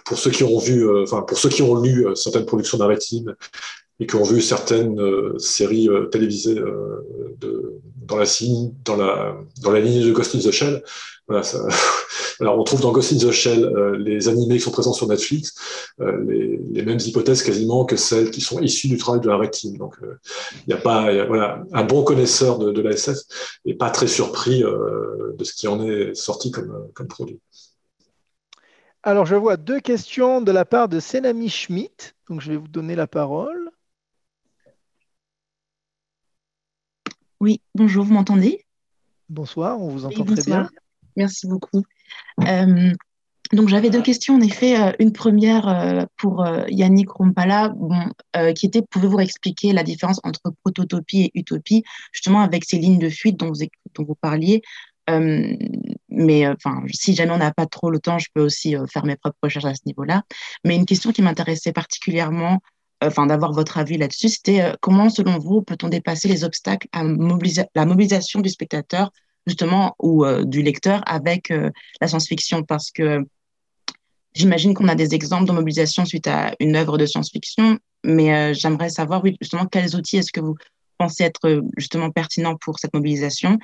[0.05, 3.35] pour ceux qui ont vu, enfin pour ceux qui ont lu certaines productions maritimes
[3.99, 4.97] et qui ont vu certaines
[5.37, 7.73] séries télévisées de,
[8.05, 8.25] dans la
[8.97, 10.83] la la ligne de Ghost in the Shell,
[11.27, 11.59] voilà, ça,
[12.39, 15.07] alors, on trouve dans Ghost in the Shell euh, les animés qui sont présents sur
[15.07, 15.53] Netflix,
[16.01, 19.37] euh, les, mêmes hypothèses quasiment que celles qui sont issues du travail de la.
[19.77, 20.15] Donc, il euh,
[20.67, 23.17] n'y a pas, voilà, un bon connaisseur de, de l'ASF
[23.65, 27.39] n'est pas très surpris de ce qui en est sorti comme produit.
[29.03, 32.13] Alors, je vois deux questions de la part de Senami Schmidt.
[32.29, 33.71] Donc, je vais vous donner la parole.
[37.39, 38.65] Oui, bonjour, vous m'entendez?
[39.29, 40.69] Bonsoir, on vous entend très bien.
[41.15, 41.83] Merci beaucoup.
[42.41, 42.91] Euh,
[43.53, 44.79] donc j'avais deux questions en effet.
[44.79, 47.73] Euh, une première euh, pour Yannick Rompala,
[48.55, 53.09] qui était pouvez-vous expliquer la différence entre prototopie et utopie, justement avec ces lignes de
[53.09, 53.65] fuite dont vous,
[53.95, 54.61] dont vous parliez?
[56.09, 59.15] Mais enfin, si jamais on n'a pas trop le temps, je peux aussi faire mes
[59.15, 60.23] propres recherches à ce niveau-là.
[60.65, 62.59] Mais une question qui m'intéressait particulièrement,
[63.01, 67.85] enfin d'avoir votre avis là-dessus, c'était comment, selon vous, peut-on dépasser les obstacles à la
[67.85, 69.11] mobilisation du spectateur
[69.47, 71.69] justement ou euh, du lecteur avec euh,
[72.01, 72.63] la science-fiction?
[72.63, 73.25] Parce que
[74.33, 78.53] j'imagine qu'on a des exemples de mobilisation suite à une œuvre de science-fiction, mais euh,
[78.53, 80.55] j'aimerais savoir oui, justement quels outils est-ce que vous
[80.97, 83.57] pensez être justement pertinents pour cette mobilisation?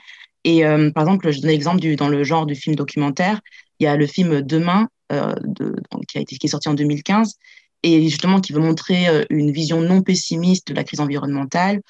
[0.45, 0.61] Et
[0.93, 3.41] par exemple, je donne l'exemple dans le genre du film documentaire,
[3.79, 5.75] il y a le film Demain de,
[6.07, 7.33] qui, a été, est sorti en 2015
[7.81, 11.81] et justement qui veut montrer une vision non pessimiste de la crise environnementale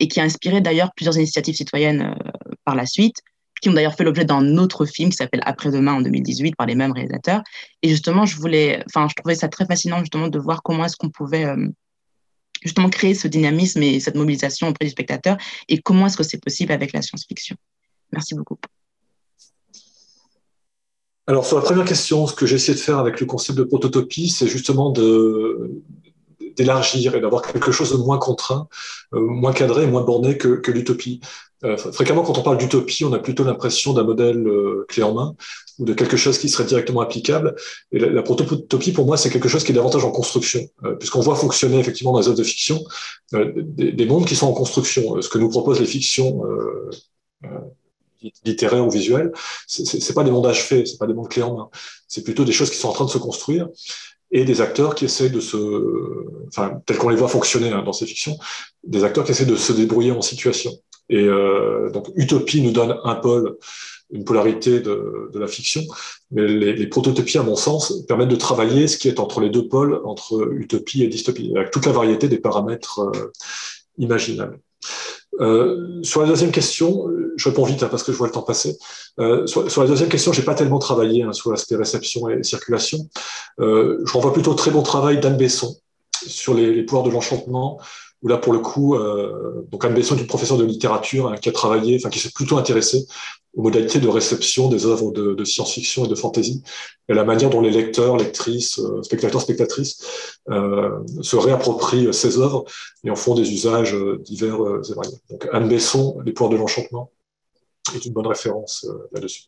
[0.00, 2.16] et qui a inspiré d'ailleurs plusieurs initiatives citoyennes
[2.64, 3.16] par la suite,
[3.60, 6.74] qui ont d'ailleurs fait l'objet d'un autre film qui s'appelle Après-demain en 2018 par les
[6.74, 7.42] mêmes réalisateurs.
[7.82, 11.68] Et justement, je trouvais ça très fascinant justement de voir comment est-ce qu'on pouvait euh,
[12.62, 15.36] justement créer ce dynamisme et cette mobilisation auprès du spectateur
[15.68, 17.56] et comment est-ce que c'est possible avec la science-fiction.
[18.12, 18.58] Merci beaucoup.
[21.28, 23.62] Alors, sur la première question, ce que j'ai essayé de faire avec le concept de
[23.62, 24.90] prototopie, c'est justement
[26.56, 28.66] d'élargir et d'avoir quelque chose de moins contraint,
[29.12, 31.20] euh, moins cadré, moins borné que, l'utopie.
[31.64, 35.12] Euh, fréquemment, quand on parle d'utopie, on a plutôt l'impression d'un modèle euh, clé en
[35.12, 35.34] main
[35.78, 37.54] ou de quelque chose qui serait directement applicable.
[37.92, 40.66] Et la, prototopie, pour moi, c'est quelque chose qui est davantage en construction,
[40.98, 42.82] puisqu'on voit fonctionner effectivement dans les œuvres de fiction
[43.32, 45.20] des, mondes qui sont en construction.
[45.20, 46.40] ce que nous proposent les fictions
[48.44, 49.32] littéraires ou visuelles,
[49.66, 51.68] c'est pas des mondes achevés, c'est pas des mondes clés en main.
[52.06, 53.68] C'est plutôt des choses qui sont en train de se construire
[54.30, 55.56] et des acteurs qui essaient de se,
[56.48, 58.36] enfin, tel qu'on les voit fonctionner hein, dans ces fictions,
[58.84, 60.72] des acteurs qui essaient de se débrouiller en situation.
[61.08, 63.56] Et euh, donc, Utopie nous donne un pôle,
[64.10, 65.82] une polarité de, de la fiction,
[66.30, 69.48] mais les, les, prototopies, à mon sens, permettent de travailler ce qui est entre les
[69.48, 73.32] deux pôles, entre utopie et dystopie, avec toute la variété des paramètres euh,
[73.96, 74.60] imaginables.
[75.40, 77.06] Euh, sur la deuxième question,
[77.36, 78.76] je réponds vite hein, parce que je vois le temps passer.
[79.20, 83.08] Euh, sur, la deuxième question, j'ai pas tellement travaillé hein, sur l'aspect réception et circulation.
[83.60, 85.76] Euh, je renvoie plutôt très bon travail d'Anne Besson
[86.26, 87.78] sur les, pouvoirs de l'enchantement,
[88.22, 88.96] où là, pour le coup,
[89.70, 92.32] donc Anne Besson est une professeure de littérature hein, qui a travaillé, enfin qui s'est
[92.34, 93.06] plutôt intéressée
[93.54, 96.62] aux modalités de réception des œuvres de, science-fiction et de fantasy,
[97.08, 100.90] et la manière dont les lecteurs, lectrices, euh, spectateurs, spectatrices euh,
[101.22, 102.64] se réapproprient ces œuvres
[103.04, 105.18] et en font des usages euh, divers euh, et variés.
[105.30, 107.10] Donc Anne Besson, Les pouvoirs de l'enchantement,
[107.94, 109.44] est une bonne référence là-dessus.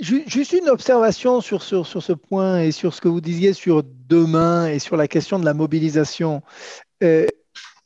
[0.00, 3.82] Juste une observation sur, sur, sur, ce point et sur ce que vous disiez sur
[3.84, 6.42] demain et sur la question de la mobilisation.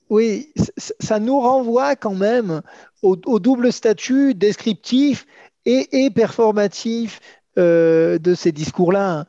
[0.09, 0.53] Oui,
[1.01, 2.63] ça nous renvoie quand même
[3.03, 5.27] au, double statut descriptif
[5.65, 7.21] et, performatif
[7.59, 9.27] euh, de ces discours-là.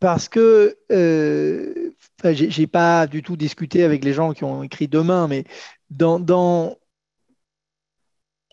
[0.00, 1.92] Parce que euh,
[2.24, 5.44] j'ai pas du tout discuté avec les gens qui ont écrit demain, mais
[5.90, 6.18] dans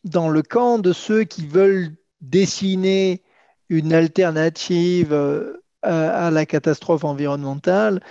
[0.06, 3.24] le camp de ceux qui veulent dessiner
[3.70, 8.02] une alternative euh, à, la catastrophe environnementale,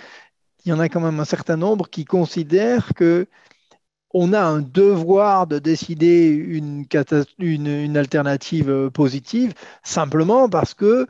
[0.65, 3.27] il y en a quand même un certain nombre qui considèrent que
[4.13, 11.05] on a un devoir de décider une, alternative euh, positive simplement parce que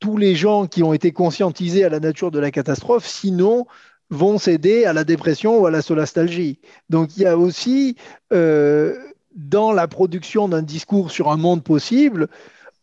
[0.00, 3.66] tous les gens qui ont été conscientisés à la nature de la catastrophe, sinon,
[4.10, 6.58] vont céder à la dépression ou à la solastalgie.
[6.88, 7.96] Donc il y a aussi
[8.32, 8.98] euh,
[9.34, 12.28] dans la production d'un discours sur un monde possible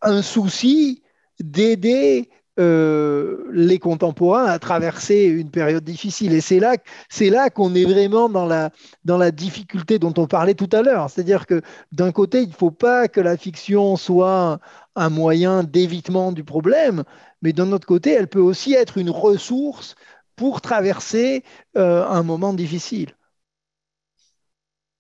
[0.02, 1.04] un souci
[1.40, 6.34] d'aider euh, les contemporains à traverser une période difficile.
[6.34, 8.72] Et c'est là, qu'on est vraiment dans la,
[9.06, 11.10] dans la difficulté dont on parlait tout à l'heure.
[11.10, 11.62] C'est-à-dire que
[11.92, 14.60] d'un côté, il ne faut pas que la fiction soit
[14.96, 17.04] un moyen d'évitement du problème,
[17.42, 19.96] mais d'un autre côté, elle peut aussi être une ressource
[20.36, 21.44] pour traverser
[21.78, 23.14] euh, un moment difficile.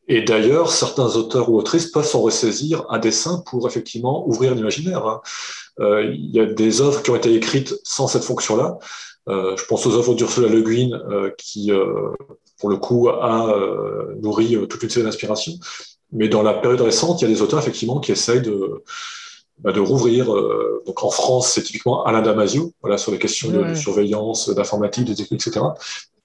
[0.07, 5.05] Et d'ailleurs, certains auteurs ou autrices peuvent s'en ressaisir à dessein pour effectivement ouvrir l'imaginaire.
[5.05, 5.21] Hein.
[5.79, 8.79] Euh, il y a des œuvres qui ont été écrites sans cette fonction-là.
[9.27, 12.11] Euh, je pense aux œuvres d'Ursula Le Guin, euh, qui, euh,
[12.59, 15.53] pour le coup, a euh, nourri toute une série d'inspirations.
[16.13, 18.83] Mais dans la période récente, il y a des auteurs effectivement qui essayent de,
[19.59, 20.33] bah, de rouvrir.
[20.33, 25.05] Euh, donc en France, c'est typiquement Alain Damasio, voilà, sur les questions de, surveillance, d'informatique,
[25.05, 25.65] de technique, etc.,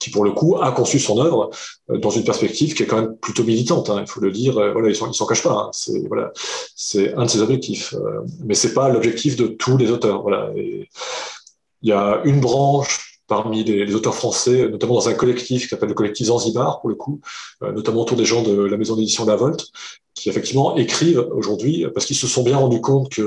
[0.03, 1.49] qui pour le coup a conçu son œuvre
[1.89, 3.89] euh, dans une perspective qui est quand même plutôt militante.
[3.89, 4.57] Hein, il faut le dire.
[4.57, 5.53] Euh, voilà, ils s'en cachent pas.
[5.53, 6.31] Hein, c'est voilà,
[6.75, 7.95] c'est un de ses objectifs,
[8.43, 10.21] mais c'est pas l'objectif de tous les auteurs.
[10.21, 10.51] Voilà.
[10.55, 15.69] Il y a une branche parmi les, les, auteurs français, notamment dans un collectif qui
[15.69, 17.21] s'appelle le collectif Zanzibar, pour le coup,
[17.61, 19.67] notamment autour des gens de la maison d'édition La Volte,
[20.23, 23.25] qui effectivement écrivent aujourd'hui parce qu'ils se sont bien rendus compte qu'il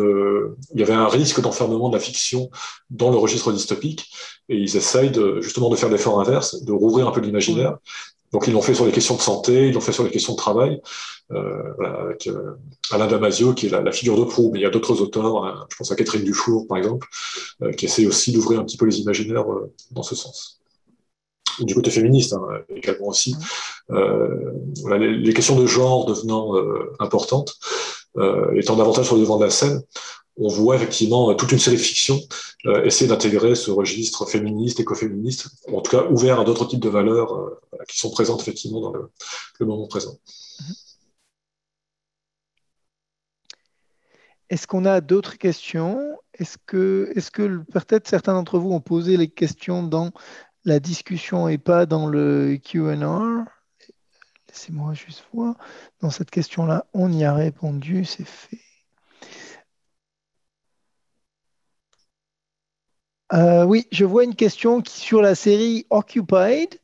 [0.76, 2.50] y avait un risque d'enfermement de la fiction
[2.88, 4.08] dans le registre dystopique
[4.48, 7.76] et ils essayent de, justement de faire l'effort inverse, de rouvrir un peu l'imaginaire.
[8.32, 10.32] Donc ils l'ont fait sur les questions de santé, ils l'ont fait sur les questions
[10.32, 10.80] de travail,
[11.32, 12.54] euh, voilà, avec euh,
[12.90, 15.66] Alain Damasio qui est la, figure de proue, mais il y a d'autres auteurs, hein,
[15.70, 17.06] je pense à Catherine Dufour par exemple,
[17.60, 20.62] euh, qui essaient aussi d'ouvrir un petit peu les imaginaires euh, dans ce sens
[21.60, 23.34] du côté féministe hein, également aussi.
[23.90, 24.52] Euh,
[24.98, 27.54] les, questions de genre devenant euh, importantes,
[28.16, 29.82] euh, étant davantage sur le devant de la scène,
[30.38, 32.20] on voit effectivement toute une série de fictions
[32.84, 37.52] essayer d'intégrer ce registre féministe, écoféministe, en tout cas ouvert à d'autres types de valeurs
[37.88, 39.08] qui sont présentes effectivement dans le,
[39.60, 40.18] le moment présent.
[44.48, 46.18] Est-ce qu'on a d'autres questions?
[46.34, 50.12] Est-ce que, est que peut-être certains d'entre vous ont posé les questions dans
[50.66, 53.44] la discussion n'est pas dans le Q&A.
[54.48, 55.54] Laissez-moi juste voir.
[56.00, 58.58] Dans cette question-là, on y a répondu, c'est fait.
[63.32, 66.80] Euh, oui, je vois une question sur la série Occupied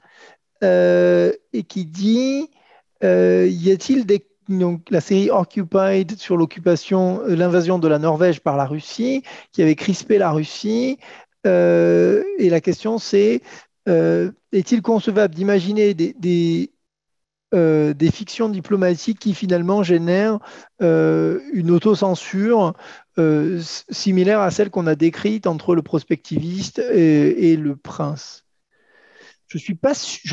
[0.62, 2.50] euh, et qui dit
[3.04, 4.06] euh, y a-t-il
[4.48, 9.22] donc, la série Occupied sur l'occupation, l'invasion de la Norvège par la Russie,
[9.52, 10.98] qui avait crispé la Russie.
[11.44, 13.40] et la question c'est
[13.86, 16.72] est-il concevable d'imaginer des,
[17.54, 20.38] euh, des, fictions diplomatiques qui finalement génèrent
[20.80, 22.74] euh, une autocensure
[23.90, 28.44] similaire à celle qu'on a décrite entre le prospectiviste et, le prince?
[29.48, 29.78] Je suis,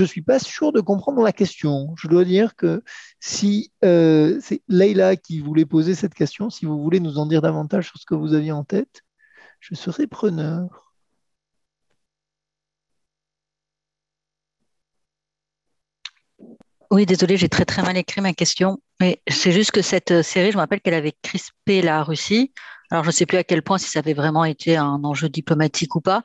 [0.08, 1.94] suis pas sûr de comprendre la question.
[1.98, 2.84] Je dois dire que
[3.20, 7.88] si c'est Leïla qui voulait poser cette question, si vous voulez nous en dire davantage
[7.88, 9.04] sur ce que vous aviez en tête,
[9.60, 10.89] je serai preneur.
[16.92, 18.82] Oui, désolé, j'ai très très mal écrit ma question.
[19.00, 22.52] Mais c'est juste que cette euh, série, je me rappelle qu'elle avait crispé la Russie.
[22.90, 25.30] Alors, je ne sais plus à quel point si ça avait vraiment été un enjeu
[25.30, 26.24] diplomatique ou pas.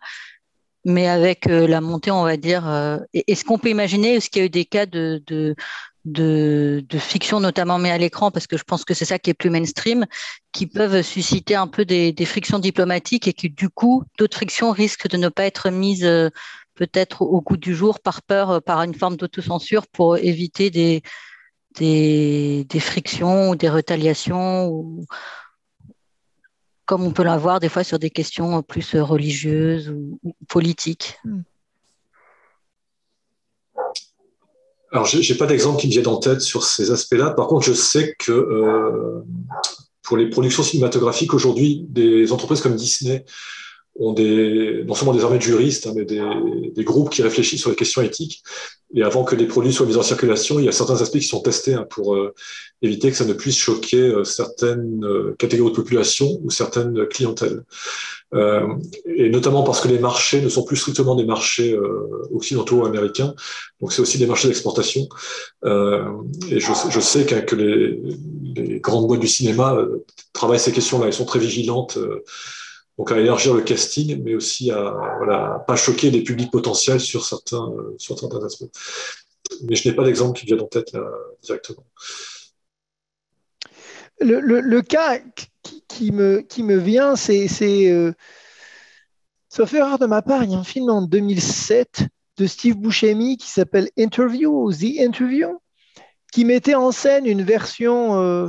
[0.87, 4.41] Mais avec euh, la montée, on va dire, euh, est-ce qu'on peut imaginer, est-ce qu'il
[4.41, 5.55] y a eu des cas de, de,
[6.05, 9.35] de, fiction, notamment mais à l'écran, parce que je pense que c'est ça qui est
[9.35, 10.07] plus mainstream,
[10.53, 14.73] qui peuvent susciter un peu des, des frictions diplomatiques et qui, du coup, d'autres frictions
[14.73, 16.09] risquent de ne pas être mises
[16.75, 21.03] peut-être au goût du jour par peur, euh, par une forme d'autocensure pour éviter des,
[21.79, 25.07] des, frictions ou des retaliations, ou,
[26.85, 30.19] comme on peut l'avoir des fois sur des questions plus religieuses ou,
[30.49, 31.19] politiques.
[31.25, 31.43] Hmm.
[34.93, 37.31] Alors, je n'ai pas d'exemple qui me vienne en tête sur ces aspects-là.
[37.31, 39.25] Par contre, je sais que euh,
[40.03, 43.25] pour les productions cinématographiques aujourd'hui, des entreprises comme Disney
[43.97, 46.23] ont des, non seulement des armées de juristes, hein, mais des,
[46.75, 48.43] des, groupes qui réfléchissent sur les questions éthiques.
[48.97, 51.27] Et avant que les produits soient mis en circulation, il y a certains aspects qui
[51.27, 52.35] sont testés hein, pour euh,
[52.85, 57.63] éviter que ça ne puisse choquer euh, certaines euh, catégories de population ou certaines clientèles.
[58.35, 58.67] Euh,
[59.07, 61.79] et notamment parce que les marchés ne sont plus strictement des marchés
[62.33, 63.33] occidentaux américains,
[63.81, 65.03] donc c'est aussi des marchés d'exportation.
[65.65, 68.01] et je, je sais que les,
[68.57, 69.79] les, grandes boîtes du cinéma
[70.33, 71.97] travaillent ces questions-là, elles sont très vigilantes
[72.99, 77.25] donc à élargir le casting, mais aussi à voilà, pas choquer les publics potentiels sur
[77.25, 78.71] certains, sur certains aspects.
[79.65, 81.03] Mais je n'ai pas d'exemple qui vient en tête là,
[81.43, 81.85] directement.
[84.21, 85.19] Le, le, le, cas
[85.89, 87.49] qui, me, qui me vient, c'est,
[87.91, 88.13] euh,
[89.49, 92.05] sauf erreur de ma part, il y a un film en 2007
[92.37, 95.61] de Steve Buscemi qui s'appelle Interview, The Interview,
[96.33, 98.49] qui mettait en scène une version euh,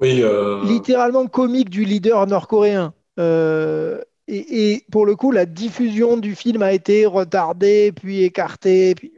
[0.00, 0.64] oui, euh...
[0.64, 2.94] littéralement comique du leader nord-coréen.
[3.18, 8.94] Euh, et, pour le coup, la diffusion du film a été retardée, puis écartée.
[8.94, 9.12] Puis...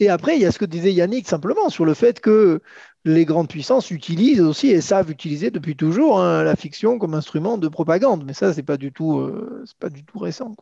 [0.00, 2.60] Et après, il y a ce que disait Yannick simplement sur le fait que
[3.04, 7.58] les grandes puissances utilisent aussi et savent utiliser depuis toujours hein, la fiction comme instrument
[7.58, 8.24] de propagande.
[8.24, 10.54] Mais ça, c'est pas euh, pas du tout récent.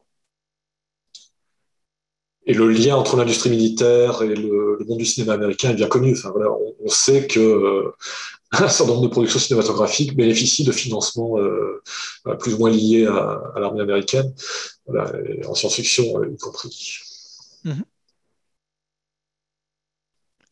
[2.47, 6.13] Et le lien entre l'industrie militaire et le, monde du cinéma américain est bien connu.
[6.13, 7.93] Enfin, voilà, on, sait que euh,
[8.53, 11.83] un certain nombre de productions cinématographiques bénéficient de financements euh,
[12.41, 14.33] plus ou moins liés à, l'armée américaine,
[14.89, 16.99] en science-fiction euh, y compris.
[17.65, 17.85] Mhm.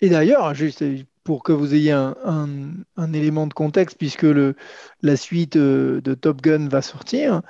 [0.01, 0.85] Et d'ailleurs, juste
[1.25, 4.27] pour que vous ayez un, élément de contexte, puisque
[5.03, 7.43] la suite euh, de Top Gun va sortir,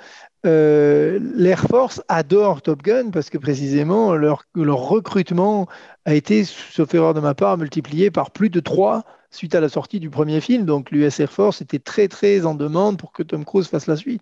[0.43, 5.67] l'Air Force adore Top Gun parce que précisément leur, leur recrutement
[6.05, 9.69] a été, sauf erreur de ma part, multiplié par plus de 3 suite à la
[9.69, 10.65] sortie du premier film.
[10.65, 13.95] Donc l'US Air Force était très très en demande pour que Tom Cruise fasse la
[13.95, 14.21] suite.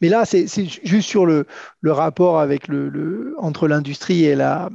[0.00, 0.46] Mais là, c'est
[0.82, 1.46] juste sur le,
[1.84, 2.42] rapport
[3.38, 4.70] entre l'industrie et la,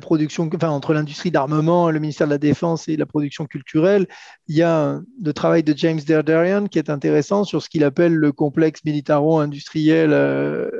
[0.00, 4.08] production, entre l'industrie d'armement, le ministère de la Défense et la production culturelle,
[4.48, 8.14] il y a le travail de James Derderian qui est intéressant sur ce qu'il appelle
[8.14, 10.70] le complexe militaro-industriel euh,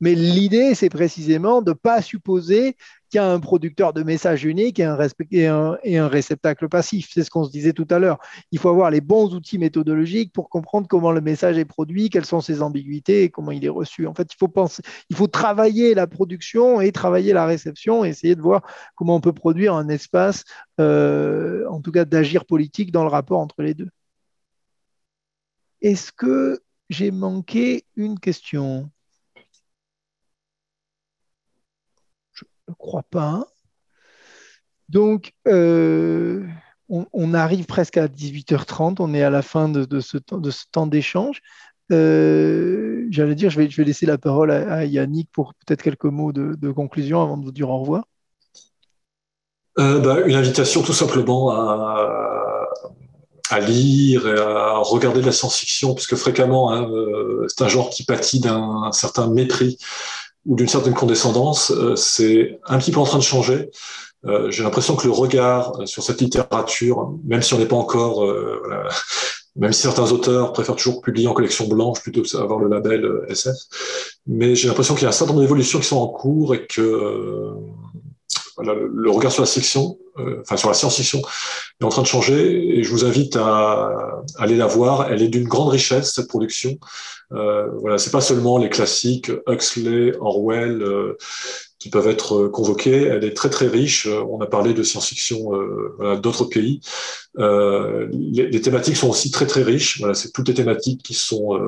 [0.00, 2.76] mais l'idée, c'est précisément de ne pas supposer
[3.08, 7.10] qu'il y a un producteur de messages unique et un, réceptacle passif.
[7.12, 8.18] C'est ce qu'on se disait tout à l'heure.
[8.50, 12.24] Il faut avoir les bons outils méthodologiques pour comprendre comment le message est produit, quelles
[12.24, 14.06] sont ses ambiguïtés et comment il est reçu.
[14.06, 18.08] En fait, il faut, penser, il faut travailler la production et travailler la réception et
[18.08, 18.62] essayer de voir
[18.96, 20.44] comment on peut produire un espace,
[20.80, 23.90] euh, en tout cas d'agir politique dans le rapport entre les deux.
[25.82, 26.60] Est-ce que
[26.90, 28.90] j'ai manqué une question?
[32.68, 33.46] Ne crois pas.
[34.88, 36.46] Donc, euh,
[36.88, 41.40] on, arrive presque à 18h30, on est à la fin de, ce, temps d'échange.
[41.92, 46.04] Euh, j'allais dire, je vais, je vais, laisser la parole à, Yannick pour peut-être quelques
[46.04, 48.04] mots de, conclusion avant de vous dire au revoir.
[49.78, 52.60] Euh, bah, une invitation tout simplement à,
[53.60, 56.88] lire et à regarder de la science-fiction, puisque fréquemment, hein,
[57.48, 59.78] c'est un genre qui pâtit d'un certain mépris
[60.46, 63.70] ou d'une certaine condescendance, euh, c'est un petit peu en train de changer.
[64.26, 67.76] Euh, j'ai l'impression que le regard euh, sur cette littérature, même si on n'est pas
[67.76, 68.88] encore, voilà,
[69.56, 73.08] même si certains auteurs préfèrent toujours publier en collection blanche plutôt que d'avoir le label
[73.28, 73.54] SF,
[74.26, 76.66] mais j'ai l'impression qu'il y a un certain nombre d'évolutions qui sont en cours et
[76.66, 77.52] que
[78.56, 79.46] voilà, le, regard sur la
[80.16, 81.22] fiction, enfin sur la science-fiction,
[81.80, 82.78] est en train de changer.
[82.78, 85.10] Et je vous invite à, aller la voir.
[85.10, 86.78] Elle est d'une grande richesse cette production.
[87.32, 91.16] Euh, voilà, c'est pas seulement les classiques Huxley, Orwell euh,
[91.78, 93.04] qui peuvent être convoqués.
[93.04, 94.06] Elle est très très riche.
[94.06, 96.80] On a parlé de science-fiction euh, d'autres pays.
[97.38, 99.98] Euh, les, les, thématiques sont aussi très très riches.
[99.98, 101.58] Voilà, c'est toutes les thématiques qui sont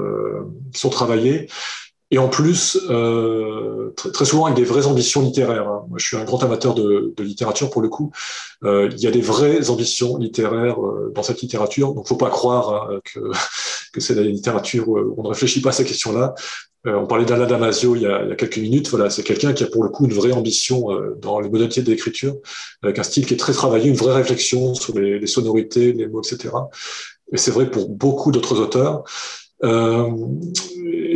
[0.73, 1.49] qui sont travaillées.
[2.13, 5.69] Et en plus, euh, très, souvent avec des vraies ambitions littéraires.
[5.69, 5.85] Hein.
[5.89, 8.13] Moi, je suis un grand amateur de, littérature pour le coup.
[8.65, 11.95] Euh, il y a des vraies ambitions littéraires euh, dans cette littérature.
[11.95, 13.19] Donc, faut pas croire hein, que,
[13.93, 16.35] que c'est la littérature où on ne réfléchit pas à ces questions-là.
[16.87, 18.89] Euh, on parlait d'Alain Damasio il y, a, quelques minutes.
[18.89, 20.87] Voilà, c'est quelqu'un qui a pour le coup une vraie ambition
[21.21, 22.37] dans les modalités d'écriture,
[22.85, 26.23] avec un style qui est très travaillé, une vraie réflexion sur les sonorités, les mots,
[26.23, 26.55] etc.
[27.33, 29.03] Et c'est vrai pour beaucoup d'autres auteurs.
[29.65, 30.11] Euh,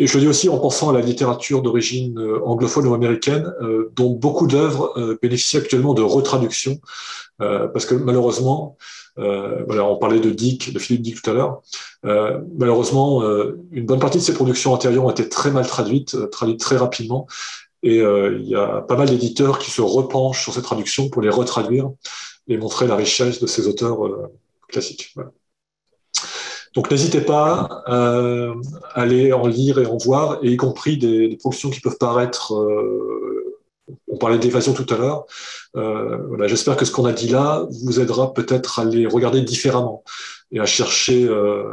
[0.01, 3.53] et je le dis aussi en pensant à la littérature d'origine euh, anglophone ou américaine,
[3.61, 6.81] euh, dont beaucoup d'œuvres euh, bénéficient actuellement de retraduction,
[7.39, 8.77] parce que malheureusement,
[9.17, 11.63] voilà, on parlait de Dick, de Philippe Dick tout à l'heure.
[12.59, 13.23] malheureusement,
[13.73, 17.27] une bonne partie de ces productions antérieures ont été très mal traduites, traduites très rapidement,
[17.83, 21.31] Et il y a pas mal d'éditeurs qui se repenchent sur ces traductions pour les
[21.31, 21.89] retraduire
[22.47, 24.01] et montrer la richesse de ces auteurs
[24.69, 25.15] classiques.
[26.75, 28.53] Donc n'hésitez pas à
[28.95, 32.55] aller en lire et en voir, y compris des, productions qui peuvent paraître
[34.09, 35.25] on parlait d'évasion tout à l'heure.
[35.77, 39.43] Euh, voilà, J'espère que ce qu'on a dit là vous aidera peut-être à les regarder
[39.43, 40.03] différemment
[40.53, 41.65] et à chercher euh,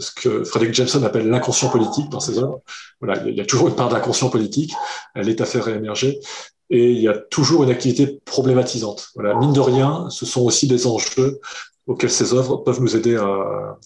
[0.00, 2.60] ce que Frederick Jameson appelle l'inconscient politique dans ses œuvres.
[3.00, 4.72] Voilà, il y a toujours une part d'inconscient politique,
[5.14, 6.20] elle est à faire réémerger,
[6.70, 9.08] et il y a toujours une activité problématisante.
[9.14, 11.40] Voilà, mine de rien, ce sont aussi des enjeux
[11.86, 13.78] auxquels ces œuvres peuvent nous aider à,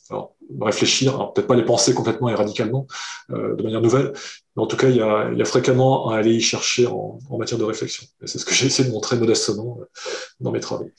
[0.61, 2.87] réfléchir, peut-être pas les penser complètement et radicalement,
[3.31, 4.13] euh, de manière nouvelle,
[4.57, 7.65] mais en tout cas, il y a, fréquemment à aller y chercher en, matière de
[7.65, 8.07] réflexion.
[8.25, 9.85] C'est ce que j'ai essayé de montrer modestement euh,
[10.41, 10.91] dans mes travaux.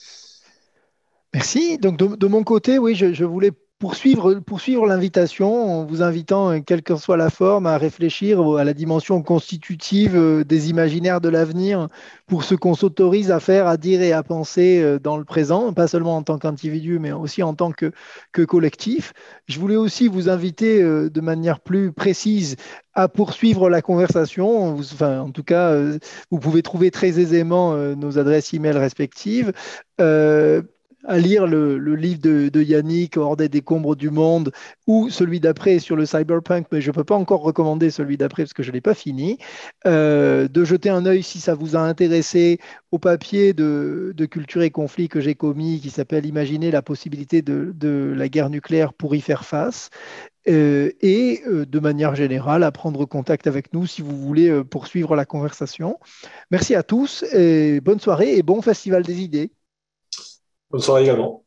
[1.34, 1.78] Merci.
[1.78, 3.52] Donc, de, mon côté, oui, je voulais
[3.82, 8.76] poursuivre, poursuivre l'invitation en vous invitant, quelle que soit la forme, à réfléchir à la
[8.76, 11.88] dimension constitutive euh, des imaginaires de l'avenir
[12.28, 15.74] pour ce qu'on s'autorise à faire, à dire et à penser euh, dans le présent,
[15.74, 17.92] pas seulement en tant qu'individu, mais aussi en tant que,
[18.46, 19.14] collectif.
[19.48, 22.58] Je voulais aussi vous inviter euh, de manière plus précise
[22.94, 24.76] à poursuivre la conversation.
[24.76, 25.76] Enfin, en tout cas,
[26.30, 29.54] vous pouvez trouver très aisément nos adresses e-mail respectives
[31.06, 34.52] à lire le, livre de, Yannick, Hors des décombres du monde,
[34.88, 38.44] ou celui d'après sur le cyberpunk, mais je ne peux pas encore recommander celui d'après
[38.44, 39.38] parce que je ne l'ai pas fini,
[39.86, 42.60] euh, de jeter un œil si ça vous a intéressé
[42.92, 48.14] au papier de, Culture et Conflit que j'ai commis, qui s'appelle Imaginer la possibilité de,
[48.16, 49.90] la guerre nucléaire pour y faire face.
[50.48, 55.16] Euh, et euh, de manière générale, à prendre contact avec nous si vous voulez poursuivre
[55.16, 56.00] la conversation.
[56.50, 59.52] Merci à tous et bonne soirée et bon Festival des idées.
[60.72, 61.46] Bonne soirée également.